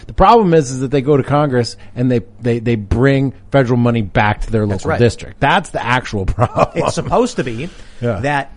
[0.06, 3.78] The problem is, is that they go to Congress and they, they, they bring federal
[3.78, 4.98] money back to their local right.
[4.98, 5.40] district.
[5.40, 6.68] That's the actual problem.
[6.76, 7.68] it's supposed to be
[8.00, 8.20] Yeah.
[8.20, 8.52] that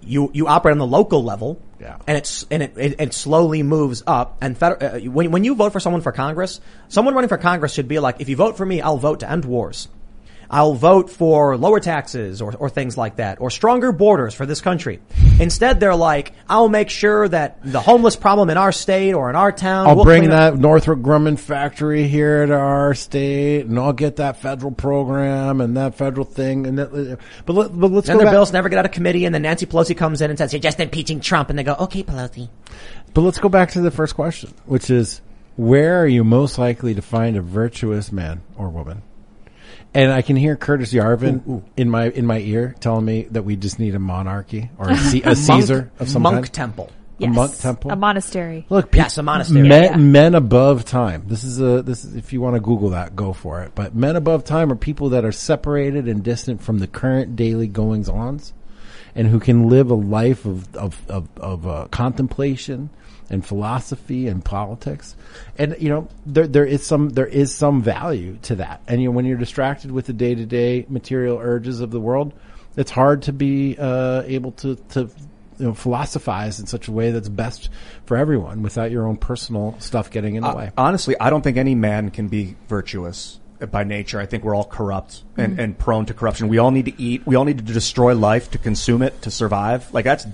[0.00, 1.98] you you operate on the local level, Yeah.
[2.06, 4.38] and it's and it, it, it slowly moves up.
[4.40, 7.72] And feder- uh, when when you vote for someone for Congress, someone running for Congress
[7.72, 9.88] should be like, if you vote for me, I'll vote to end wars.
[10.52, 14.60] I'll vote for lower taxes or, or things like that, or stronger borders for this
[14.60, 15.00] country.
[15.40, 19.36] Instead, they're like, I'll make sure that the homeless problem in our state or in
[19.36, 19.86] our town.
[19.86, 24.36] I'll we'll bring that Northrop Grumman factory here to our state, and I'll get that
[24.36, 26.66] federal program and that federal thing.
[26.66, 28.34] And that, but let, but let's Then go their back.
[28.34, 30.60] bills never get out of committee, and then Nancy Pelosi comes in and says, "You're
[30.60, 32.50] just impeaching Trump," and they go, "Okay, Pelosi."
[33.14, 35.22] But let's go back to the first question, which is
[35.56, 39.02] where are you most likely to find a virtuous man or woman?
[39.94, 43.56] And I can hear Curtis Yarvin in my in my ear telling me that we
[43.56, 46.52] just need a monarchy or a, Ce- a Caesar of some monk kind.
[46.52, 46.90] temple.
[47.20, 47.90] A monk temple.
[47.92, 48.64] A monastery.
[48.70, 49.68] Look, pe- Yes, a monastery.
[49.68, 49.96] Men, Yeah.
[49.96, 51.24] men above time.
[51.26, 53.72] This is a this is if you want to Google that, go for it.
[53.74, 57.66] But men above time are people that are separated and distant from the current daily
[57.68, 58.54] goings ons,
[59.14, 62.88] and who can live a life of of of, of uh, contemplation
[63.32, 65.16] and philosophy and politics.
[65.58, 68.82] And you know, there there is some there is some value to that.
[68.86, 72.00] And you know, when you're distracted with the day to day material urges of the
[72.00, 72.32] world,
[72.76, 75.10] it's hard to be uh, able to to
[75.58, 77.68] you know, philosophize in such a way that's best
[78.06, 80.70] for everyone without your own personal stuff getting in the Uh, way.
[80.76, 83.38] honestly, I don't think any man can be virtuous
[83.70, 84.18] by nature.
[84.18, 86.48] I think we're all corrupt and, and prone to corruption.
[86.48, 87.24] We all need to eat.
[87.26, 89.92] We all need to destroy life to consume it to survive.
[89.94, 90.26] Like that's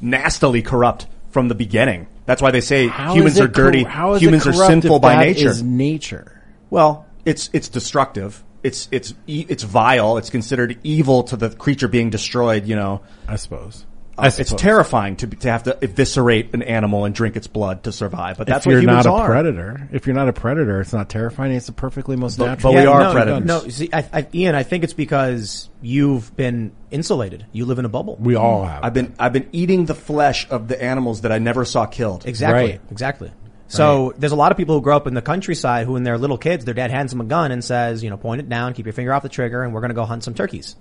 [0.00, 1.06] nastily corrupt
[1.36, 2.06] from the beginning.
[2.24, 3.84] That's why they say How humans are dirty.
[3.84, 5.50] how is humans are sinful by nature.
[5.50, 6.42] is nature.
[6.70, 8.42] Well, it's it's destructive.
[8.62, 10.16] It's it's it's vile.
[10.16, 12.66] It's considered evil to the creature being destroyed.
[12.66, 13.84] You know, I suppose.
[14.18, 14.60] I it's suppose.
[14.60, 18.38] terrifying to be- to have to eviscerate an animal and drink its blood to survive.
[18.38, 19.26] But that's if you're what humans not a are.
[19.26, 21.52] predator, if you're not a predator, it's not terrifying.
[21.52, 22.72] It's the perfectly most But- natural.
[22.72, 23.44] but we are no, predators.
[23.44, 27.46] No, see, I, I, Ian, I think it's because you've been insulated.
[27.52, 28.16] You live in a bubble.
[28.18, 28.84] We all have.
[28.84, 32.26] I've been I've been eating the flesh of the animals that I never saw killed.
[32.26, 32.70] Exactly.
[32.72, 32.80] Right.
[32.90, 33.30] Exactly.
[33.68, 36.18] So there's a lot of people who grow up in the countryside who, when they're
[36.18, 38.74] little kids, their dad hands them a gun and says, you know, point it down,
[38.74, 40.76] keep your finger off the trigger, and we're going to go hunt some turkeys.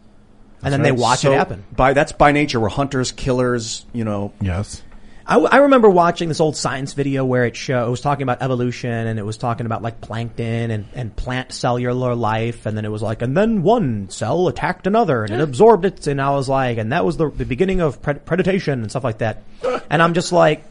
[0.65, 1.63] And then they watch So, it happen.
[1.75, 2.59] By that's by nature.
[2.59, 3.85] We're hunters, killers.
[3.93, 4.81] You know, yes.
[5.27, 8.43] I, I remember watching this old science video where it show it was talking about
[8.43, 12.85] evolution and it was talking about like plankton and, and plant cellular life and then
[12.85, 16.29] it was like and then one cell attacked another and it absorbed it and I
[16.31, 19.41] was like and that was the, the beginning of pred- predation and stuff like that
[19.89, 20.63] and I'm just like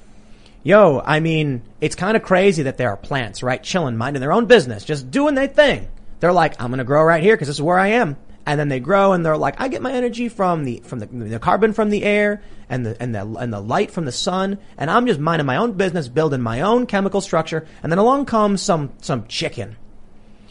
[0.63, 4.33] yo I mean it's kind of crazy that there are plants right chilling minding their
[4.33, 5.89] own business just doing their thing
[6.21, 8.17] they're like I'm gonna grow right here because this is where I am
[8.47, 11.07] and then they grow and they're like, I get my energy from the from the,
[11.07, 14.59] the carbon from the air and the and the and the light from the sun,
[14.77, 17.67] and I'm just minding my own business, building my own chemical structure.
[17.83, 19.77] And then along comes some some chicken,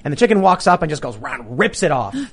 [0.03, 2.15] and the chicken walks up and just goes round, rips it off.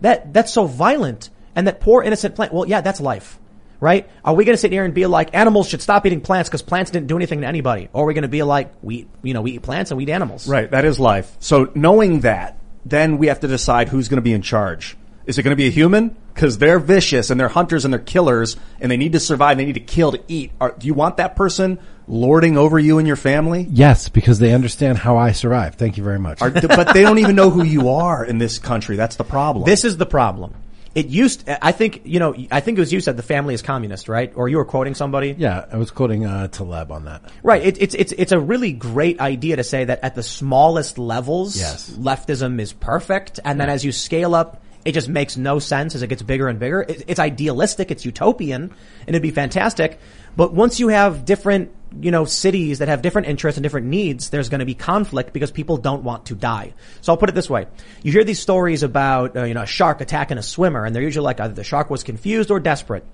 [0.00, 2.52] That that's so violent, and that poor innocent plant.
[2.52, 3.38] Well, yeah, that's life.
[3.80, 4.06] Right?
[4.22, 6.60] Are we going to sit here and be like animals should stop eating plants because
[6.60, 7.88] plants didn't do anything to anybody?
[7.94, 10.02] Or are we going to be like we, you know, we eat plants and we
[10.04, 10.46] eat animals?
[10.46, 10.70] right?
[10.70, 11.34] That is life.
[11.40, 14.98] So knowing that, then we have to decide who's going to be in charge.
[15.26, 16.16] Is it going to be a human?
[16.34, 19.56] Because they're vicious and they're hunters and they're killers and they need to survive.
[19.56, 20.52] They need to kill to eat.
[20.60, 23.66] Are, do you want that person lording over you and your family?
[23.70, 25.74] Yes, because they understand how I survive.
[25.74, 26.40] Thank you very much.
[26.40, 28.96] Are, but they don't even know who you are in this country.
[28.96, 29.64] That's the problem.
[29.64, 30.54] This is the problem.
[30.94, 33.60] It used, I think, you know, I think it was you said the family is
[33.60, 34.32] communist, right?
[34.34, 35.34] Or you were quoting somebody?
[35.36, 37.22] yeah, I was quoting uh, Taleb on that.
[37.42, 37.62] Right.
[37.66, 41.58] It, it's, it's, it's a really great idea to say that at the smallest levels,
[41.58, 41.90] Yes.
[41.90, 43.40] leftism is perfect.
[43.44, 46.46] And then as you scale up, it just makes no sense as it gets bigger
[46.46, 46.82] and bigger.
[46.82, 47.90] It, it's idealistic.
[47.90, 49.98] It's utopian and it'd be fantastic.
[50.36, 54.30] But once you have different, you know, cities that have different interests and different needs,
[54.30, 56.72] there's going to be conflict because people don't want to die.
[57.00, 57.66] So I'll put it this way.
[58.04, 61.02] You hear these stories about, uh, you know, a shark attacking a swimmer and they're
[61.02, 63.04] usually like either the shark was confused or desperate.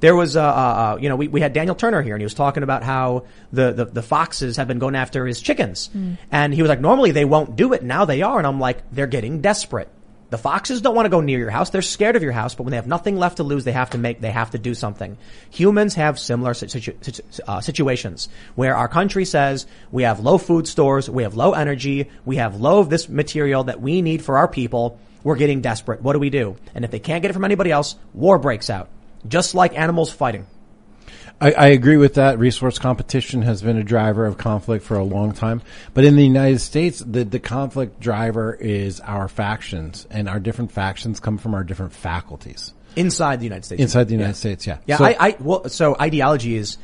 [0.00, 2.26] There was, uh, uh, uh, you know, we, we had Daniel Turner here and he
[2.26, 5.88] was talking about how the, the, the foxes have been going after his chickens.
[6.30, 7.82] And he was like, normally they won't do it.
[7.82, 8.36] Now they are.
[8.36, 9.88] And I'm like, they're getting desperate.
[10.32, 11.68] The foxes don't want to go near your house.
[11.68, 13.90] They're scared of your house, but when they have nothing left to lose, they have
[13.90, 15.18] to make, they have to do something.
[15.50, 16.94] Humans have similar situ-
[17.46, 22.08] uh, situations where our country says we have low food stores, we have low energy,
[22.24, 24.98] we have low of this material that we need for our people.
[25.22, 26.00] We're getting desperate.
[26.00, 26.56] What do we do?
[26.74, 28.88] And if they can't get it from anybody else, war breaks out.
[29.28, 30.46] Just like animals fighting.
[31.42, 32.38] I, I agree with that.
[32.38, 35.60] Resource competition has been a driver of conflict for a long time.
[35.92, 40.70] But in the United States, the, the conflict driver is our factions, and our different
[40.70, 42.72] factions come from our different faculties.
[42.94, 43.82] Inside the United States.
[43.82, 44.78] Inside the United States, yeah.
[44.86, 46.78] Yeah, So- I, I, well, so ideology is,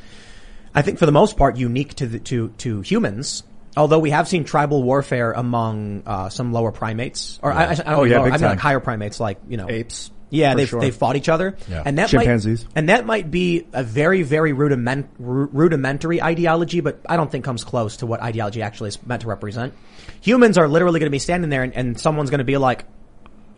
[0.75, 3.43] I think for the most part, unique to the, to, to humans.
[3.77, 7.75] Although we have seen tribal warfare among, uh, some lower primates, or I, I, I
[7.75, 9.69] don't Oh, mean yeah, lower, big I mean like higher primates, like, you know.
[9.69, 10.11] apes.
[10.29, 10.79] Yeah, they've, sure.
[10.79, 11.57] they've fought each other.
[11.67, 11.83] Yeah.
[11.85, 12.65] And that Chimpanzees.
[12.65, 17.31] Might, and that might be a very, very rudiment, ru- rudimentary ideology, but I don't
[17.31, 19.73] think comes close to what ideology actually is meant to represent.
[20.21, 22.85] Humans are literally going to be standing there and, and someone's going to be like,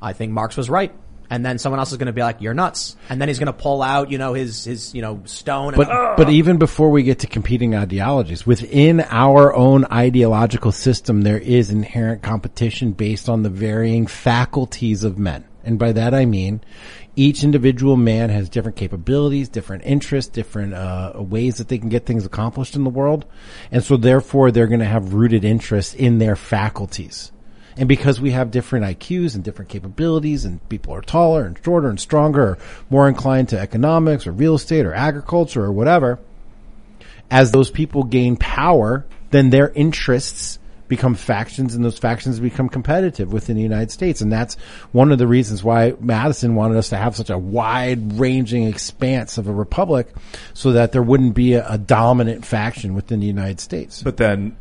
[0.02, 0.94] I think Marx was right.
[1.30, 2.98] And then someone else is going to be like, you're nuts.
[3.08, 5.76] And then he's going to pull out, you know, his, his, you know, stone.
[5.78, 11.22] But and, but even before we get to competing ideologies, within our own ideological system,
[11.22, 15.46] there is inherent competition based on the varying faculties of men.
[15.64, 16.62] And by that I mean,
[17.16, 22.06] each individual man has different capabilities, different interests, different uh, ways that they can get
[22.06, 23.26] things accomplished in the world,
[23.72, 27.32] and so therefore they're going to have rooted interests in their faculties.
[27.78, 31.90] And because we have different IQs and different capabilities and people are taller and shorter
[31.90, 32.58] and stronger or
[32.90, 36.20] more inclined to economics or real estate or agriculture or whatever,
[37.30, 40.60] as those people gain power, then their interests
[40.92, 44.20] become factions and those factions become competitive within the United States.
[44.20, 44.56] And that's
[44.92, 49.38] one of the reasons why Madison wanted us to have such a wide ranging expanse
[49.38, 50.14] of a republic
[50.54, 54.04] so that there wouldn't be a, a dominant faction within the United States.
[54.04, 54.58] But then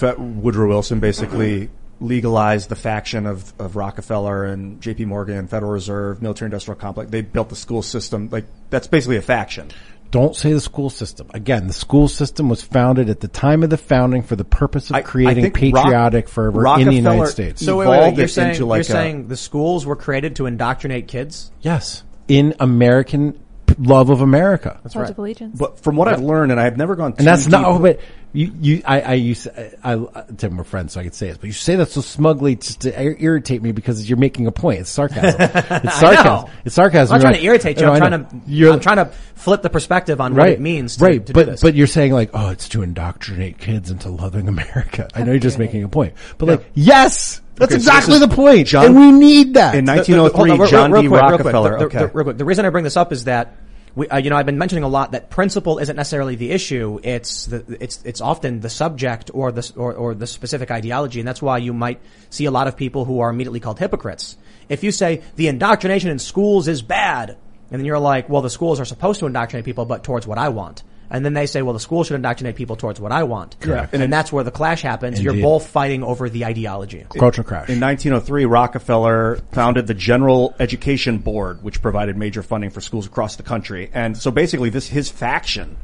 [0.00, 1.70] Woodrow Wilson basically
[2.00, 5.06] legalized the faction of, of Rockefeller and J.P.
[5.06, 7.10] Morgan, Federal Reserve, military industrial complex.
[7.10, 8.28] They built the school system.
[8.30, 9.72] Like that's basically a faction.
[10.10, 11.28] Don't say the school system.
[11.34, 14.88] Again, the school system was founded at the time of the founding for the purpose
[14.88, 17.64] of I- I creating Rock- patriotic fervor in the United States.
[17.64, 20.46] So wait, wait, wait, you're saying like you're a- saying the schools were created to
[20.46, 21.50] indoctrinate kids?
[21.60, 23.34] yes, in American
[23.78, 24.80] love of America.
[24.82, 25.10] That's Pledge right.
[25.10, 25.58] of Allegiance.
[25.58, 27.64] But from what I've learned, and I've never gone, And that's too not.
[27.66, 28.00] Oh, but
[28.32, 29.48] you, you, I, I used,
[29.82, 31.38] I, I, Tim, we're friends, so I can say this.
[31.38, 34.52] But you say that so smugly just to ir- irritate me because you're making a
[34.52, 34.80] point.
[34.80, 35.40] It's sarcasm.
[35.40, 36.24] It's sarcasm.
[36.24, 36.50] know.
[36.64, 37.14] It's sarcasm.
[37.14, 37.86] I'm not trying You're to irritate you.
[37.86, 40.60] No, I'm I trying to You're, I'm trying to flip the perspective on what it
[40.60, 41.24] means to, right.
[41.26, 41.60] to but do this.
[41.62, 45.08] but you're saying like, oh, it's to indoctrinate kids into loving America.
[45.14, 48.28] I know you're just making a point, but like, yes, that's Okay, exactly this is
[48.28, 49.74] the point, John- and we need that.
[49.74, 51.08] in The- the- 1903, on, oh John real D.
[51.08, 51.40] quick, real quick.
[51.44, 51.70] Rockefeller.
[51.72, 51.98] The- the- okay.
[51.98, 52.36] the- real quick.
[52.38, 53.56] The reason I bring this up is that
[53.98, 57.00] we, uh, you know, I've been mentioning a lot that principle isn't necessarily the issue.
[57.02, 61.26] It's the, it's it's often the subject or the or, or the specific ideology, and
[61.26, 62.00] that's why you might
[62.30, 64.36] see a lot of people who are immediately called hypocrites.
[64.68, 68.50] If you say the indoctrination in schools is bad, and then you're like, well, the
[68.50, 70.84] schools are supposed to indoctrinate people, but towards what I want.
[71.10, 73.58] And then they say, well, the school should indoctrinate people towards what I want.
[73.60, 73.94] Correct.
[73.94, 75.20] And, then that's where the clash happens.
[75.22, 77.06] You're both fighting over the ideology.
[77.18, 77.68] Culture crash.
[77.70, 83.36] In 1903, Rockefeller founded the General Education Board, which provided major funding for schools across
[83.36, 83.90] the country.
[83.94, 85.76] And so basically, this his faction.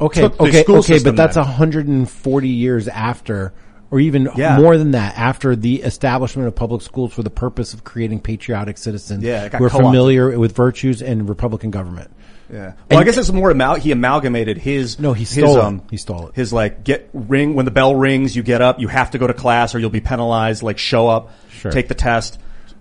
[0.00, 1.44] Okay, took the okay, school okay, but that's then.
[1.44, 3.52] 140 years after,
[3.90, 4.56] or even Yeah.
[4.58, 8.78] more than that, after the establishment of public schools for the purpose of creating patriotic
[8.78, 9.86] citizens Yeah, it got who are co-opted.
[9.88, 12.12] familiar with virtues and Republican government.
[12.52, 12.72] Yeah.
[12.90, 14.98] Well, I guess it's more amal- he amalgamated his.
[14.98, 15.62] No, he stole it.
[15.62, 16.34] um, He stole it.
[16.34, 19.26] His like get ring when the bell rings, you get up, you have to go
[19.26, 20.62] to class or you'll be penalized.
[20.62, 21.70] Like show up, Sure.
[21.70, 22.38] take the test.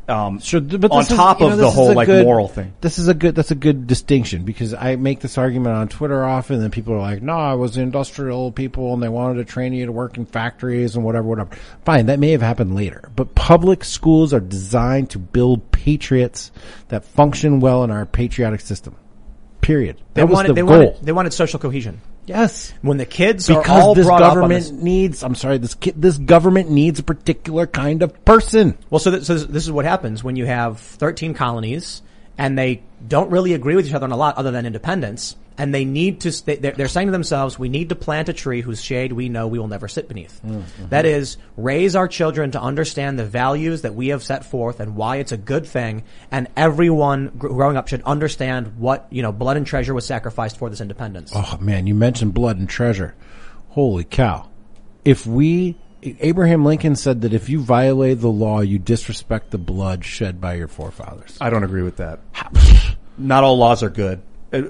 [0.10, 2.72] Um, Sure, but on this is- top know, of the whole like good- moral thing.
[2.80, 3.35] This is a good.
[3.35, 7.02] That's a good distinction because I make this argument on Twitter often, and people are
[7.02, 10.26] like, "No, I was industrial people, and they wanted to train you to work in
[10.26, 11.49] factories and whatever, whatever."
[11.84, 16.52] Fine, that may have happened later, but public schools are designed to build patriots
[16.88, 18.95] that function well in our patriotic system.
[19.68, 19.98] Period.
[20.14, 20.69] They That was wanted, the they goal.
[20.69, 21.99] wanted, they wanted social cohesion.
[22.26, 25.23] yes, When the kids are because all this brought up on government this- needs.
[25.23, 28.77] I'm sorry, this ki- this government needs a particular kind of person.
[28.89, 32.02] Well, so, th- so this is what happens when you have 13 colonies
[32.38, 35.35] and they don't really agree with each other on a lot other than independence.
[35.57, 36.45] And they need to.
[36.45, 39.47] They're they're saying to themselves, we need to plant a tree whose shade we know
[39.47, 40.39] we will never sit beneath.
[40.45, 40.89] Mm, mm-hmm.
[40.89, 44.95] That is, raise our children to understand the values that we have set forth and
[44.95, 46.03] why it's a good thing.
[46.31, 50.69] And everyone growing up should understand what, you know, blood and treasure was sacrificed for
[50.69, 51.31] this independence.
[51.34, 53.15] Oh man, you mentioned blood and treasure.
[53.69, 54.49] Holy cow.
[55.05, 60.03] If we, Abraham Lincoln said that if you violate the law, you disrespect the blood
[60.03, 61.38] shed by your forefathers.
[61.39, 62.19] I don't agree with that.
[63.17, 64.21] Not all laws are good.
[64.53, 64.61] Uh,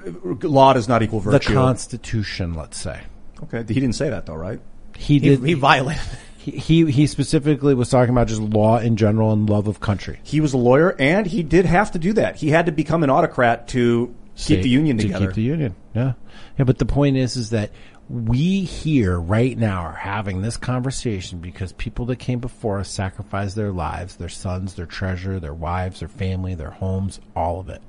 [0.43, 1.49] Law does not equal virtue.
[1.49, 1.53] The.
[1.53, 3.01] Constitution, let's say.
[3.43, 4.59] okay, he didn't say that though, right?
[4.95, 6.01] He He, did, he violated.
[6.37, 10.19] he, he, he specifically was talking about just law in general and love of country.
[10.23, 12.37] He was a lawyer, and he did have to do that.
[12.37, 15.27] He had to become an autocrat to keep the union to together.
[15.27, 15.75] keep the union.
[15.93, 16.13] Yeah.
[16.57, 17.71] Yeah, but the point is, is that
[18.09, 23.55] we here right now are having this conversation because people that came before us sacrificed
[23.55, 27.81] their lives, their sons, their treasure, their wives, their family, their homes, all of it.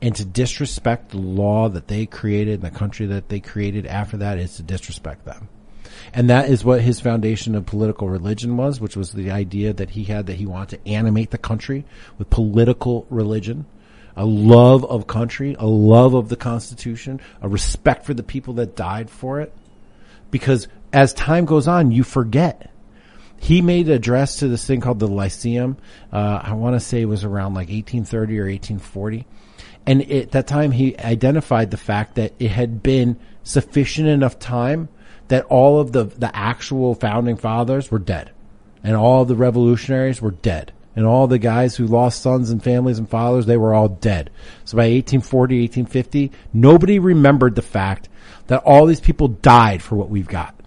[0.00, 4.18] And to disrespect the law that they created and the country that they created after
[4.18, 5.48] that is to disrespect them.
[6.12, 9.90] And that is what his foundation of political religion was, which was the idea that
[9.90, 11.84] he had that he wanted to animate the country
[12.18, 13.66] with political religion,
[14.16, 18.76] a love of country, a love of the Constitution, a respect for the people that
[18.76, 19.52] died for it.
[20.30, 22.70] Because as time goes on, you forget.
[23.38, 25.76] He made an address to this thing called the Lyceum.
[26.12, 29.26] Uh, I want to say it was around like 1830 or 1840.
[29.86, 34.88] And at that time, he identified the fact that it had been sufficient enough time
[35.28, 38.30] that all of the, the actual founding fathers were dead.
[38.82, 40.72] And all the revolutionaries were dead.
[40.94, 44.30] And all the guys who lost sons and families and fathers, they were all dead.
[44.64, 48.08] So by 1840, 1850, nobody remembered the fact
[48.46, 50.58] that all these people died for what we've got.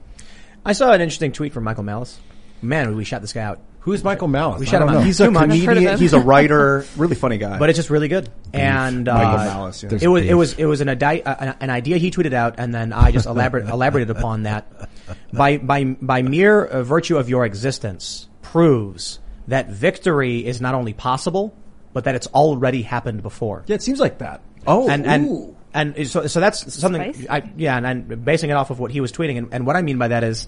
[0.63, 2.19] I saw an interesting tweet from Michael Malice.
[2.61, 3.59] Man, we shot this guy out.
[3.81, 4.59] Who's Michael Malice?
[4.59, 5.05] We I shut don't him out.
[5.05, 5.43] He's a Too much.
[5.43, 5.93] I've of comedian.
[5.93, 5.99] him.
[5.99, 6.85] He's a writer.
[6.97, 7.57] Really funny guy.
[7.57, 8.29] but it's just really good.
[8.53, 9.89] And uh, Michael Malice, yeah.
[9.89, 10.31] There's it was beef.
[10.31, 13.11] it was it was an idea uh, an idea he tweeted out, and then I
[13.11, 14.89] just elaborate, elaborated upon that.
[15.31, 20.93] By by by mere uh, virtue of your existence, proves that victory is not only
[20.93, 21.55] possible,
[21.93, 23.63] but that it's already happened before.
[23.67, 24.41] yeah, it seems like that.
[24.67, 27.13] Oh, and and and so so that's something.
[27.13, 27.29] Spicy.
[27.29, 29.75] I, yeah, and, and basing it off of what he was tweeting, and, and what
[29.77, 30.47] I mean by that is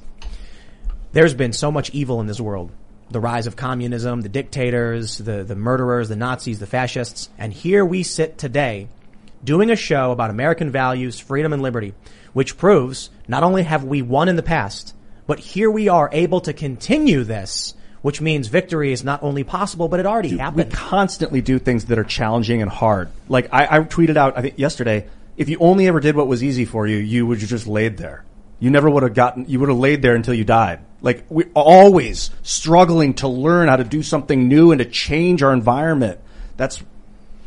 [1.14, 2.72] there's been so much evil in this world.
[3.12, 7.30] The rise of communism, the dictators, the, the murderers, the Nazis, the fascists.
[7.38, 8.88] And here we sit today
[9.44, 11.94] doing a show about American values, freedom and liberty,
[12.32, 14.96] which proves not only have we won in the past,
[15.28, 19.90] but here we are able to continue this, which means victory is not only possible,
[19.90, 20.72] but it already We happened.
[20.72, 23.10] constantly do things that are challenging and hard.
[23.28, 26.44] Like I, I tweeted out, I think yesterday, if you only ever did what was
[26.44, 28.24] easy for you, you would have just laid there.
[28.62, 30.80] You never would have gotten, you would have laid there until you died.
[31.02, 35.52] Like we're always struggling to learn how to do something new and to change our
[35.52, 36.20] environment.
[36.58, 36.82] That's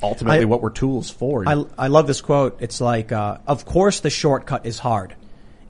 [0.02, 1.48] ultimately I- what we're tools for.
[1.48, 2.58] I, I love this quote.
[2.60, 5.14] It's like, uh, of course the shortcut is hard.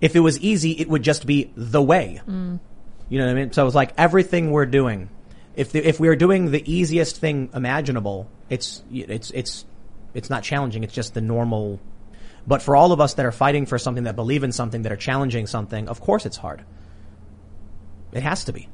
[0.01, 2.21] If it was easy, it would just be the way.
[2.27, 3.53] You know what I mean?
[3.53, 5.11] So it's like everything we're doing.
[5.57, 9.65] If the, if we are doing the easiest thing imaginable, it's it's it's
[10.15, 10.83] it's not challenging.
[10.85, 11.79] It's just the normal.
[12.47, 14.93] But for all of us that are fighting for something, that believe in something, that
[14.93, 16.63] are challenging something, of course it's hard.
[18.13, 18.69] It has to be.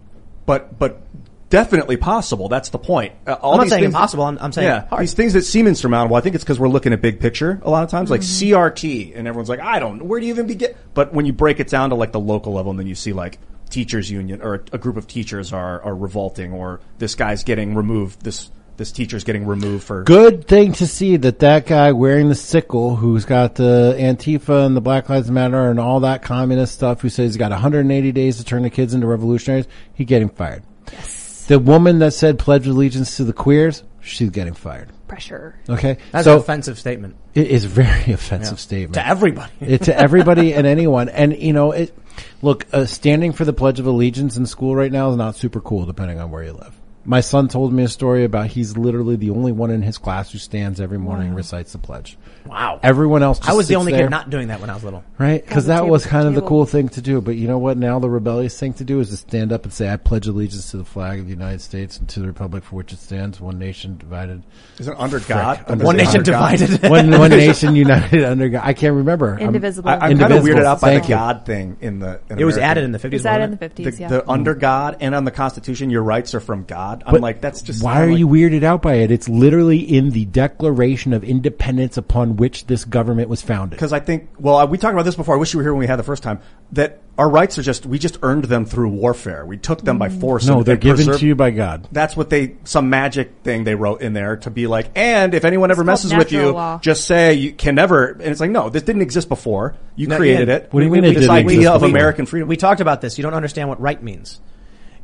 [0.47, 1.03] but but
[1.49, 2.49] definitely possible.
[2.49, 3.13] That's the point.
[3.27, 4.25] Uh, all I'm not these saying impossible.
[4.25, 5.03] I'm, I'm saying yeah, hard.
[5.03, 6.17] these things that seem insurmountable.
[6.17, 8.55] I think it's because we're looking at big picture a lot of times, like Mm-hmm.
[8.55, 9.99] CRT, and everyone's like, I don't.
[9.99, 10.75] know, Where do you even begin?
[10.95, 13.13] But when you break it down to like the local level, and then you see
[13.13, 13.39] like
[13.71, 18.23] teachers union or a group of teachers are are revolting, or this guy's getting removed.
[18.23, 18.51] This
[18.81, 22.97] this teacher's getting removed for Good thing to see that that guy wearing the sickle,
[22.97, 27.11] who's got the Antifa and the Black Lives Matter and all that communist stuff, who
[27.11, 30.63] says he's got 180 days to turn the kids into revolutionaries, he getting fired.
[30.91, 31.45] Yes.
[31.47, 34.91] The woman that said pledge allegiance to the queers, she's getting fired.
[35.07, 35.61] Pressure.
[35.69, 39.53] Okay, That's so an offensive statement it is a very offensive statement to everybody.
[39.61, 41.09] it, to everybody and anyone.
[41.09, 41.97] And you know, it.
[42.43, 45.61] Look, uh, standing for the Pledge of Allegiance in school right now is not super
[45.61, 46.80] cool, depending on where you live.
[47.05, 50.31] My son told me a story about he's literally the only one in his class
[50.33, 52.19] who stands every morning and recites the pledge.
[52.47, 52.79] Wow.
[52.83, 53.39] Everyone else.
[53.39, 55.03] Just I was the sits only there, kid not doing that when I was little.
[55.19, 57.21] right because that table- was kind of the cool thing to do.
[57.21, 57.77] But you know what?
[57.79, 60.71] Now the rebellious thing to do is to stand up and say, "I pledge allegiance
[60.73, 63.41] to the flag of the United States and to the republic for which it stands,
[63.41, 64.43] one nation divided."
[64.79, 65.65] is it under God?
[65.69, 66.03] Under One God.
[66.05, 66.59] nation Under God.
[66.59, 66.91] divided.
[66.91, 68.63] one one nation united under God.
[68.65, 69.33] I can't remember.
[69.35, 69.89] I'm- Indivisible.
[69.91, 70.61] I, I'm kind of Indivisible.
[70.61, 71.15] weirded out by Thank the you.
[71.15, 72.21] God thing in the.
[72.31, 73.13] In It was American- added in the 50s.
[73.15, 73.87] It's added in wasn't the it?
[73.89, 74.09] 50s, the, yeah.
[74.09, 76.90] the under God and on the Constitution, your rights are from God.
[77.07, 77.83] I'm But like, that's just.
[77.83, 79.11] why are like- you weirded out by it?
[79.11, 83.77] It's literally in the Declaration of Independence upon which this government was founded.
[83.77, 85.35] Because I think, well, we talked about this before.
[85.35, 86.41] I wish you were here when we had the first time.
[86.73, 89.45] That our rights are just, we just earned them through warfare.
[89.45, 90.21] We took them by mm.
[90.21, 90.47] force.
[90.47, 91.89] No, and- they're and given preserved- to you by God.
[91.93, 95.45] That's what they, some magic thing they wrote in there to be like, and if
[95.45, 96.79] anyone ever called messes with you, law.
[96.79, 98.07] just say you can never.
[98.13, 99.75] And it's like, no, this didn't exist before.
[99.97, 100.55] You No, created yeah.
[100.57, 100.69] it.
[100.73, 101.91] What do you We- mean we- it This didn't idea exist of before?
[101.91, 102.49] American freedom.
[102.49, 103.19] We talked about this.
[103.19, 104.41] You don't understand what right means.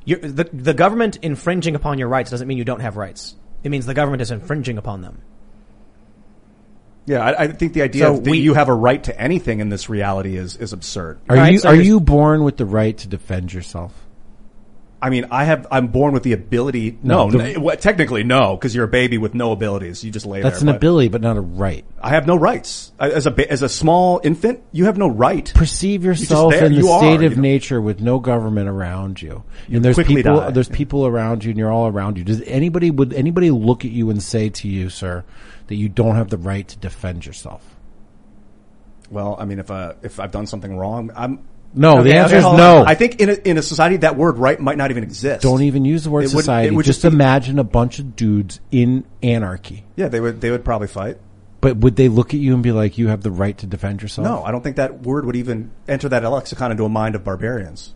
[0.06, 3.34] You're, the, the government infringing upon your rights doesn't mean you don't have rights.
[3.64, 5.20] It means the government is infringing upon them.
[7.06, 9.60] yeah, I, I think the idea So that we- you have a right to anything
[9.60, 11.18] in this reality is, is absurd.
[11.28, 14.05] Are Right, you so are you born with the right to defend yourself?
[15.06, 16.98] I mean, I have, I'm born with the ability.
[17.00, 20.02] No, No, the- well, technically no, because you're a baby with no abilities.
[20.02, 20.62] You just lay That's there.
[20.62, 21.84] an but ability, but not a right.
[22.02, 22.90] I have no rights.
[22.98, 25.52] As a, as a small infant, you have no right.
[25.54, 27.42] Perceive yourself in the You are, state you of know.
[27.42, 30.40] nature with no government around you, and there's people.
[30.40, 30.50] die.
[30.50, 32.24] There's people around you, and you're all around you.
[32.24, 35.24] Does anybody would anybody look at you and say to you, sir,
[35.68, 37.76] that you don't have the right to defend yourself?
[39.08, 42.44] Well, I mean, if, uh, if I've done something wrong, I'm, No, the answer is
[42.44, 42.84] hold no.
[42.86, 45.42] I think in a, in a society that word right might not even exist.
[45.42, 46.68] Don't even use the word It wouldn't- society.
[46.68, 49.84] it would just just be- imagine a bunch of dudes in anarchy.
[49.96, 51.18] Yeah, they would, they would probably fight.
[51.60, 54.00] But would they look at you and be like, "You have the right to defend
[54.02, 54.26] yourself"?
[54.26, 57.24] No, I don't think that word would even enter that lexicon into a mind of
[57.24, 57.94] barbarians.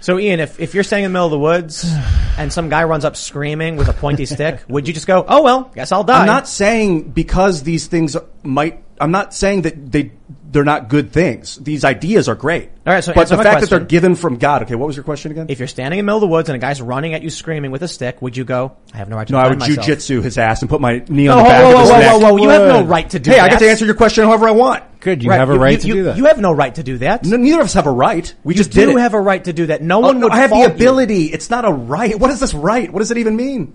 [0.00, 1.84] So, Ian, if, if you're standing in the middle of the woods
[2.38, 5.42] and some guy runs up screaming with a pointy stick, would you just go, oh,
[5.42, 6.20] well, guess I'll die?
[6.20, 8.84] I'm not saying because these things might.
[9.00, 10.12] I'm not saying that they
[10.50, 11.56] they're not good things.
[11.56, 12.70] These ideas are great.
[12.86, 14.62] All right, so but the my fact that they're given from God.
[14.62, 15.46] Okay, what was your question again?
[15.50, 17.28] If you're standing in the middle of the woods and a guy's running at you
[17.28, 19.58] screaming with a stick, would you go, I have no right to no, I would
[19.58, 21.98] jujitsu his ass and put my knee No, on the back whoa, of his whoa,
[21.98, 22.12] neck.
[22.12, 22.42] whoa, whoa, whoa!
[22.42, 23.44] you have no right to do Hey, that.
[23.44, 24.84] I get to answer your question however I want.
[25.00, 26.16] Good, you Right, have a right to you, do that.
[26.16, 27.24] You have no right to do that.
[27.26, 28.32] No, neither of us have a right.
[28.44, 28.98] We you just do did it.
[29.00, 29.82] have a right to do that.
[29.82, 30.74] No Oh, one no, would I have the fault you.
[30.74, 31.24] ability.
[31.26, 32.18] It's not a right.
[32.18, 32.90] What is this right?
[32.90, 33.74] What does it even mean?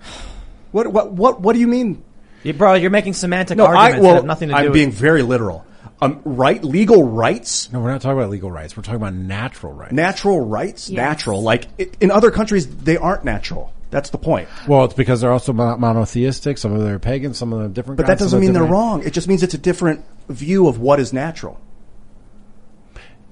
[0.72, 2.02] What what what what do you mean?
[2.46, 4.64] You, bro, you're making semantic No, arguments I well, that have nothing to do I'm
[4.66, 5.66] with being very literal.
[6.00, 8.76] Um, right, legal rights, no, we're not talking about legal rights.
[8.76, 9.92] We're talking about natural rights.
[9.92, 10.96] natural rights, Yes.
[10.96, 11.42] natural.
[11.42, 13.72] Like it, in other countries, they aren't natural.
[13.90, 14.48] That's the point.
[14.68, 16.58] Well, it's because they're also monotheistic.
[16.58, 17.34] Some of them are pagan.
[17.34, 17.96] Some of them are different.
[17.96, 19.02] But that gods, some doesn't mean they're wrong.
[19.04, 21.58] It just means it's a different view of what is natural.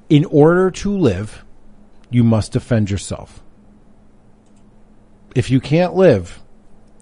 [0.08, 1.44] In order to live,
[2.10, 3.42] you must defend yourself.
[5.34, 6.40] If you can't live,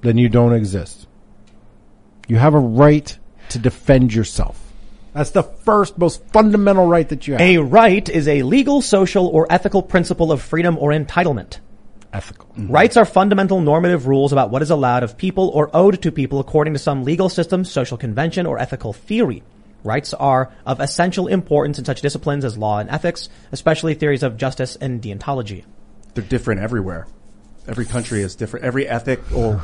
[0.01, 1.07] then you don't exist.
[2.29, 3.17] You have a right
[3.51, 4.59] to defend yourself.
[5.13, 7.43] That's the first, most fundamental right that you have.
[7.43, 11.59] A right is a legal, social, or ethical principle of freedom or entitlement.
[12.13, 12.47] Ethical.
[12.49, 12.71] Mm-hmm.
[12.71, 16.41] Rights are fundamental normative rules about what is allowed of people or owed to people
[16.41, 19.43] according to some legal system, social convention, or ethical theory.
[19.85, 24.37] Rights are of essential importance in such disciplines as law and ethics, especially theories of
[24.37, 25.65] justice and deontology.
[26.15, 27.07] They're different everywhere.
[27.69, 28.65] Every country is different.
[28.65, 29.55] Every ethic or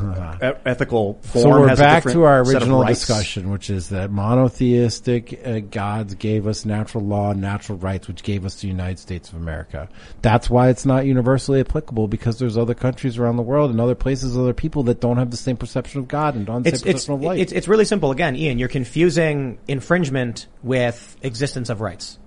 [0.40, 5.58] e- ethical form So we're back to our original discussion, which is that monotheistic uh,
[5.60, 9.34] gods gave us natural law and natural rights, which gave us the United States of
[9.36, 9.88] America.
[10.22, 13.94] That's why it's not universally applicable because there's other countries around the world and other
[13.96, 16.68] places, other people that don't have the same perception of God and don't have the
[16.70, 17.40] It's, same it's, perception of light.
[17.40, 18.10] it's, it's really simple.
[18.12, 22.18] Again, Ian, you're confusing infringement with existence of rights.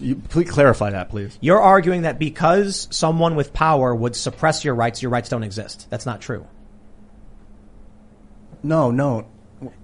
[0.00, 1.38] You, please clarify that, please.
[1.40, 5.86] You're arguing that because someone with power would suppress your rights, your rights don't exist.
[5.90, 6.46] That's not true.
[8.62, 9.26] No, no.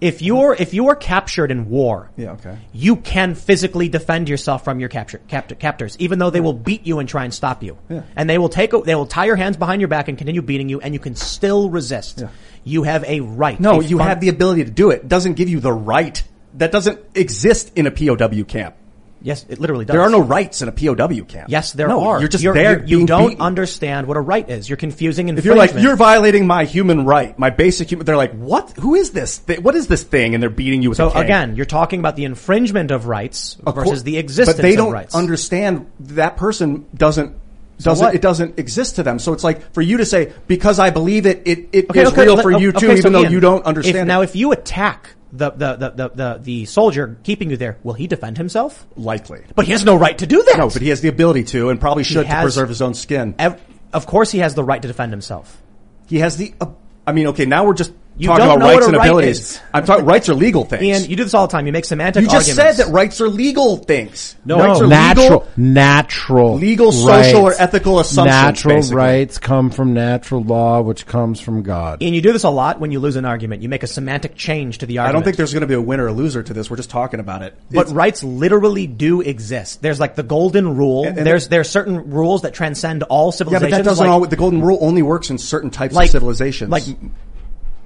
[0.01, 2.59] If you're if you are captured in war, Yeah, okay.
[2.73, 6.87] you can physically defend yourself from your capture, capt- captors, even though they will beat
[6.87, 7.79] you and try and stop you.
[7.89, 8.03] Yeah.
[8.15, 10.69] And they will take they will tie your hands behind your back and continue beating
[10.69, 12.21] you, and you can still resist.
[12.21, 12.29] Yeah.
[12.63, 13.59] You have a right.
[13.59, 14.97] No, a you fun- have the ability to do it.
[15.03, 16.23] It doesn't give you the right.
[16.55, 18.75] That doesn't exist in a POW camp.
[19.23, 19.95] Yes, it literally does.
[19.95, 21.49] There are no rights in a POW camp.
[21.51, 22.21] Yes, there no, are.
[22.21, 22.79] You're just You're- there.
[22.85, 23.43] you're- You don't beaten.
[23.43, 24.69] understand what a right is.
[24.69, 28.33] You're confusing If you're like, you're violating my human right, my basic human, they're like,
[28.33, 28.73] what?
[28.79, 29.39] Who is this?
[29.39, 30.35] Thi- What is this thing?
[30.35, 33.75] And they're beating you with so again, you're talking about the infringement of rights Of
[33.75, 35.15] versus course- the existence But they don't of rights.
[35.15, 37.37] understand that person doesn't.
[37.83, 39.19] Doesn't it doesn't exist to them?
[39.19, 42.07] So it's like for you to say because I believe it, it, it is Okay,
[42.09, 44.07] okay, real let- for you okay, too, so even though you don't if- understand.
[44.07, 48.07] now, if you attack the, the, the, the, the, soldier keeping you there, will he
[48.07, 48.87] defend himself?
[48.97, 50.59] likely, But he has no right to do that.
[50.59, 53.35] no, but he has the ability to, and probably should to preserve his own skin.
[53.39, 53.61] Ev-
[53.93, 55.61] of course, he has the right to defend himself.
[56.09, 56.55] He has the.
[56.61, 56.67] Uh,
[57.07, 59.07] I mean, okay, now we're just You talking don't about know what rights and right
[59.09, 59.39] abilities.
[59.39, 59.61] is.
[59.73, 60.83] I'm talking rights are legal things.
[60.83, 61.65] Ian, you do this all the time.
[61.67, 62.77] You make semantic you just arguments.
[62.77, 64.37] said that rights are legal things.
[64.45, 65.47] no, rights are natural, legal.
[65.57, 67.61] natural, legal, social, or rights.
[67.61, 68.97] ethical assumptions, Natural basically.
[68.97, 72.03] rights come from natural law, which comes from God.
[72.03, 73.63] And you do this a lot when you lose an argument.
[73.63, 75.09] You make a semantic change to the argument.
[75.09, 76.69] I don't think there's going to be a winner or loser to this.
[76.69, 77.55] We're just talking about it.
[77.71, 79.81] But It's- rights literally do exist.
[79.81, 81.07] There's like the golden rule.
[81.07, 83.71] And- and there's there's certain rules that transcend all yeah, civilizations.
[83.71, 84.29] but that doesn't like, always.
[84.31, 86.71] The golden rule only works in certain types Like- of civilizations.
[86.71, 86.85] like-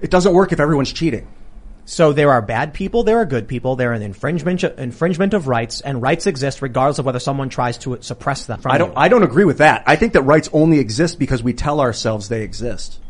[0.04, 1.26] it doesn't work if everyone's cheating.
[1.86, 5.48] So there are bad people, there are good people, there are an infringement infringement of
[5.48, 8.60] rights, and rights exist regardless of whether someone tries to suppress them.
[8.60, 8.90] From I don't.
[8.90, 8.96] you.
[8.96, 9.82] I don't agree with that.
[9.86, 13.00] I think that rights only exist because we tell ourselves they exist.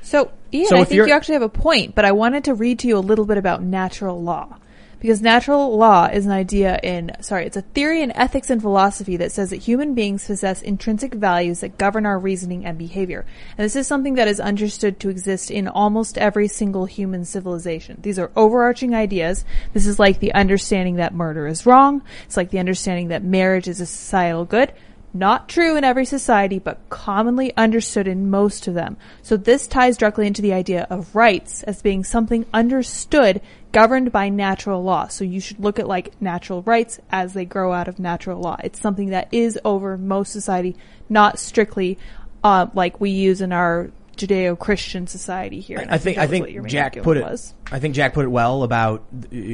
[0.00, 2.78] So, Ian, So I think you actually have a point, but I wanted to read
[2.80, 4.56] to you a little bit about natural law.
[4.98, 9.16] Because natural law is an idea in, sorry, it's a theory in ethics and philosophy
[9.18, 13.26] that says that human beings possess intrinsic values that govern our reasoning and behavior.
[13.58, 17.98] And this is something that is understood to exist in almost every single human civilization.
[18.00, 19.44] These are overarching ideas.
[19.74, 22.02] This is like the understanding that murder is wrong.
[22.24, 24.72] It's like the understanding that marriage is a societal good.
[25.16, 28.98] Not true in every society, but commonly understood in most of them.
[29.22, 33.40] So this ties directly into the idea of rights as being something understood,
[33.72, 35.08] governed by natural law.
[35.08, 38.58] So you should look at like natural rights as they grow out of natural law.
[38.62, 40.76] It's something that is over most society,
[41.08, 41.96] not strictly
[42.44, 45.78] uh, like we use in our Judeo-Christian society here.
[45.78, 47.22] And I think that I was think what your main Jack put it.
[47.22, 47.54] was.
[47.70, 49.04] I think Jack put it well about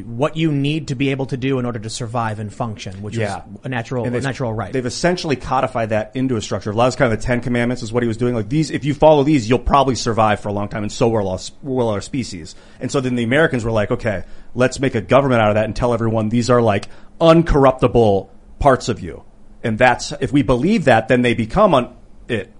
[0.05, 3.17] what you need to be able to do in order to survive and function, which
[3.17, 3.31] is
[3.65, 4.73] a natural And a natural right.
[4.73, 6.71] They've essentially codified that into a structure.
[6.71, 8.35] A lot of kind of the Ten Commandments is what he was doing.
[8.35, 11.09] Like these, if you follow these, you'll probably survive for a long time, and so
[11.09, 12.55] will our, will our species.
[12.81, 14.25] And so then the Americans were like, okay,
[14.55, 16.89] let's make a government out of that and tell everyone these are like
[17.21, 18.29] uncorruptible
[18.59, 19.25] parts of you.
[19.63, 21.97] And that's if we believe that, then they become un-
[22.29, 22.53] it.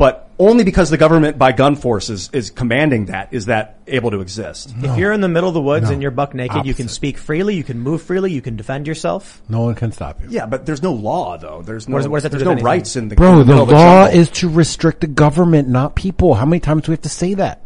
[0.00, 4.10] But only because the government by gun force is, is commanding that is that able
[4.12, 4.74] to exist.
[4.82, 5.92] if you're in the middle of the woods No.
[5.92, 8.86] and you're buck naked, you can speak freely, you can move freely, you can defend
[8.86, 9.42] yourself.
[9.48, 10.28] No one can stop you.
[10.30, 11.60] Yeah, but there's no law though.
[11.62, 12.64] There's no, What does- what does that there's no anything?
[12.64, 14.20] rights in the Bro, the middle of a law jungle.
[14.20, 16.32] is to restrict the government, not people.
[16.34, 17.60] How many times do we have to say that?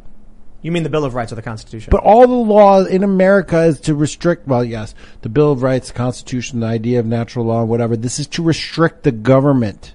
[0.60, 1.90] You mean the Bill of Rights or the Constitution?
[1.92, 5.88] But all the law in America is to restrict, well, yes, the Bill of Rights,
[5.88, 7.96] the Constitution, the idea of natural law, whatever.
[7.96, 9.93] This is to restrict the government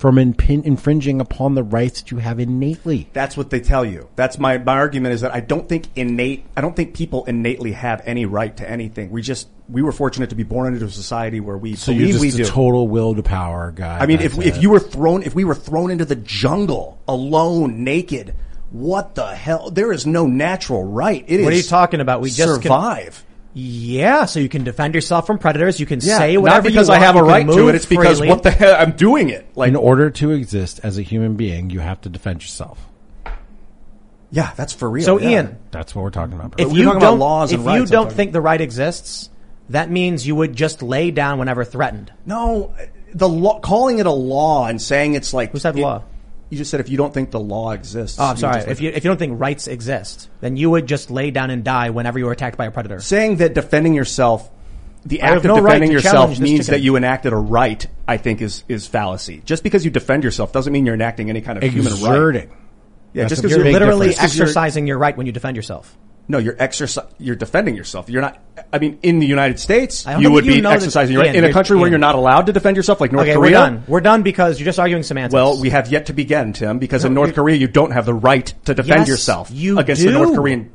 [0.00, 3.06] from impin- infringing upon the rights that you have innately.
[3.12, 4.08] That's what they tell you.
[4.16, 7.72] That's my, my argument is that I don't think innate, I don't think people innately
[7.72, 9.10] have any right to anything.
[9.10, 12.08] We just, we were fortunate to be born into a society where we So believe
[12.14, 12.48] you're we just a do.
[12.48, 13.98] total will to power guy.
[13.98, 16.98] I mean, if, That's if you were thrown, if we were thrown into the jungle
[17.06, 18.34] alone, naked,
[18.70, 19.70] what the hell?
[19.70, 21.22] There is no natural right.
[21.28, 22.22] It is What are you talking about?
[22.22, 23.22] We just can- survive.
[23.52, 25.80] Yeah, so you can defend yourself from predators.
[25.80, 27.74] You can Yeah, say not because you I have a right to move it.
[27.74, 28.28] It's because freely.
[28.32, 28.76] what the hell?
[28.78, 29.46] I'm doing it.
[29.56, 32.78] Like, in order to exist as a human being, you have to defend yourself.
[34.30, 35.04] yeah, that's for real.
[35.04, 35.30] So yeah.
[35.30, 36.56] Ian, That's what we're talking about.
[36.56, 36.64] bro.
[36.66, 39.28] if we're you don't, laws if and you rights, don't think the right exists,
[39.70, 42.12] that means you would just lay down whenever threatened.
[42.24, 42.72] No,
[43.12, 46.04] the law, calling it a law and saying it's like Who said it- law?
[46.50, 48.18] You just said if you don't think the law exists.
[48.20, 48.54] Oh, I'm you sorry.
[48.56, 51.50] just, If you if you don't think rights exist, then you would just lay down
[51.50, 53.00] and die whenever you were attacked by a predator.
[53.00, 54.50] saying that defending yourself,
[55.06, 56.72] the I have act of no right defending to yourself this means chicken.
[56.72, 57.86] that you enacted a right.
[58.08, 59.42] I think is is fallacy.
[59.44, 61.98] Just because you defend yourself doesn't mean you're enacting any kind of human right.
[62.00, 62.50] Exerting.
[63.12, 64.16] Yeah, That's just because You're you're literally difference.
[64.16, 65.96] Just 'cause you're- exercising your right when you defend yourself.
[66.30, 68.08] No, you're exerci- You're defending yourself.
[68.08, 68.38] You're not.
[68.72, 71.34] I mean, in the United States, you would you be know exercising your right.
[71.34, 71.92] In a country where Ian.
[71.92, 73.50] you're not allowed to defend yourself, like North okay, Korea.
[73.50, 73.84] we're done.
[73.88, 75.34] We're done because you're just arguing semantics.
[75.34, 78.14] Well, we have yet to begin, Tim, because in North Korea you don't have the
[78.14, 80.08] right to defend Yes, yourself you against do.
[80.10, 80.70] a North Korean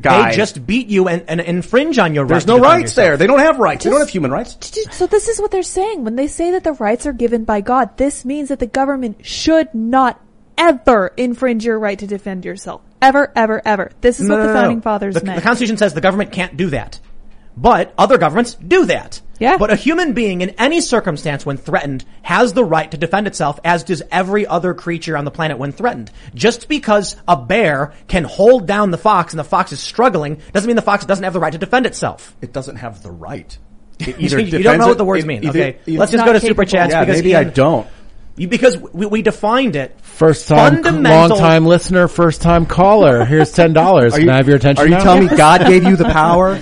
[0.00, 0.30] guy.
[0.30, 2.44] they just beat you and, and infringe on your rights.
[2.44, 2.58] There's right.
[2.58, 3.04] no defend rights yourself.
[3.04, 3.16] there.
[3.16, 3.84] They don't have rights.
[3.84, 4.56] they don't have human rights.
[4.92, 7.62] So this is what they're saying when they say that the rights are given by
[7.62, 7.96] God.
[7.96, 10.20] This means that the government should not
[10.60, 12.82] ever infringe your right to defend yourself.
[13.02, 13.90] Ever, ever, ever.
[14.00, 14.60] This is No, what the no, no.
[14.60, 15.36] founding fathers the, meant.
[15.36, 17.00] the Constitution says the government can't do that.
[17.56, 19.20] But other governments do that.
[19.38, 19.56] Yeah.
[19.56, 23.58] But a human being in any circumstance when threatened has the right to defend itself
[23.64, 26.10] as does every other creature on the planet when threatened.
[26.34, 30.66] Just because a bear can hold down the fox and the fox is struggling doesn't
[30.68, 32.36] mean the fox doesn't have the right to defend itself.
[32.40, 33.58] It doesn't have the right.
[33.98, 35.44] It You don't defends know what the words it mean.
[35.44, 35.78] either- okay.
[35.86, 36.62] either- Let's just go to capable.
[36.62, 37.86] super chats Yeah, because maybe I don't.
[38.40, 40.00] You, because we, we defined it.
[40.00, 43.24] First time, Fundamental- long time listener, first time caller.
[43.26, 44.14] Here's ten dollars.
[44.18, 44.82] Can I have your attention?
[44.82, 45.02] Are you now?
[45.04, 46.58] telling me God gave you the power?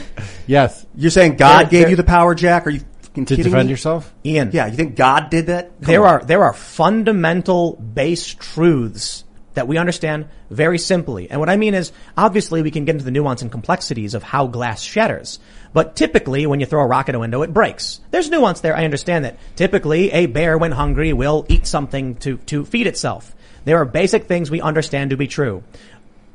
[0.47, 0.85] Yes.
[0.97, 2.67] You're saying God There- gave there- you the power, Jack?
[2.67, 3.71] Are you fucking To kidding defend me?
[3.71, 4.13] yourself?
[4.25, 4.51] Ian.
[4.53, 5.67] Yeah, you think God did that?
[5.81, 6.15] Come There on.
[6.15, 9.23] are there are fundamental base truths
[9.55, 11.31] that we understand very simply.
[11.31, 14.23] And what I mean is, obviously we can get into the nuance and complexities of
[14.23, 15.39] how glass shatters.
[15.73, 18.01] But typically when you throw a rock at a window, it breaks.
[18.11, 18.77] There's nuance there.
[18.77, 19.39] I understand that.
[19.57, 23.35] Typically a bear when hungry will eat something to, to feed itself.
[23.65, 25.63] There are basic things we understand to be true.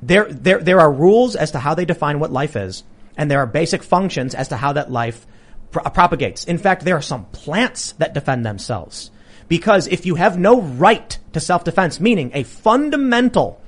[0.02, 2.84] There, there, there are rules as to how they define what life is.
[3.18, 5.26] And there are basic functions as to how that life
[5.72, 6.46] pro- propagates.
[6.46, 9.12] In fact, there are some plants that defend themselves.
[9.48, 13.62] Because if you have no right to self-defense, meaning a fundamental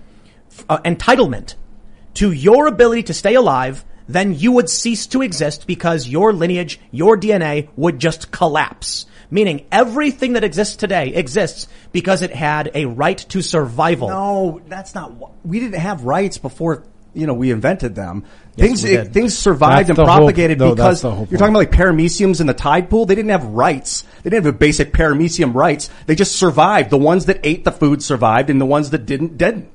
[0.69, 1.55] uh, entitlement
[2.15, 6.79] to your ability to stay alive, then you would cease to exist because your lineage,
[6.91, 9.05] your DNA would just collapse.
[9.31, 14.09] Meaning everything that exists today exists because it had a right to survival.
[14.09, 15.13] No, that's not.
[15.45, 16.83] We didn't have rights before.
[17.15, 18.25] You know, we invented them.
[18.55, 19.13] Yes, things we did.
[19.13, 21.59] things survived That's and the whole- propagated no, because that's the whole you're talking about
[21.59, 23.05] like parameciums in the tide pool.
[23.05, 24.03] They didn't have rights.
[24.23, 25.89] They didn't have a basic paramecium rights.
[26.05, 26.89] They just survived.
[26.89, 29.69] The ones that ate the food survived, and the ones that didn't didn't.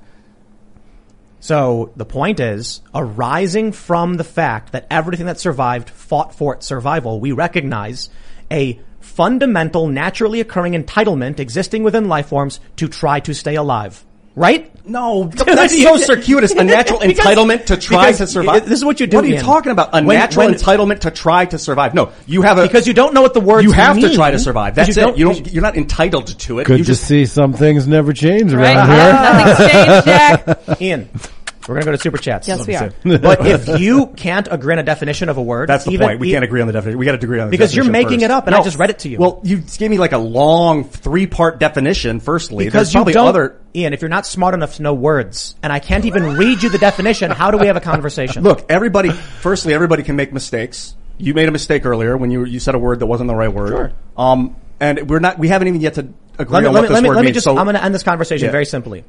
[1.41, 6.67] So the point is, arising from the fact that everything that survived fought for its
[6.67, 8.11] survival, we recognize
[8.51, 14.05] a fundamental, naturally occurring entitlement existing within life forms to try to stay alive.
[14.37, 14.71] Right?
[14.87, 16.53] No, that's so circuitous.
[16.53, 18.65] A natural Because- entitlement to try to survive.
[18.65, 19.17] This is what you do.
[19.17, 19.45] What are you Ian.
[19.45, 19.91] talking about?
[19.93, 21.95] A When- natural when- entitlement to try to survive.
[21.95, 24.31] No, you have a because you don't know what the words you have to try
[24.31, 24.75] to survive.
[24.77, 25.19] That's you it.
[25.19, 25.53] You don't.
[25.53, 26.65] You're not entitled to it.
[26.67, 28.77] Good you to just see some things never change Right?
[28.77, 29.13] around here.
[29.13, 30.81] Nothing's changed, Jack.
[30.81, 31.09] Ian,
[31.71, 32.47] we're gonna go to super chats.
[32.49, 32.91] Yes, we are.
[33.05, 36.21] But if you can't agree on a definition of a word, That's the even- point.
[36.21, 36.99] We e- can't agree on the definition.
[36.99, 38.25] We got to agree on the Because you're definition making first.
[38.25, 39.19] it up, and I just read it to you.
[39.19, 42.21] Well, you gave me like a long three part definition.
[42.21, 43.57] Firstly, Because There's you probably don't, other.
[43.75, 46.69] Ian, if you're not smart enough to know words, and I can't even read you
[46.71, 48.43] the definition, how do we have a conversation?
[48.43, 49.11] Look, everybody.
[49.11, 50.95] Firstly, everybody can make mistakes.
[51.19, 53.53] You made a mistake earlier when you you said a word that wasn't the right
[53.53, 53.69] word.
[53.69, 53.93] Sure.
[54.17, 55.39] Um, and we're not.
[55.39, 57.09] We haven't even yet to agree let me, on let what me, this let me,
[57.11, 57.35] word let me means.
[57.35, 58.51] just, So- I'm going to end this conversation Yeah.
[58.53, 59.05] very simply.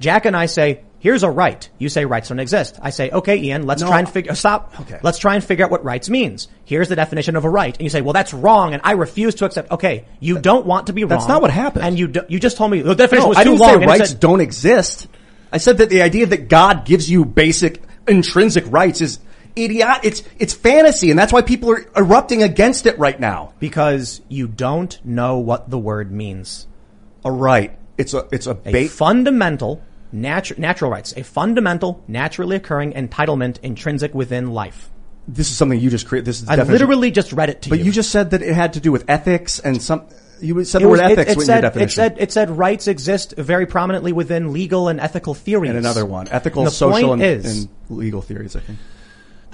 [0.00, 1.68] Jack and I say, here's a right.
[1.78, 2.78] You say rights don't exist.
[2.82, 3.88] I say, okay, Ian, let's No.
[3.88, 4.72] try and figure, stop.
[4.80, 4.98] Okay.
[5.02, 6.48] Let's try and figure out what rights means.
[6.64, 7.74] Here's the definition of a right.
[7.76, 9.70] And you say, well, that's wrong and I refuse to accept.
[9.70, 11.10] Okay, you don't want to be wrong.
[11.10, 11.84] That's not what happened.
[11.84, 13.80] And you, do, you just told me the definition No, was I too didn't long.
[13.80, 15.06] say rights said- don't exist.
[15.52, 19.20] I said that the idea that God gives you basic intrinsic rights is
[19.54, 19.86] idiot.
[20.02, 23.52] It's it's fantasy, and that's why people are erupting against it right now.
[23.60, 26.66] because you don't know what the word means.
[27.24, 27.70] A right.
[27.96, 29.80] It's a it's a A fundamental
[30.14, 34.90] natu- natural rights, a fundamental naturally occurring entitlement intrinsic within life.
[35.26, 36.26] This is something you just created.
[36.26, 36.86] This is I definition.
[36.86, 37.82] literally just read it to But you.
[37.84, 40.02] But you just said that it had to do with ethics and some.
[40.40, 41.88] You said It the word was- it- ethics it in said, your definition.
[41.88, 45.70] It said, it said rights exist very prominently within legal and ethical theories.
[45.70, 48.54] and another one, ethical, And social, and, is, and legal theories.
[48.56, 48.78] I think.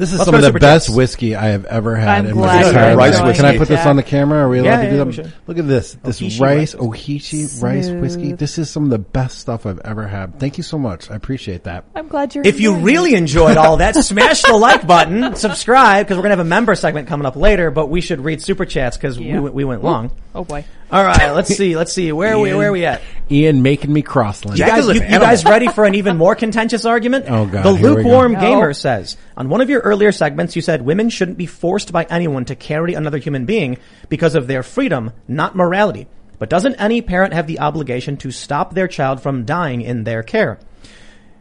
[0.01, 0.97] This is Let's some of the best Chats.
[0.97, 3.37] whiskey I have ever had I'm in glad my you're entire life.
[3.37, 4.39] Can I put this on the camera?
[4.39, 5.33] Are we allowed Yeah, to do we that?
[5.47, 5.93] Look at this.
[6.03, 6.83] This Ohishi rice, rice.
[6.83, 8.33] Ohishi rice whiskey.
[8.33, 10.41] This is some of the best stuff I've ever had.
[10.41, 11.11] Thank you so much.
[11.11, 11.85] I appreciate that.
[11.95, 12.47] I'm glad you're.
[12.47, 13.19] if you really it.
[13.19, 16.75] enjoyed all that, smash the like button, subscribe, because we're going to have a member
[16.75, 19.41] segment coming up later, but we should read super chats because Yeah.
[19.41, 20.13] we, we went long.
[20.35, 20.65] Oh boy.
[20.93, 22.11] All right, let's see, let's see.
[22.11, 23.01] Where are we, where are we at?
[23.31, 24.59] Ian making me crossland.
[24.59, 27.27] You guys, you, you guys ready for an even more contentious argument?
[27.29, 28.09] Oh, God, The here we go.
[28.09, 28.41] lukewarm No.
[28.41, 32.05] gamer says, on one of your earlier segments, you said women shouldn't be forced by
[32.11, 36.09] anyone to carry another human being because of their freedom, not morality.
[36.41, 40.25] But doesn't any parent have the obligation to stop their child from dying in their
[40.25, 40.59] care?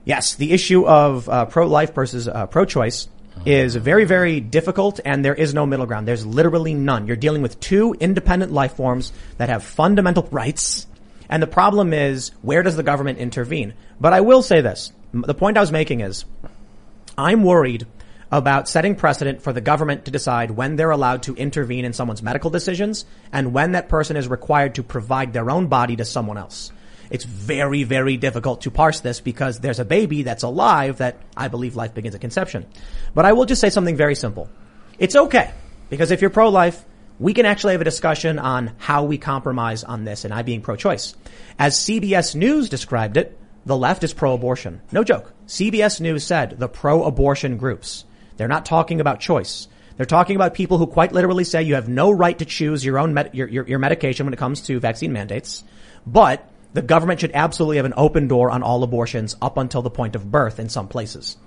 [0.05, 3.07] Yes, the issue of uh, pro-life versus uh, pro-choice
[3.45, 6.07] is very, very difficult, and there is no middle ground.
[6.07, 7.07] There's literally none.
[7.07, 10.87] You're dealing with two independent life forms that have fundamental rights,
[11.29, 13.73] and the problem is where does the government intervene?
[13.99, 16.25] But I will say this: the point I was making is,
[17.17, 17.87] I'm worried
[18.31, 22.21] about setting precedent for the government to decide when they're allowed to intervene in someone's
[22.21, 26.37] medical decisions and when that person is required to provide their own body to someone
[26.37, 26.71] else.
[27.10, 31.48] It's very, very difficult to parse this because there's a baby that's alive that I
[31.48, 32.65] believe life begins at conception.
[33.15, 34.49] But I will just say something very simple.
[34.99, 35.52] It's okay
[35.90, 36.86] because if you're pro-life,
[37.19, 40.61] we can actually have a discussion on how we compromise on this and I being
[40.61, 41.15] pro-choice.
[41.57, 44.81] As CBS News described it, the left is pro-abortion.
[44.91, 45.34] No joke.
[45.48, 48.06] CBS News said the pro-abortion groups.
[48.38, 49.68] They're not talking about choice.
[49.98, 52.98] They're talking about people who quite literally say you have no right to choose your
[52.98, 55.65] own med- your, your, your medication when it comes to vaccine mandates,
[56.07, 59.89] but the government should absolutely have an open door on all abortions up until the
[59.89, 61.37] point of birth in some places.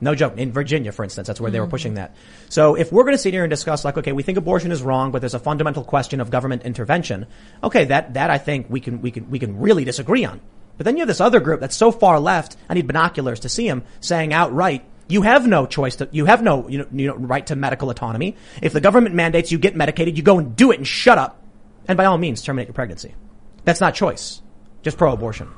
[0.00, 0.36] No joke.
[0.36, 1.70] In Virginia, for instance, that's where they were hmm.
[1.70, 2.14] pushing that.
[2.48, 4.82] So if we're going to sit here and discuss like, okay, we think abortion is
[4.82, 7.26] wrong, but there's a fundamental question of government intervention.
[7.62, 10.40] Okay, that, that I think we can, we can, we can really disagree on.
[10.76, 13.48] But then you have this other group that's so far left, I need binoculars to
[13.48, 17.06] see them saying outright, you have no choice to, you have no, you know, you
[17.08, 18.36] know, right to medical autonomy.
[18.60, 21.40] If the government mandates you get medicated, you go and do it and shut up.
[21.86, 23.14] And by all means, terminate your pregnancy.
[23.64, 24.42] That's not choice.
[24.84, 25.50] Just pro-abortion.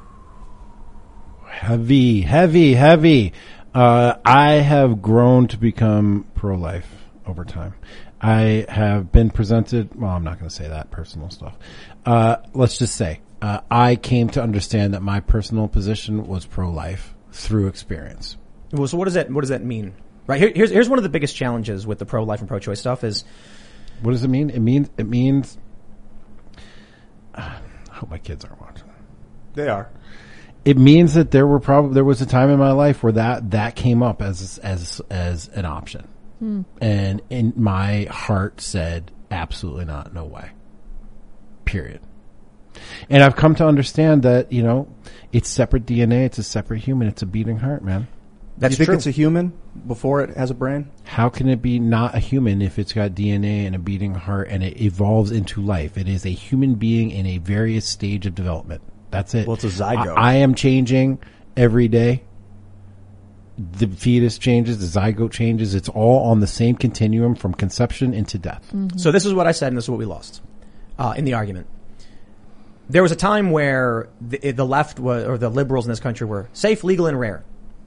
[1.46, 3.32] Heavy, heavy, heavy.
[3.74, 6.88] Uh, I have grown to become pro-life
[7.26, 7.74] over time.
[8.20, 11.58] I have been presented, well, I'm not going to say that personal stuff.
[12.06, 17.14] Uh, let's just say, uh, I came to understand that my personal position was pro-life
[17.32, 18.36] through experience.
[18.72, 19.94] Well, so what does that, what does that mean?
[20.26, 20.40] Right.
[20.40, 23.24] Here, here's, here's one of the biggest challenges with the pro-life and pro-choice stuff is
[24.02, 24.50] What does it mean?
[24.50, 25.58] It means, it means,
[27.34, 28.65] I hope my kids aren't watching.
[29.56, 29.90] They are.
[30.64, 33.50] It means that there were probably there was a time in my life where that
[33.52, 36.06] that came up as as as an option,
[36.38, 36.62] hmm.
[36.80, 40.50] and in my heart said absolutely not, no way.
[41.64, 42.00] Period.
[43.08, 44.88] And I've come to understand that you know
[45.32, 48.08] it's separate DNA, it's a separate human, it's a beating heart, man.
[48.58, 48.96] that's you think true.
[48.96, 49.52] it's a human
[49.86, 50.90] before it has a brain?
[51.04, 54.48] How can it be not a human if it's got DNA and a beating heart
[54.50, 55.96] and it evolves into life?
[55.96, 58.82] It is a human being in a various stage of development.
[59.16, 59.47] That's it.
[59.47, 60.16] Well, it's a zygote.
[60.16, 61.18] I, I am changing
[61.56, 62.22] every day.
[63.56, 65.74] The fetus changes, the zygote changes.
[65.74, 68.70] It's all on the same continuum from conception into death.
[68.97, 70.43] So this is what I said, and this is what we lost
[70.98, 71.66] uh, in the argument.
[72.90, 76.26] There was a time where the, the left was, or the liberals in this country
[76.26, 77.43] were safe, legal, and rare.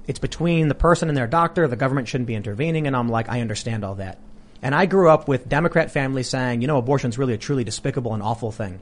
[0.08, 1.68] It's between the person and their doctor.
[1.68, 4.18] The government shouldn't be intervening, and I'm like, I understand all that.
[4.64, 8.16] And I grew up with Democrat families saying, you know, abortion's really a truly despicable
[8.16, 8.82] and awful thing.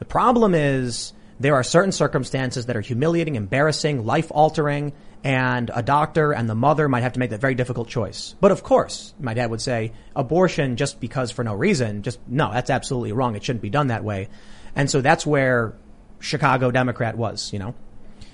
[0.00, 4.92] The problem is there are certain circumstances that are humiliating, embarrassing, life altering,
[5.24, 8.34] and a doctor and the mother might have to make that very difficult choice.
[8.40, 12.52] But of course, my dad would say, abortion just because for no reason, just no,
[12.52, 13.34] that's absolutely wrong.
[13.34, 14.28] It shouldn't be done that way.
[14.76, 15.74] And so that's where
[16.20, 17.74] Chicago Democrat was, you know.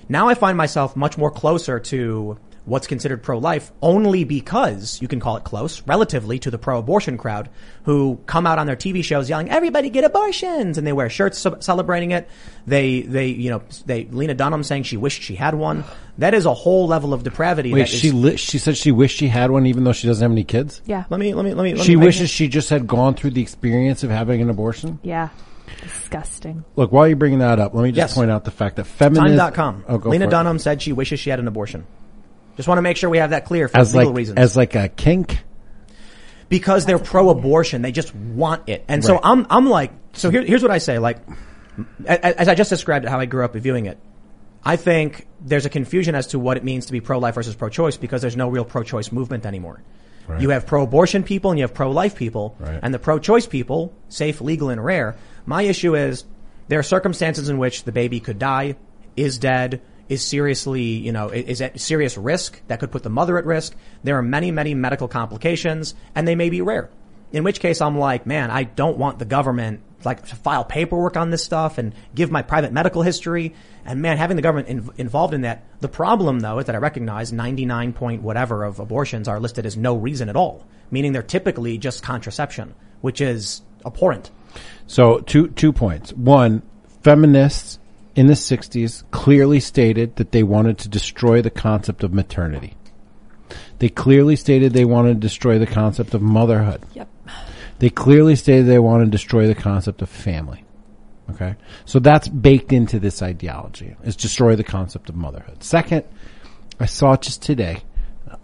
[0.09, 5.19] Now I find myself much more closer to what's considered pro-life only because you can
[5.19, 7.49] call it close relatively to the pro-abortion crowd
[7.83, 11.45] who come out on their TV shows yelling, everybody get abortions and they wear shirts
[11.59, 12.29] celebrating it.
[12.67, 15.83] They, they, you know, they, Lena Dunham saying she wished she had one.
[16.19, 17.73] That is a whole level of depravity.
[17.73, 20.05] Wait, that is- she li- she said she wished she had one even though she
[20.07, 20.81] doesn't have any kids?
[20.85, 21.05] Yeah.
[21.09, 23.31] let me, let me, let me, let She me- wishes she just had gone through
[23.31, 24.99] the experience of having an abortion?
[25.01, 25.29] Yeah.
[25.81, 26.63] Disgusting.
[26.75, 28.13] Look, while you're bringing that up, let me just Yes.
[28.13, 29.37] point out the fact that feminists...
[29.37, 29.85] Time.com.
[29.87, 30.31] Oh, Lena for it.
[30.31, 31.85] Dunham said she wishes she had an abortion.
[32.61, 34.37] Just want to make sure we have that clear for As legal like, reasons.
[34.37, 35.39] as like a kink?
[36.47, 37.81] because they're pro-abortion.
[37.81, 38.83] They just want it.
[38.87, 40.99] And so I'm, I'm like, so here, here's what I say.
[40.99, 41.17] Like,
[42.05, 43.97] as I just described how I grew up viewing it,
[44.63, 47.97] I think there's a confusion as to what it means to be pro-life versus pro-choice
[47.97, 49.81] because there's no real pro-choice movement anymore.
[50.27, 50.41] Right.
[50.41, 52.79] You have pro-abortion people and you have pro-life people, Right.
[52.83, 55.15] and the pro-choice people, safe, legal, and rare.
[55.45, 56.25] My issue is
[56.67, 58.75] there are circumstances in which the baby could die,
[59.15, 63.37] is dead, is seriously, you know, is at serious risk that could put the mother
[63.37, 63.75] at risk.
[64.03, 66.89] There are many, many medical complications, and they may be rare.
[67.31, 71.15] In which case, I'm like, man, I don't want the government like to file paperwork
[71.15, 73.53] on this stuff and give my private medical history.
[73.85, 75.63] And man, having the government in, involved in that.
[75.79, 79.77] The problem, though, is that I recognize 99 point whatever of abortions are listed as
[79.77, 84.31] no reason at all, meaning they're typically just contraception, which is abhorrent.
[84.87, 86.13] So two two points.
[86.13, 86.61] One,
[87.03, 87.79] feminists
[88.15, 92.75] in the 60s clearly stated that they wanted to destroy the concept of maternity.
[93.79, 96.83] They clearly stated they wanted to destroy the concept of motherhood.
[96.93, 97.09] Yep.
[97.79, 100.63] They clearly stated they wanted to destroy the concept of family.
[101.31, 101.55] Okay.
[101.85, 105.63] So that's baked into this ideology is destroy the concept of motherhood.
[105.63, 106.03] Second,
[106.79, 107.81] I saw just today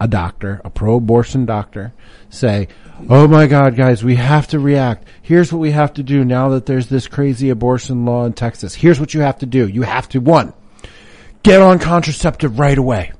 [0.00, 1.92] a doctor, a pro-abortion doctor
[2.30, 2.68] say,
[3.06, 5.06] Oh my God, guys, we have to react.
[5.22, 8.74] Here's what we have to do now that there's this crazy abortion law in Texas.
[8.74, 9.68] Here's what you have to do.
[9.68, 10.52] You have to, one,
[11.44, 13.12] get on contraceptive right away.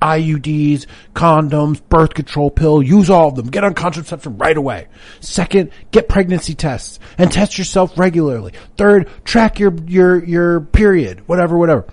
[0.00, 3.50] IUDs, condoms, birth control pill, use all of them.
[3.50, 4.88] Get on contraceptive right away.
[5.20, 8.54] Second, get pregnancy tests and test yourself regularly.
[8.78, 11.86] Third, track your, your, your period, whatever, whatever.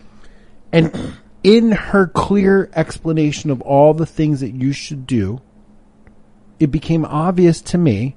[0.71, 5.41] And in her clear explanation of all the things that you should do,
[6.59, 8.15] it became obvious to me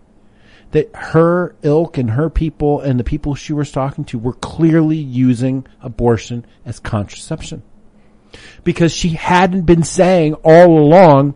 [0.73, 4.97] that her ilk and her people and the people she was talking to were clearly
[4.97, 7.63] using abortion as contraception.
[8.65, 11.35] Because she hadn't been saying all along,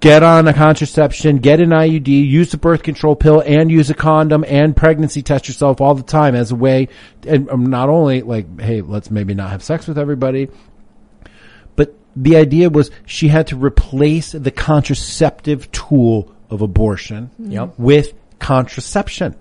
[0.00, 3.94] get on a contraception, get an IUD, use the birth control pill and use a
[3.94, 6.88] condom and pregnancy test yourself all the time as a way,
[7.26, 10.48] and um, not only like, hey, let's maybe not have sex with everybody,
[11.76, 17.74] but the idea was she had to replace the contraceptive tool of abortion Yep.
[17.78, 19.34] with contraception.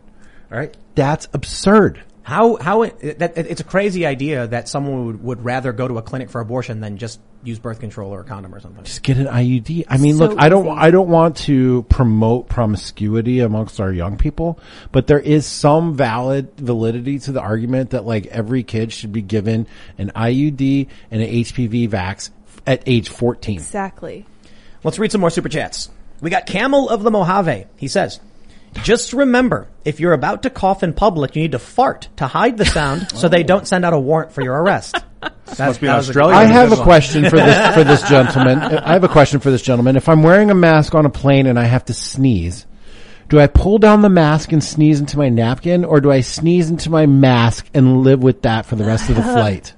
[0.51, 0.75] All right.
[0.95, 2.01] That's absurd.
[2.23, 5.87] How how it, that, it- it's a crazy idea that someone would, would rather go
[5.89, 8.85] to a clinic for abortion than just use birth control or a condom or something.
[8.85, 9.83] Just get an IUD.
[9.89, 10.75] I mean, So look, I don't, easy.
[10.77, 14.57] I don't want to promote promiscuity amongst our young people,
[14.93, 19.21] but there is some valid validity to the argument that like every kid should be
[19.21, 19.67] given
[19.97, 22.29] an IUD and an HPV vax
[22.65, 23.55] at age 14.
[23.55, 24.25] Exactly.
[24.85, 25.89] Let's read some more super chats.
[26.23, 27.65] We got Camel of the Mojave.
[27.75, 28.21] He says,
[28.81, 32.57] just remember, if you're about to cough in public, you need to fart to hide
[32.57, 34.95] the sound so they don't send out a warrant for your arrest.
[35.19, 36.37] That, Must be that an was a- Australian.
[36.39, 38.59] I have a question for this, for this gentleman.
[38.59, 39.97] I have a question for this gentleman.
[39.97, 42.65] If I'm wearing a mask on a plane and I have to sneeze,
[43.27, 46.69] do I pull down the mask and sneeze into my napkin or do I sneeze
[46.69, 49.73] into my mask and live with that for the rest of the flight?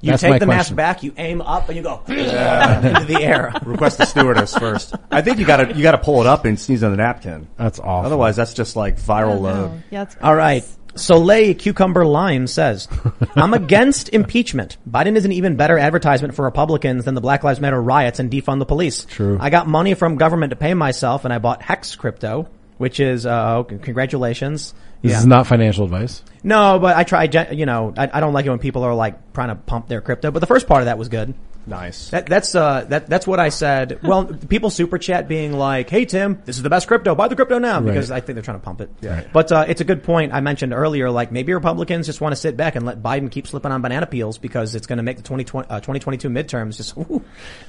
[0.00, 3.18] You That's take my the mask back, you aim up, and you go into the
[3.20, 3.52] air.
[3.64, 4.94] Request the stewardess first.
[5.10, 7.48] I think you gotta, you gotta pull it up and sneeze on the napkin.
[7.56, 8.06] That's awful.
[8.06, 9.70] Otherwise, that's just like viral oh, load.
[9.70, 10.64] Oh, yeah, it's All right.
[10.94, 12.88] Soleil Cucumber Lime says,
[13.36, 14.76] I'm against impeachment.
[14.88, 18.30] Biden is an even better advertisement for Republicans than the Black Lives Matter riots and
[18.30, 19.04] defund the police.
[19.04, 19.38] True.
[19.40, 23.26] I got money from government to pay myself and I bought Hex crypto, which is,
[23.26, 24.74] uh, okay, congratulations.
[25.02, 25.18] This Yeah.
[25.18, 26.22] is not financial advice.
[26.42, 29.32] No, but I try, you know, I, I don't like it when people are like
[29.32, 31.34] trying to pump their crypto, but the first part of that was good.
[31.68, 32.08] Nice.
[32.10, 34.00] That, that's uh that that's what I said.
[34.02, 37.14] Well, people super chat being like, "Hey Tim, this is the best crypto.
[37.14, 38.90] Buy the crypto now," because I think they're trying to pump it.
[39.02, 39.24] Yeah.
[39.32, 41.10] But uh, it's a good point I mentioned earlier.
[41.10, 44.06] Like maybe Republicans just want to sit back and let Biden keep slipping on banana
[44.06, 46.96] peels because it's going to make the 2020, uh, 2022 midterms just.
[46.96, 47.22] Ooh.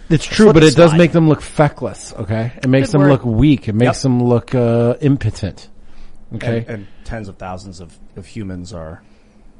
[0.09, 2.13] It's true, but and it does make them look feckless.
[2.13, 3.09] Okay, it makes Good them word.
[3.09, 3.67] look weak.
[3.67, 4.03] It makes Yep.
[4.03, 5.67] them look uh, impotent.
[6.35, 9.01] Okay, And, and tens of thousands of, of humans are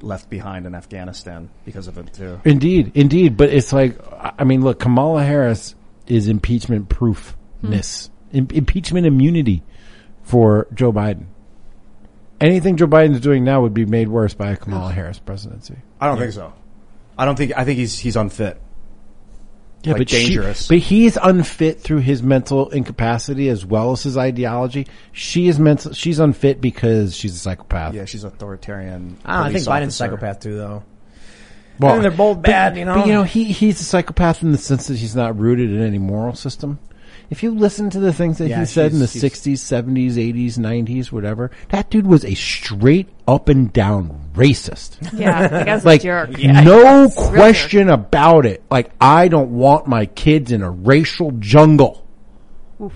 [0.02, 2.40] left behind in Afghanistan because of it too.
[2.46, 3.38] indeed, indeed.
[3.38, 3.98] But it's like,
[4.38, 5.76] I mean, look, Kamala Harris
[6.08, 8.38] is impeachment proofness, hmm.
[8.38, 9.64] Im- impeachment immunity
[10.24, 11.26] for Joe Biden.
[12.42, 15.76] Anything Joe Biden's doing now would be made worse by a Kamala Harris presidency.
[16.00, 16.54] I don't think so.
[17.18, 18.62] I don't think, I think he's, he's unfit.
[19.84, 20.68] Yeah, Like but she- dangerous.
[20.68, 24.88] but he's unfit through his mental incapacity as well as his ideology.
[25.14, 25.94] She is mental.
[25.94, 27.94] She's unfit because she's a psychopath.
[27.94, 29.18] Yeah, she's authoritarian.
[29.26, 30.84] Ah, I think police Biden's a psychopath too, though.
[31.80, 32.96] Well, I mean, they're both but- bad, you know?
[32.96, 35.82] But you know, he he's a psychopath in the sense that he's not rooted in
[35.82, 36.78] any moral system.
[37.30, 39.62] If you listen to the things that Yeah, he said in the he's- he's- sixties,
[39.62, 44.98] seventies, eighties, nineties, whatever, that dude was a straight up and down racist.
[45.14, 46.30] Yeah, the like a jerk.
[46.40, 48.64] no Real question about it.
[48.72, 52.06] Like I don't want my kids in a racial jungle.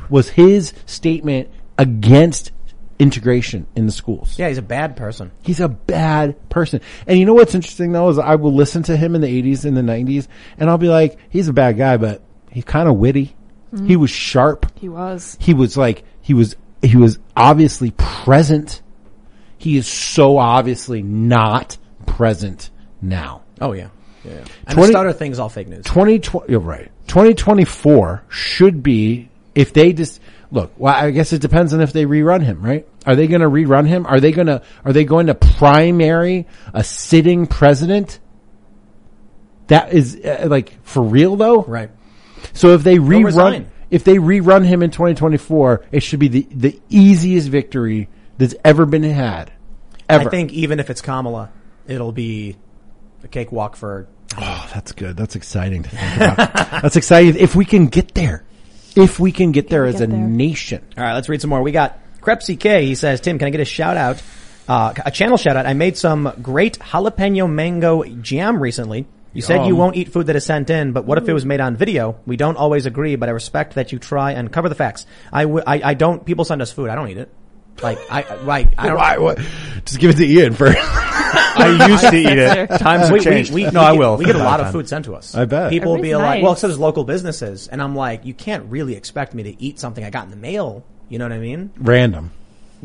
[0.10, 2.52] Was his statement against
[3.00, 4.40] integration in the schools?
[4.40, 5.32] Yeah, he's a bad person.
[5.42, 6.80] He's a bad person.
[7.06, 9.66] And you know what's interesting though is I will listen to him in the 80s
[9.66, 10.28] and the 90s
[10.58, 13.36] and I'll be like, he's a bad guy, but he's kind of witty.
[13.88, 14.72] He was sharp.
[14.80, 15.38] He was.
[15.40, 18.82] He was like, he was, he was obviously present.
[19.58, 22.70] He is so obviously not present
[23.02, 23.42] now.
[23.62, 23.90] Oh yeah,
[24.24, 24.32] yeah.
[24.32, 24.46] yeah.
[24.68, 25.86] And 20 the stutter thing's all fake news.
[25.86, 26.92] 2020, you're right.
[27.08, 30.20] 2024 should be, if they just,
[30.52, 32.88] look, well, I guess it depends on if they rerun him, right?
[33.06, 34.06] Are they going to rerun him?
[34.06, 38.20] Are they going to, are they going to primary a sitting president?
[39.68, 41.64] That is, uh, like, for real though?
[41.64, 41.90] Right.
[42.54, 46.82] So if they rerun, if they rerun him in 2024, it should be the, the
[46.90, 49.52] easiest victory that's ever been had.
[50.10, 50.28] Ever.
[50.28, 51.52] I think even if it's Kamala,
[51.88, 52.58] it'll be
[53.24, 54.08] a cakewalk for.
[54.38, 55.16] Oh, that's good.
[55.16, 56.54] That's exciting to think about.
[56.82, 57.36] that's exciting.
[57.38, 58.44] If we can get there,
[58.96, 60.20] if we can get there we as get a there?
[60.20, 60.84] nation.
[60.98, 61.62] All right, let's read some more.
[61.62, 62.86] We got Crepsy K.
[62.86, 64.22] He says, Tim, can I get a shout out?
[64.68, 65.66] Uh, a channel shout out.
[65.66, 69.06] I made some great jalapeno mango jam recently.
[69.34, 71.34] You said you um, won't eat food that is sent in, but what if it
[71.34, 72.20] was made on video?
[72.26, 75.06] We don't always agree, but I respect that you try and cover the facts.
[75.32, 76.90] I, w- I, I don't, people send us food.
[76.90, 77.30] I don't eat it.
[77.82, 78.98] Like, I, right, I don't.
[78.98, 79.40] Why, what?
[79.86, 80.78] Just give it to Ian first.
[81.56, 82.68] I used to eat it.
[82.80, 83.54] Times have We, we, changed.
[83.54, 84.18] we, no, we I get, will.
[84.18, 85.34] We get a lot of food sent to us.
[85.34, 85.72] I bet.
[85.72, 87.68] People will be Everybody's like, well, so there's local businesses.
[87.68, 90.36] And I'm like, you can't really expect me to eat something I got in the
[90.38, 90.84] mail.
[91.10, 91.72] You know what I mean?
[91.78, 92.32] Random.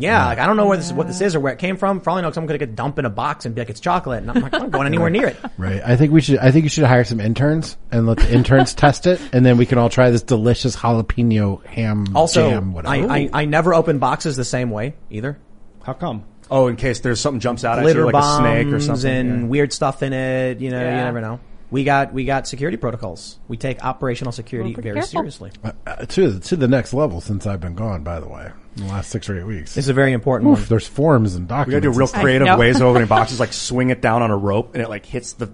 [0.00, 2.00] Yeah, like I don't know where this what this is or where it came from.
[2.00, 3.80] For all I know, someone could get dump in a box and be like, "It's
[3.80, 5.36] chocolate," and I'm like, I'm not going anywhere near it.
[5.58, 5.82] Right.
[5.84, 6.38] I think we should.
[6.38, 9.56] I think you should hire some interns and let the interns test it, and then
[9.58, 12.72] we can all try this delicious jalapeno ham Also, jam.
[12.72, 12.94] Whatever.
[13.10, 15.38] I, I I never open boxes the same way either.
[15.82, 16.24] How come?
[16.50, 18.80] Oh, in case there's something jumps out at Glitter you like bombs a snake or
[18.80, 19.10] something.
[19.10, 19.46] and yeah.
[19.48, 20.60] weird stuff in it.
[20.60, 21.40] You know, you never know.
[21.70, 23.38] We got we got security protocols.
[23.48, 25.08] We take operational security Well, very careful.
[25.10, 25.50] seriously.
[25.64, 28.02] uh, to to the next level since I've been gone.
[28.04, 29.74] By the way, in the last six or eight weeks.
[29.74, 30.66] This is a very important Oof, one.
[30.68, 31.70] there's forms and We documents.
[31.86, 32.56] gotta do real creative know.
[32.58, 35.32] ways of opening boxes, like swing it down on a rope and it like hits
[35.32, 35.50] the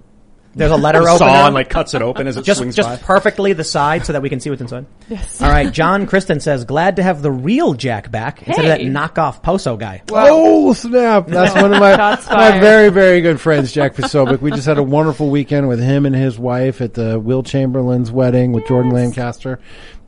[0.57, 1.29] There's a letter saw opener.
[1.31, 2.97] and like cuts it open as it just swings just by.
[2.99, 4.87] perfectly the side so that we can see what's inside.
[5.09, 5.43] Yes.
[5.43, 8.81] All right, John Kristen says, "Glad to have the real Jack back instead of that
[8.81, 8.87] Hey.
[8.89, 11.27] knockoff Poso guy." Oh snap!
[11.27, 12.61] That's one of my Shots my fired.
[12.61, 14.41] very very good friends, Jack Posobiec.
[14.41, 18.13] We just had a wonderful weekend with him and his wife at the Will Chamberlain's
[18.13, 19.59] wedding with Jordan Lancaster.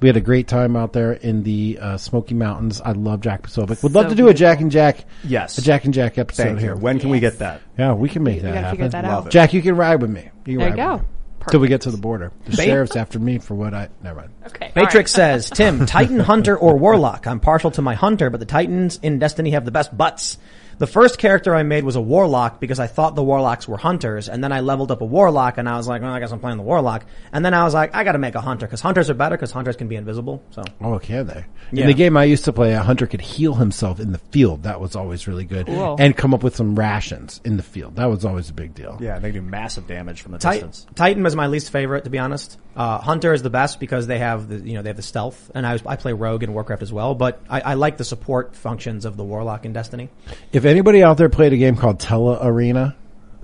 [0.01, 2.81] We had a great time out there in the uh, Smoky Mountains.
[2.85, 3.83] I love Jack Posobiec.
[3.83, 5.57] Would love So to do a Jack and Jack, Yes.
[5.59, 6.75] a Jack and Jack episode Thank here.
[6.75, 6.81] you.
[6.81, 7.63] When can we get that?
[7.79, 8.91] Yeah, we can make We that gotta happen.
[8.91, 9.27] that Love out.
[9.29, 9.31] it.
[9.33, 10.31] Jack, you can ride with me.
[10.45, 11.05] You can There ride you with go.
[11.05, 11.11] me.
[11.49, 12.33] Till we get to the border.
[12.45, 14.31] The Ba- sheriff's after me for what I never mind.
[14.49, 14.73] Okay.
[14.75, 17.27] Matrix says, Tim, Titan Hunter or Warlock?
[17.29, 20.39] I'm partial to my Hunter, but the Titans in Destiny have the best butts.
[20.79, 24.29] The first character I made was a Warlock because I thought the Warlocks were Hunters,
[24.29, 26.39] and then I leveled up a Warlock, and I was like, well, I guess I'm
[26.41, 27.07] playing the Warlock.
[27.33, 29.53] And then I was like, I gotta make a Hunter, because Hunters are better, because
[29.53, 30.63] Hunters can be invisible, so.
[30.83, 31.45] Oh, can they?
[31.73, 31.83] Yeah.
[31.83, 34.65] In the game I used to play, a hunter could heal himself in the field.
[34.65, 35.67] That was always really good.
[35.67, 35.97] Cool.
[35.99, 37.97] And come up with some rations in the field.
[37.97, 38.99] That was always a big deal.
[39.01, 40.87] Yeah, they do massive damage from the Ti- distance.
[40.95, 42.59] Titan was my least favorite, to be honest.
[42.77, 45.51] Uh, Hunter is the best because they have the, you know, they have the stealth,
[45.55, 48.05] and I was, I play Rogue in Warcraft as well, but I, I like the
[48.05, 50.11] support functions of the Warlock in Destiny.
[50.53, 52.95] If anybody out there played a game called Tele Arena,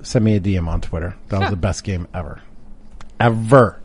[0.02, 1.16] send me a DM on Twitter.
[1.28, 2.42] That was the best game ever.
[3.18, 3.80] Ever.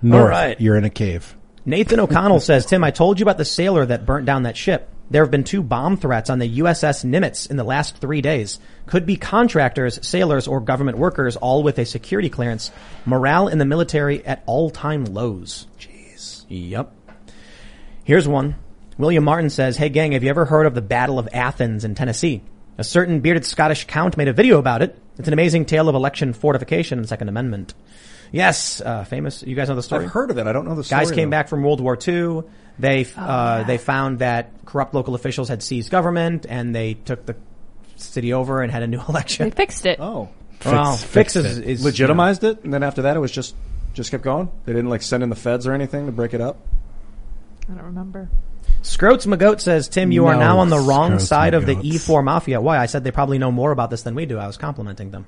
[0.00, 0.60] North, right.
[0.60, 1.34] you're in a cave.
[1.64, 4.88] Nathan O'Connell says, Tim, I told you about the sailor that burnt down that ship.
[5.10, 8.58] There have been two bomb threats on the USS Nimitz in the last three days.
[8.86, 12.70] Could be contractors, sailors, or government workers, all with a security clearance.
[13.06, 15.66] Morale in the military at all-time lows.
[15.78, 16.44] Jeez.
[16.48, 16.92] Yep.
[18.04, 18.56] Here's one.
[18.98, 21.94] William Martin says, Hey gang, have you ever heard of the Battle of Athens in
[21.94, 22.42] Tennessee?
[22.76, 24.98] A certain bearded Scottish count made a video about it.
[25.18, 27.74] It's an amazing tale of election fortification and Second Amendment.
[28.32, 29.42] Yes, uh, famous.
[29.42, 30.04] You guys know the story?
[30.04, 30.46] I've heard of it.
[30.46, 31.00] I don't know the story.
[31.00, 31.36] Guys came though.
[31.36, 32.42] back from World War II.
[32.78, 37.26] They Oh, uh, they found that corrupt local officials had seized government, and they took
[37.26, 37.36] the
[37.96, 39.48] city over and had a new election.
[39.48, 39.98] They fixed it.
[40.00, 40.28] Oh,
[40.64, 41.66] well, Fix- fix fixed is, it.
[41.66, 43.54] is legitimized it, and then after that, it was just
[43.94, 44.50] just kept going.
[44.64, 46.60] They didn't like send in the feds or anything to break it up.
[47.70, 48.28] I don't remember.
[48.82, 52.22] Scroats McGoat says, Tim, you are now on the wrong Scroats side of the E4
[52.22, 52.60] mafia.
[52.60, 52.78] Why?
[52.78, 54.38] I said they probably know more about this than we do.
[54.38, 55.26] I was complimenting them.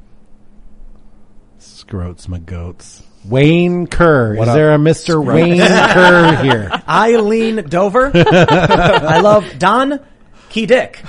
[1.91, 3.03] Scroats my goats.
[3.25, 4.37] Wayne Kerr.
[4.37, 4.55] What Is up?
[4.55, 5.25] there a Mr.
[5.25, 6.71] Wayne Kerr here?
[6.89, 8.13] Eileen Dover.
[8.15, 9.99] I love Don
[10.51, 11.01] Key Dick.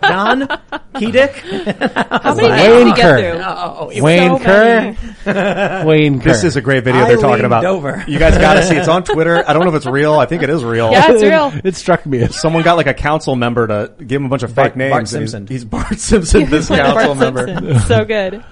[0.00, 0.48] Don
[0.94, 1.32] Key Dick.
[1.36, 3.20] How many Wayne names did you Kerr.
[3.20, 3.42] get through?
[3.44, 5.84] Oh, oh, oh Wayne So Kerr.
[5.86, 6.24] Wayne Kerr.
[6.30, 7.62] This is a great video they're Eileen talking about.
[7.62, 8.02] Dover.
[8.08, 8.76] You guys got to see.
[8.76, 9.44] It's on Twitter.
[9.46, 10.14] I don't know if it's real.
[10.14, 10.90] I think it is real.
[10.92, 11.52] Yeah, it's real.
[11.62, 14.44] It struck me as Someone got like a council member to give him a bunch
[14.44, 14.90] of Bart- fake names.
[14.92, 15.46] Bart and he's- Simpson.
[15.46, 17.46] He's, Bart Simpson, this Bart council member.
[17.46, 17.78] Simpson.
[17.80, 18.42] so good.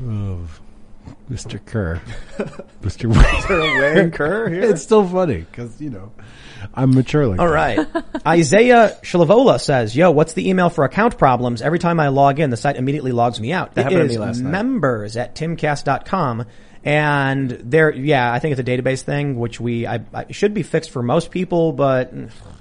[0.00, 1.64] Mr.
[1.64, 2.00] Kerr.
[2.82, 3.06] Mr.
[3.06, 3.94] Wayne.
[3.96, 4.62] Wayne Kerr here.
[4.62, 6.12] It's still funny because you know
[6.74, 7.52] I'm mature like All that.
[7.94, 8.04] right.
[8.26, 11.62] Isaiah Shlavola says, yo, what's the email for account problems?
[11.62, 13.74] Every time I log in, the site immediately logs me out.
[13.74, 14.50] That It happened to me last night.
[14.50, 16.46] members at timcast.com.
[16.84, 20.62] And there, yeah, I think it's a database thing, which we, I, I should be
[20.62, 22.12] fixed for most people, but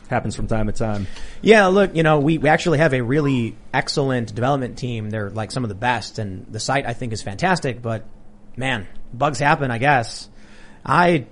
[0.09, 1.07] Happens from time to time.
[1.41, 5.09] yeah, look, you know, we, we actually have a really excellent development team.
[5.09, 8.05] They're like some of the best and the site I think is fantastic, but
[8.55, 10.29] man, bugs happen, I guess.
[10.85, 11.25] I,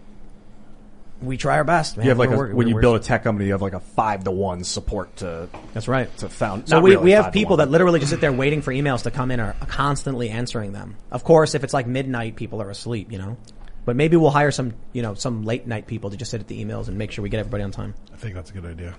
[1.21, 2.05] we try our best, man.
[2.05, 3.79] You have like a, working- when you build a tech company, you have like a
[3.79, 6.15] five to one support to That's right.
[6.17, 6.67] to found.
[6.67, 9.11] So we, really we have people that literally just sit there waiting for emails to
[9.11, 10.97] come in are constantly answering them.
[11.11, 13.37] Of course, if it's like midnight, people are asleep, you know.
[13.85, 16.47] But maybe we'll hire some, you know, some late night people to just sit at
[16.47, 17.93] the emails and make sure we get everybody on time.
[18.11, 18.95] I think that's a good idea.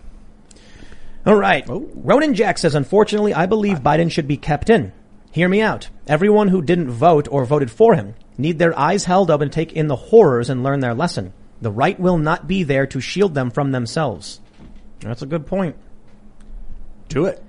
[1.27, 1.69] All right.
[1.69, 1.89] Oh.
[1.95, 4.93] Ronan Jack says, unfortunately, I believe Biden should be kept in.
[5.33, 5.89] Hear me out.
[6.07, 9.73] Everyone who didn't vote or voted for him need their eyes held up and take
[9.73, 11.33] in the horrors and learn their lesson.
[11.61, 14.41] The right will not be there to shield them from themselves.
[15.01, 15.77] That's a good point.
[17.09, 17.43] Do it.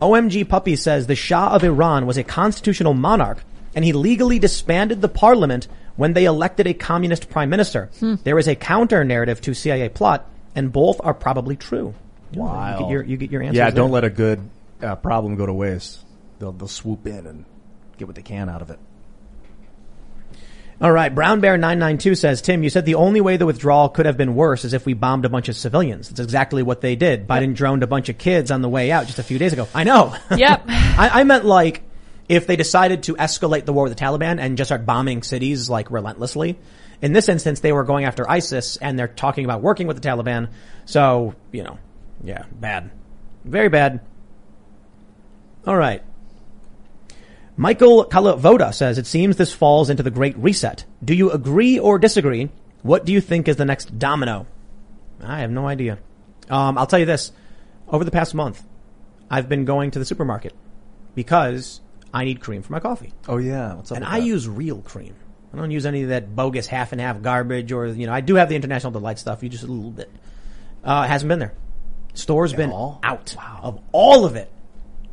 [0.00, 3.42] OMG Puppy says the Shah of Iran was a constitutional monarch
[3.74, 7.90] and he legally disbanded the parliament when they elected a communist prime minister.
[8.22, 11.94] There is a counter narrative to CIA plot and both are probably true.
[12.32, 12.72] Wow.
[12.72, 14.40] You get your, you get your answers Yeah, don't let a good
[14.82, 16.04] uh, problem go to waste.
[16.38, 17.44] They'll they'll swoop in and
[17.98, 18.78] get what they can out of it.
[20.78, 24.04] All right, Brown Bear 992 says, Tim, you said the only way the withdrawal could
[24.04, 26.10] have been worse is if we bombed a bunch of civilians.
[26.10, 27.26] That's exactly what they did.
[27.26, 29.66] Biden droned a bunch of kids on the way out just a few days ago.
[29.74, 30.14] I know.
[30.36, 30.64] Yep.
[30.68, 31.82] I, I meant like
[32.28, 35.70] if they decided to escalate the war with the Taliban and just start bombing cities
[35.70, 36.58] like relentlessly.
[37.02, 40.08] In this instance, they were going after ISIS and they're talking about working with the
[40.08, 40.48] Taliban.
[40.86, 41.78] So, you know,
[42.24, 42.90] yeah, bad.
[43.44, 44.00] Very bad.
[45.66, 46.02] All right.
[47.56, 50.84] Michael Kalavoda says, it seems this falls into the Great Reset.
[51.04, 52.50] Do you agree or disagree?
[52.82, 54.46] What do you think is the next domino?
[55.22, 55.98] I have no idea.
[56.50, 57.32] Um, I'll tell you this.
[57.88, 58.62] Over the past month,
[59.30, 60.52] I've been going to the supermarket
[61.14, 61.80] because
[62.16, 63.12] I need cream for my coffee.
[63.28, 63.96] Oh yeah, what's up?
[63.98, 64.26] And with I that?
[64.26, 65.14] use real cream.
[65.52, 68.20] I don't use any of that bogus half and half garbage or, you know, I
[68.20, 69.42] do have the International Delight stuff.
[69.42, 70.10] You just a little bit.
[70.84, 71.54] Uh, it hasn't been there.
[72.14, 73.00] Store's been all?
[73.02, 74.50] out of all of it.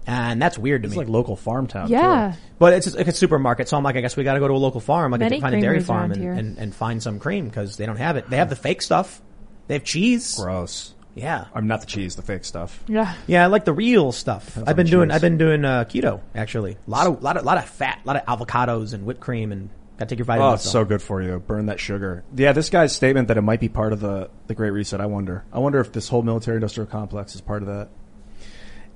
[0.08, 1.00] And that's weird to It's me.
[1.00, 1.88] like local farm town.
[1.90, 2.36] Yeah.
[2.60, 4.54] But it's like a supermarket, so I'm like, I guess we got to go to
[4.54, 7.46] a local farm, like Many find a dairy farm and, and, and find some cream
[7.46, 8.30] because they don't have it.
[8.30, 9.22] They have the fake stuff.
[9.68, 10.36] They have cheese.
[10.38, 10.94] Gross.
[11.16, 12.84] Yeah, I'm not the cheese, the fake stuff.
[12.88, 13.14] Yeah.
[13.28, 14.58] yeah, I like the real stuff.
[14.66, 15.16] I've been doing, cheese.
[15.16, 16.78] I've been doing uh, keto actually.
[16.88, 19.52] A lot of, lot of, lot of fat, a lot of avocados and whipped cream,
[19.52, 19.70] and
[20.00, 20.52] got to take your vitamins.
[20.52, 21.38] Oh, it's so good for you.
[21.40, 22.24] Burn that sugar.
[22.36, 25.00] Yeah, this guy's statement that it might be part of the the Great Reset.
[25.00, 25.44] I wonder.
[25.54, 27.90] I wonder if this whole military industrial complex is part of that.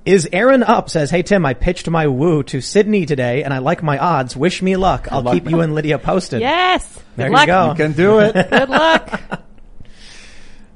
[0.04, 0.88] Is Aaron up?
[0.90, 4.36] Says, hey Tim, I pitched my woo to Sydney today, and I like my odds.
[4.36, 5.06] Wish me luck.
[5.10, 6.40] I'll luck, keep you and Lydia posted.
[6.40, 6.84] Yes.
[7.16, 7.46] there Good you luck.
[7.46, 7.74] go.
[7.76, 8.32] Can do it.
[8.50, 9.42] Good luck.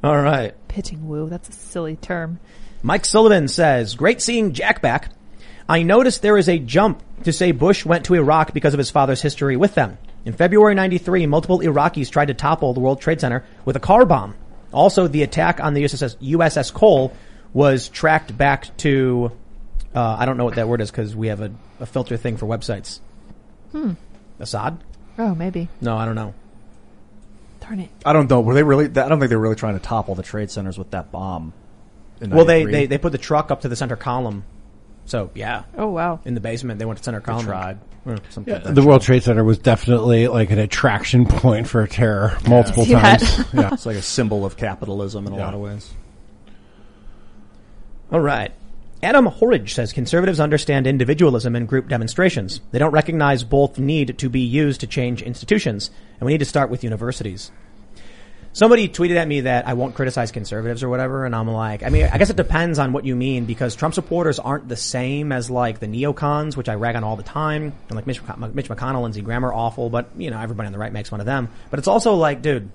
[0.02, 0.54] All right.
[0.68, 1.28] Pitching woo.
[1.28, 2.40] That's a silly term.
[2.82, 5.10] Mike Sullivan says, great seeing Jack back.
[5.68, 8.90] I noticed there is a jump to say Bush went to Iraq because of his
[8.90, 9.98] father's history with them.
[10.24, 14.04] In February 93, multiple Iraqis tried to topple the World Trade Center with a car
[14.04, 14.34] bomb.
[14.72, 17.14] Also, the attack on the USS, USS Cole
[17.52, 19.30] was tracked back to,
[19.94, 22.36] uh, I don't know what that word is because we have a, a filter thing
[22.36, 23.00] for websites.
[23.72, 23.92] Hmm.
[24.40, 24.82] Assad?
[25.18, 25.68] Oh, maybe.
[25.80, 26.34] No, I don't know.
[27.62, 27.90] Darn it.
[28.04, 28.40] I don't know.
[28.40, 28.86] Were they really?
[28.86, 31.52] I don't think they were really trying to topple the trade centers with that bomb.
[32.20, 34.44] Well, they, they, they put the truck up to the center column.
[35.06, 35.64] So, yeah.
[35.76, 36.20] Oh, wow.
[36.24, 37.46] In the basement, they went to center column.
[37.46, 37.78] tried.
[38.06, 38.16] Yeah.
[38.28, 38.54] something.
[38.54, 38.74] like that.
[38.76, 43.20] The World Trade Center was definitely like an attraction point for terror multiple See that?
[43.20, 43.52] times.
[43.52, 43.70] yeah.
[43.72, 45.92] It's like a symbol of capitalism in a lot of ways.
[48.12, 48.52] All right.
[49.04, 52.60] Adam Horridge says conservatives understand individualism and group demonstrations.
[52.70, 56.44] They don't recognize both need to be used to change institutions, and we need to
[56.44, 57.50] start with universities.
[58.52, 61.88] Somebody tweeted at me that I won't criticize conservatives or whatever, and I'm like, I
[61.88, 65.32] mean, I guess it depends on what you mean because Trump supporters aren't the same
[65.32, 69.02] as like the neocons, which I rag on all the time, and like Mitch McConnell,
[69.02, 71.48] Lindsey Graham are awful, but you know, everybody on the right makes one of them.
[71.70, 72.70] But it's also like, dude,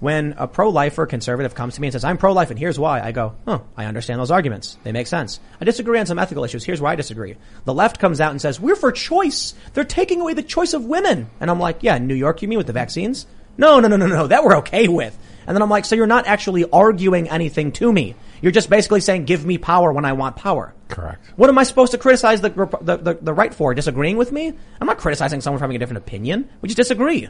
[0.00, 3.12] when a pro-lifer conservative comes to me and says, I'm pro-life and here's why, I
[3.12, 4.76] go, oh, I understand those arguments.
[4.84, 5.40] They make sense.
[5.60, 6.64] I disagree on some ethical issues.
[6.64, 7.36] Here's where I disagree.
[7.64, 9.54] The left comes out and says, we're for choice.
[9.72, 11.30] They're taking away the choice of women.
[11.40, 13.26] And I'm like, yeah, in New York, you mean with the vaccines?
[13.58, 14.26] No, no, no, no, no.
[14.26, 15.16] That we're okay with.
[15.46, 18.16] And then I'm like, so you're not actually arguing anything to me.
[18.42, 20.74] You're just basically saying, give me power when I want power.
[20.88, 21.24] Correct.
[21.36, 23.72] What am I supposed to criticize the, the, the, the right for?
[23.72, 24.52] Disagreeing with me?
[24.80, 26.48] I'm not criticizing someone for having a different opinion.
[26.60, 27.28] We just disagree.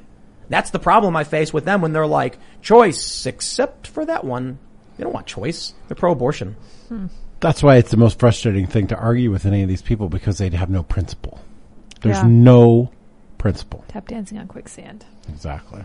[0.49, 4.59] That's the problem I face with them when they're like, choice, except for that one.
[4.97, 5.75] They don't want choice.
[5.89, 6.57] They're pro-abortion.
[6.89, 7.07] Hmm.
[7.41, 10.39] That's why it's the most frustrating thing to argue with any of these people because
[10.39, 11.41] they have no principle.
[12.01, 12.27] There's Yeah.
[12.29, 12.91] no
[13.39, 13.85] principle.
[13.89, 15.05] Tap dancing on quicksand.
[15.29, 15.85] Exactly.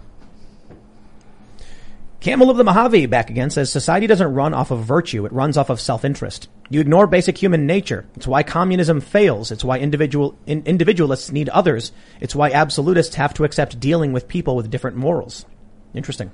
[2.21, 5.25] Camel of the Mojave back again says society doesn't run off of virtue.
[5.25, 6.49] It runs off of self-interest.
[6.69, 8.05] You ignore basic human nature.
[8.15, 9.51] It's why communism fails.
[9.51, 11.91] It's why individual, in, individualists need others.
[12.19, 15.47] It's why absolutists have to accept dealing with people with different morals.
[15.95, 16.29] Interesting.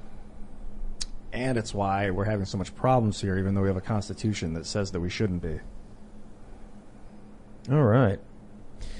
[1.31, 4.55] And it's why we're having so much problems here, even though we have a constitution
[4.55, 5.59] that says that we shouldn't be.
[7.71, 8.19] All right.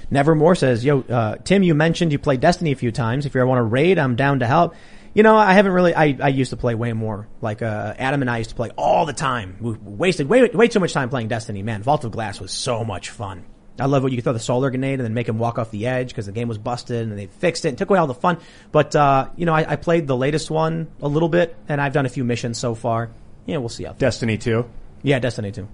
[0.09, 3.25] Nevermore says, yo, uh, Tim, you mentioned you played Destiny a few times.
[3.25, 4.73] If you ever want to raid, I'm down to help.
[5.17, 7.27] You know, I haven't really, I, I used to play way more.
[7.41, 9.57] Like, uh, Adam and I used to play all the time.
[9.59, 11.63] We wasted way, way too much time playing Destiny.
[11.63, 13.43] Man, Vault of Glass was so much fun.
[13.79, 15.71] I love when you could throw the solar grenade and then make him walk off
[15.71, 18.05] the edge because the game was busted and they fixed it and took away all
[18.05, 18.37] the fun.
[18.71, 21.93] But, uh, you know, I, I played the latest one a little bit and I've
[21.93, 23.09] done a few missions so far.
[23.47, 23.93] Yeah, we'll see how.
[23.93, 24.69] Destiny 2.
[25.01, 25.67] Yeah, Destiny 2.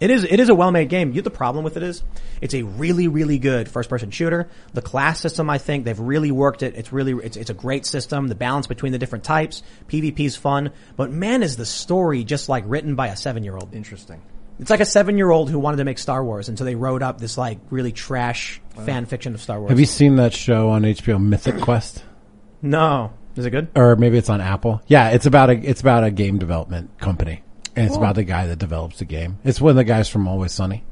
[0.00, 0.24] It is.
[0.24, 1.12] It is a well-made game.
[1.12, 2.02] You, the problem with it is,
[2.40, 4.48] it's a really, really good first-person shooter.
[4.72, 6.74] The class system, I think, they've really worked it.
[6.74, 8.28] It's really, it's, it's a great system.
[8.28, 10.72] The balance between the different types, PvP is fun.
[10.96, 13.74] But man, is the story just like written by a seven-year-old.
[13.74, 14.22] Interesting.
[14.58, 17.18] It's like a seven-year-old who wanted to make Star Wars, and so they wrote up
[17.18, 19.70] this like really trash fan fiction of Star Wars.
[19.70, 22.04] Have you seen that show on HBO, Mythic Quest?
[22.60, 23.68] No, is it good?
[23.74, 24.82] Or maybe it's on Apple.
[24.86, 27.42] Yeah, it's about a it's about a game development company,
[27.80, 29.38] and it's about the guy that develops the game.
[29.44, 30.84] It's one of the guys from Always Sunny.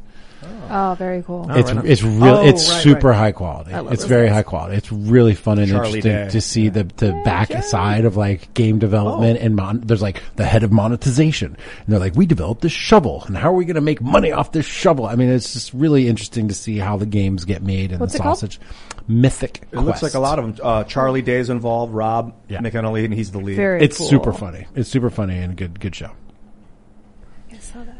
[0.70, 1.50] Oh, very cool.
[1.50, 2.36] it's right it's real.
[2.36, 3.16] Oh, it's right, super right.
[3.16, 3.72] high quality.
[3.72, 4.34] It's very guys.
[4.36, 4.76] high quality.
[4.76, 6.28] It's really fun and Charlie interesting Day.
[6.30, 10.44] to see the the back side of like game development and mon- there's like the
[10.44, 13.74] head of monetization and they're like we developed this shovel and how are we going
[13.74, 15.06] to make money off this shovel?
[15.06, 18.12] I mean, it's just really interesting to see how the games get made and What's
[18.12, 18.38] the it called?
[18.38, 18.60] sausage.
[19.08, 19.62] Mythic.
[19.72, 20.64] It looks like a lot of them.
[20.64, 21.94] Uh, Charlie Day's involved.
[21.94, 22.60] Rob Yeah.
[22.60, 23.56] McElhenney, and he's the lead.
[23.56, 24.06] Very It's cool.
[24.06, 24.66] super funny.
[24.76, 26.10] It's super funny and a good good show.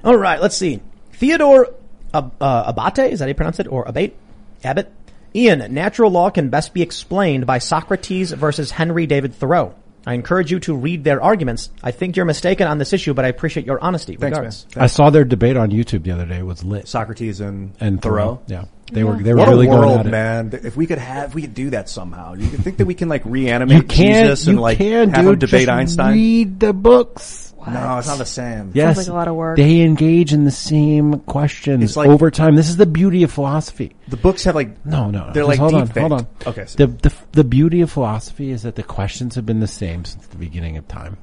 [0.08, 0.14] I saw that.
[0.14, 0.80] All right, let's see.
[1.14, 1.68] Theodore
[2.14, 3.66] Ab- uh, Abate, is that how you pronounce it?
[3.68, 4.16] Or Abate?
[4.64, 4.92] Abbott?
[5.34, 9.74] Ian, natural law can best be explained by Socrates versus Henry David Thoreau.
[10.06, 11.68] I encourage you to read their arguments.
[11.82, 14.16] I think you're mistaken on this issue, but I appreciate your honesty.
[14.16, 14.66] Thanks, Regards.
[14.74, 14.84] man.
[14.84, 16.38] I saw their debate on YouTube the other day.
[16.38, 16.88] It was lit.
[16.88, 18.40] Socrates and, and Thoreau.
[18.46, 20.10] Yeah, they were they were What really a going world, at it.
[20.10, 20.50] man!
[20.64, 22.32] If we could have, if we could do that somehow.
[22.34, 24.28] You could think that we can like reanimate You can't.
[24.28, 25.34] Jesus you and like can, have dude.
[25.34, 26.14] him debate Just Einstein.
[26.14, 27.47] Read the books.
[27.66, 28.70] No, it's not the same.
[28.74, 29.56] Yes, like a lot of work.
[29.56, 32.54] They engage in the same questions It's like- over time.
[32.54, 33.94] This is the beauty of philosophy.
[34.08, 35.32] The books have like No, no, no.
[35.32, 36.26] They're Just like hold on, deep hold on.
[36.46, 39.66] Okay, so- The, the the beauty of philosophy is that the questions have been the
[39.66, 41.16] same since the beginning of time.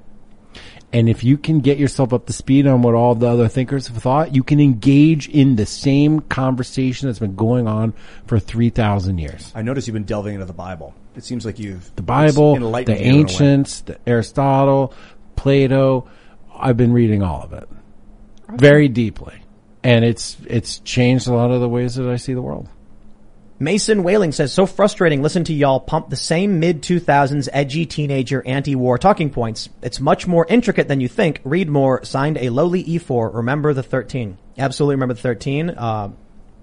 [0.93, 3.87] And if you can get yourself up to speed on what all the other thinkers
[3.87, 7.93] have thought, you can engage in the same conversation that's been going on
[8.27, 9.51] for 3,000 years.
[9.55, 10.93] I notice you've been delving into the Bible.
[11.17, 13.21] It seems like you've The Bible, enlightened the you in a way.
[13.21, 14.93] ancients, the Aristotle,
[15.35, 16.07] Plato.
[16.57, 17.67] I've been reading all of it
[18.49, 19.41] very deeply.
[19.83, 22.67] And it's, it's changed a lot of the ways that I see the world.
[23.57, 25.21] Mason Whaling says, so frustrating.
[25.21, 29.69] Listen to y'all pump the same mid 2000s edgy teenager anti-war talking points.
[29.81, 31.39] It's much more intricate than you think.
[31.45, 32.03] Read more.
[32.03, 33.33] Signed a lowly E4.
[33.33, 34.37] Remember the 13.
[34.57, 35.69] Absolutely remember the 13.
[35.69, 36.09] Uh,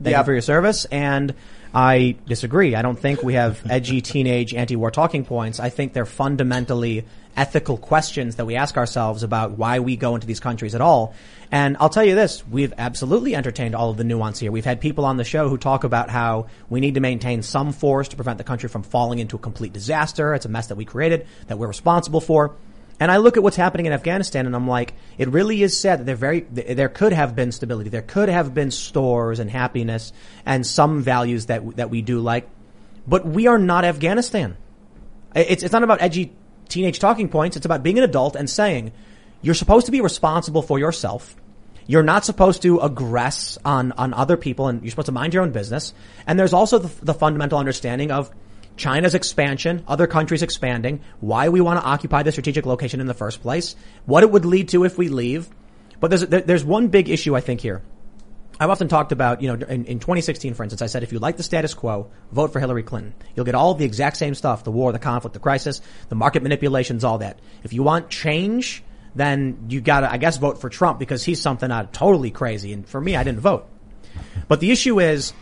[0.03, 0.19] thank Yeah.
[0.19, 0.85] you for your service.
[0.87, 1.35] And
[1.75, 2.75] I disagree.
[2.75, 5.59] I don't think we have edgy teenage anti-war talking points.
[5.59, 7.05] I think they're fundamentally
[7.35, 11.15] ethical questions that we ask ourselves about why we go into these countries at all.
[11.51, 14.53] And I'll tell you this, we've absolutely entertained all of the nuance here.
[14.53, 17.73] We've had people on the show who talk about how we need to maintain some
[17.73, 20.35] force to prevent the country from falling into a complete disaster.
[20.35, 22.55] It's a mess that we created, that we're responsible for.
[23.03, 25.99] And I look at what's happening in Afghanistan and I'm like, it really is sad
[25.99, 27.91] that there very, there could have been stability.
[27.91, 30.13] There could have been stores and happiness
[30.47, 32.49] and some values that, that we do like.
[33.05, 34.57] But we are not Afghanistan.
[35.35, 36.33] It's, it's not about edgy
[36.69, 37.57] teenage talking points.
[37.57, 38.93] It's about being an adult and saying,
[39.41, 41.35] you're supposed to be responsible for yourself.
[41.89, 45.43] You're not supposed to aggress on, on other people and you're supposed to mind your
[45.43, 45.93] own business.
[46.25, 48.31] And there's also the, the fundamental understanding of
[48.77, 53.15] China's expansion, other countries expanding, why we want to occupy the strategic location in the
[53.15, 53.77] first place,
[54.07, 55.49] what it would lead to if we leave.
[56.01, 57.83] But there's, there's one big issue I think here.
[58.59, 61.19] I've often talked about, you know, in, in 2016, for instance, I said if you
[61.19, 63.15] like the status quo, vote for Hillary Clinton.
[63.35, 66.43] You'll get all the exact same stuff, the war, the conflict, the crisis, the market
[66.43, 67.41] manipulations, all that.
[67.65, 68.85] If you want change,
[69.15, 72.73] then you gotta, I guess, vote for Trump because he's something uh, totally crazy.
[72.73, 73.69] And for me, I didn't vote.
[74.49, 75.33] But the issue is,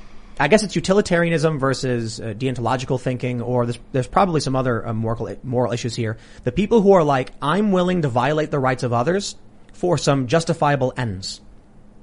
[0.41, 4.95] I guess it's utilitarianism versus uh, deontological thinking, or there's, there's probably some other uh,
[4.95, 6.17] moral, moral issues here.
[6.45, 9.37] The people who are like, I'm willing to violate the rights of others
[9.75, 11.43] for some justifiable ends.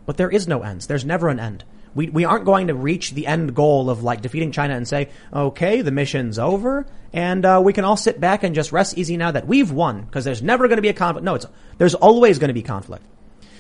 [0.06, 0.86] But there is no ends.
[0.86, 1.64] There's never an end.
[1.96, 5.10] We, we aren't going to reach the end goal of like defeating China and say,
[5.34, 9.18] okay, the mission's over and uh, we can all sit back and just rest easy
[9.18, 11.26] now that we've won because there's never going to be a conflict.
[11.26, 11.48] No, it's,
[11.80, 13.04] there's always going to be conflict.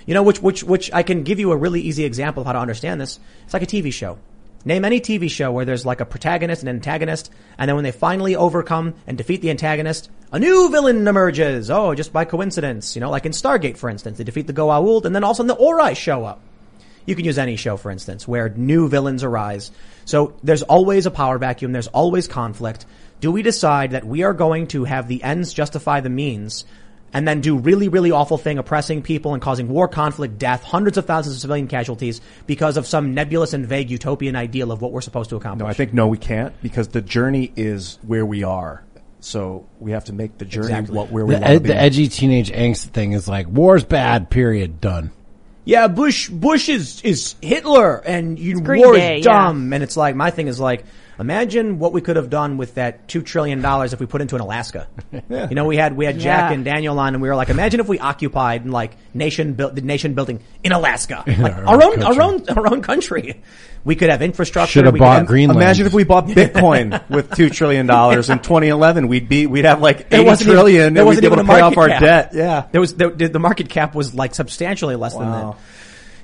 [0.05, 2.53] You know, which, which, which I can give you a really easy example of how
[2.53, 3.19] to understand this.
[3.45, 4.19] It's like a TV show.
[4.65, 7.83] Name any TV show where there's like a protagonist and an antagonist, and then when
[7.83, 11.71] they finally overcome and defeat the antagonist, a new villain emerges.
[11.71, 12.95] Oh, just by coincidence.
[12.95, 15.35] You know, like in Stargate, for instance, they defeat the Goa'uld, and then all of
[15.35, 16.41] a sudden the Ori show up.
[17.05, 19.71] You can use any show, for instance, where new villains arise.
[20.03, 21.71] So there's always a power vacuum.
[21.71, 22.85] There's always conflict.
[23.21, 26.65] Do we decide that we are going to have the ends justify the means
[27.13, 30.97] and then do really, really awful thing, oppressing people and causing war, conflict, death, hundreds
[30.97, 34.91] of thousands of civilian casualties because of some nebulous and vague utopian ideal of what
[34.91, 35.65] we're supposed to accomplish?
[35.65, 38.83] No, I think no, we can't because the journey is where we are.
[39.19, 40.95] So we have to make the journey Exactly.
[40.95, 41.69] what where we The, ed, be.
[41.69, 44.29] the edgy teenage angst thing is like war's bad.
[44.29, 44.79] Period.
[44.79, 45.11] Done.
[45.65, 49.73] yeah, Bush, Bush is, is Hitler and you, war Day, is dumb.
[49.73, 50.85] And it's like, my thing is like,
[51.19, 54.35] Imagine what we could have done with that two trillion dollars if we put into
[54.35, 54.87] an Alaska.
[55.29, 56.55] You know, we had we had Jack Yeah.
[56.55, 59.81] and Daniel on, and we were like, imagine if we occupied like nation built the
[59.81, 63.41] nation building in Alaska, like our own our own our own country.
[63.83, 64.71] We could have infrastructure.
[64.73, 65.61] Should have we bought have- Greenland.
[65.61, 69.07] Imagine if we bought Bitcoin with two trillion dollars in 2011.
[69.07, 71.27] We'd be we'd have like There eighty wasn't even- trillion, there and we'd wasn't be
[71.27, 72.01] able to pay off our cap.
[72.01, 72.31] debt.
[72.33, 72.67] Yeah.
[72.71, 75.55] There was the, the market cap was like substantially less than that.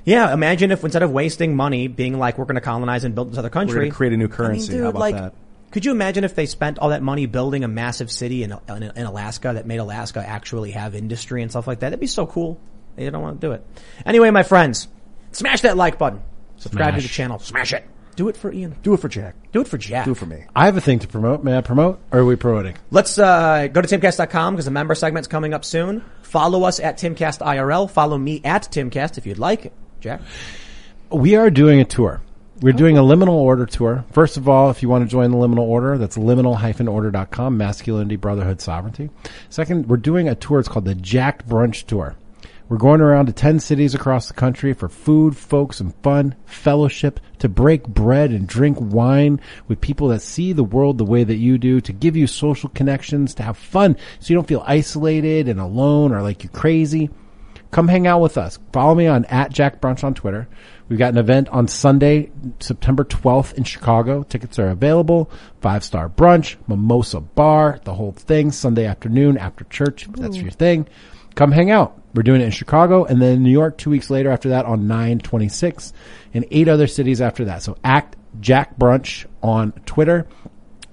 [0.04, 3.30] Yeah, imagine if instead of wasting money being like we're going to colonize and build
[3.32, 4.72] this other country, We're going to create a new I mean, currency.
[4.72, 5.34] dude, How about like, that?
[5.70, 8.82] Could you imagine if they spent all that money building a massive city in, in,
[8.82, 11.88] in Alaska that made Alaska actually have industry and stuff like that?
[11.90, 12.60] That'd be so cool.
[12.96, 13.66] They don't want to do it.
[14.06, 14.86] Anyway, my friends,
[15.32, 16.22] smash that like button.
[16.58, 17.12] Subscribe to the Smash.
[17.16, 17.38] channel.
[17.40, 17.84] Smash it.
[18.14, 18.76] Do it for Ian.
[18.84, 19.34] Do it for Jack.
[19.50, 20.04] Do it for Jack.
[20.04, 20.44] Do it for me.
[20.54, 21.42] I have a thing to promote.
[21.42, 21.98] May I promote?
[22.12, 22.76] Or are we promoting?
[22.92, 26.04] Let's uh, go to timcast.com because the member segment's coming up soon.
[26.22, 27.90] Follow us at timcastirl.
[27.90, 29.72] Follow me at timcast if you'd like.
[30.04, 30.20] Jack.
[31.08, 32.20] We are doing a tour.
[32.60, 34.04] We're doing a liminal order tour.
[34.12, 38.60] First of all, if you want to join the liminal order, that's liminal-order.com, masculinity, brotherhood,
[38.60, 39.08] sovereignty.
[39.48, 40.60] Second, we're doing a tour.
[40.60, 42.16] It's called the Jack Brunch Tour.
[42.68, 47.18] We're going around to 10 cities across the country for food, folks, and fun, fellowship,
[47.38, 51.36] to break bread and drink wine with people that see the world the way that
[51.36, 55.48] you do, to give you social connections, to have fun so you don't feel isolated
[55.48, 57.08] and alone or like you're crazy.
[57.74, 58.60] Come hang out with us.
[58.72, 60.46] Follow me on at Jack Brunch on Twitter.
[60.88, 62.30] We've got an event on Sunday,
[62.60, 64.22] September 12th in Chicago.
[64.22, 65.28] Tickets are available.
[65.60, 70.06] Five star brunch, mimosa bar, the whole thing, Sunday afternoon after church.
[70.12, 70.86] That's your thing.
[71.34, 72.00] Come hang out.
[72.14, 74.86] We're doing it in Chicago and then New York two weeks later after that on
[74.86, 75.92] 926
[76.32, 77.64] and eight other cities after that.
[77.64, 80.28] So act Jack Brunch on Twitter.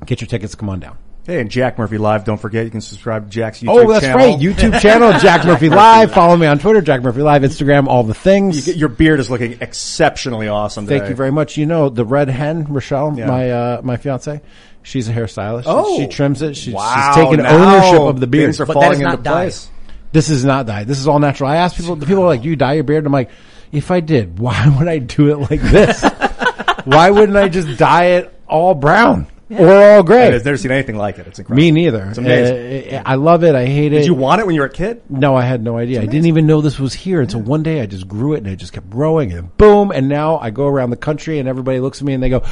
[0.07, 0.55] Get your tickets.
[0.55, 0.97] Come on down.
[1.23, 2.23] Hey, and Jack Murphy Live.
[2.25, 4.25] Don't forget, you can subscribe to Jack's YouTube Oh, that's channel.
[4.27, 4.39] right.
[4.39, 6.11] YouTube channel, Jack Murphy Live.
[6.13, 8.55] Follow me on Twitter, Jack Murphy Live, Instagram, all the things.
[8.57, 10.87] You get- your beard is looking exceptionally awesome.
[10.87, 11.57] Thank you very much.
[11.57, 13.27] You know, the red hen, Rochelle, Yeah.
[13.27, 14.41] my, uh, my fiance,
[14.81, 15.63] she's a hairstylist.
[15.67, 15.95] Oh.
[15.99, 16.57] She trims it.
[16.57, 18.45] She, Wow, she's taken now ownership of the beard.
[18.47, 19.33] Things are But falling is not into dyed.
[19.43, 19.69] place.
[20.13, 20.85] This is not dye.
[20.85, 21.51] This is all natural.
[21.51, 23.05] I ask people, the people are like, do you dye your beard?
[23.05, 23.29] I'm like,
[23.71, 26.01] if I did, why would I do it like this?
[26.85, 29.27] why wouldn't I just dye it all brown
[29.59, 30.33] or all great.
[30.33, 31.27] I've never seen anything like it.
[31.27, 31.61] It's incredible.
[31.63, 32.05] Me neither.
[32.09, 32.93] It's amazing.
[32.95, 33.55] Uh, I love it.
[33.55, 33.97] I hate it.
[33.99, 35.01] Did you want it when you were a kid?
[35.09, 36.01] No, I had no idea.
[36.01, 38.47] I didn't even know this was here until one day I just grew it and
[38.47, 39.91] it just kept growing and boom.
[39.91, 42.43] And now I go around the country and everybody looks at me and they go,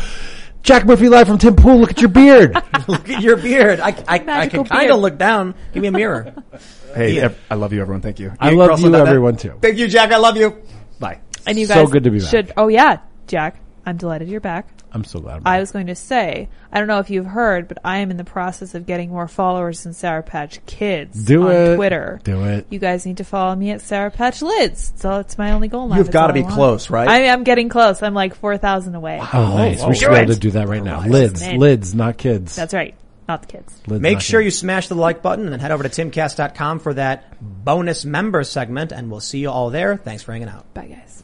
[0.62, 1.78] Jack Murphy live from Tim Pool.
[1.80, 2.54] Look at your beard.
[2.90, 3.80] Look at your beard.
[3.80, 5.56] I, I, I can kind of look down.
[5.74, 6.34] Give me a mirror.
[6.96, 7.26] Hey, Ian.
[7.26, 8.02] ev- I love you, everyone.
[8.02, 8.34] Thank you.
[8.40, 9.10] I Ian love Crossland you, dot net.
[9.10, 9.54] everyone, too.
[9.62, 10.12] Thank you, Jack.
[10.12, 10.58] I love you.
[11.00, 11.20] Bye.
[11.46, 12.30] And you guys So good to be back.
[12.30, 12.52] should.
[12.58, 12.98] Oh yeah,
[13.28, 13.60] Jack.
[13.86, 14.68] I'm delighted you're back.
[14.92, 15.44] I'm so glad.
[15.46, 18.18] I was going to say, I don't know if you've heard, but I am in
[18.18, 21.76] the process of getting more followers than Sour Patch Kids Do on it.
[21.76, 22.20] Twitter.
[22.24, 22.66] Do it.
[22.70, 24.94] You guys need to follow me at Sour Patch Lids.
[24.96, 25.98] So it's my only goal now.
[25.98, 27.08] You've gotta be close, right?
[27.08, 28.02] I, I'm getting close.
[28.02, 29.20] I'm like four thousand away.
[29.22, 29.84] Oh, nice.
[29.86, 31.06] we should do be able to do that right now.
[31.06, 31.58] Lids, Man.
[31.60, 32.56] lids, not kids.
[32.56, 32.96] That's right,
[33.28, 33.80] not the kids.
[33.88, 34.46] Lids, Make not sure kids.
[34.56, 38.44] you smash the like button and then head over to timcast.com for that bonus member
[38.44, 39.98] segment and we'll see you all there.
[39.98, 40.74] Thanks for hanging out.
[40.74, 41.24] Bye guys.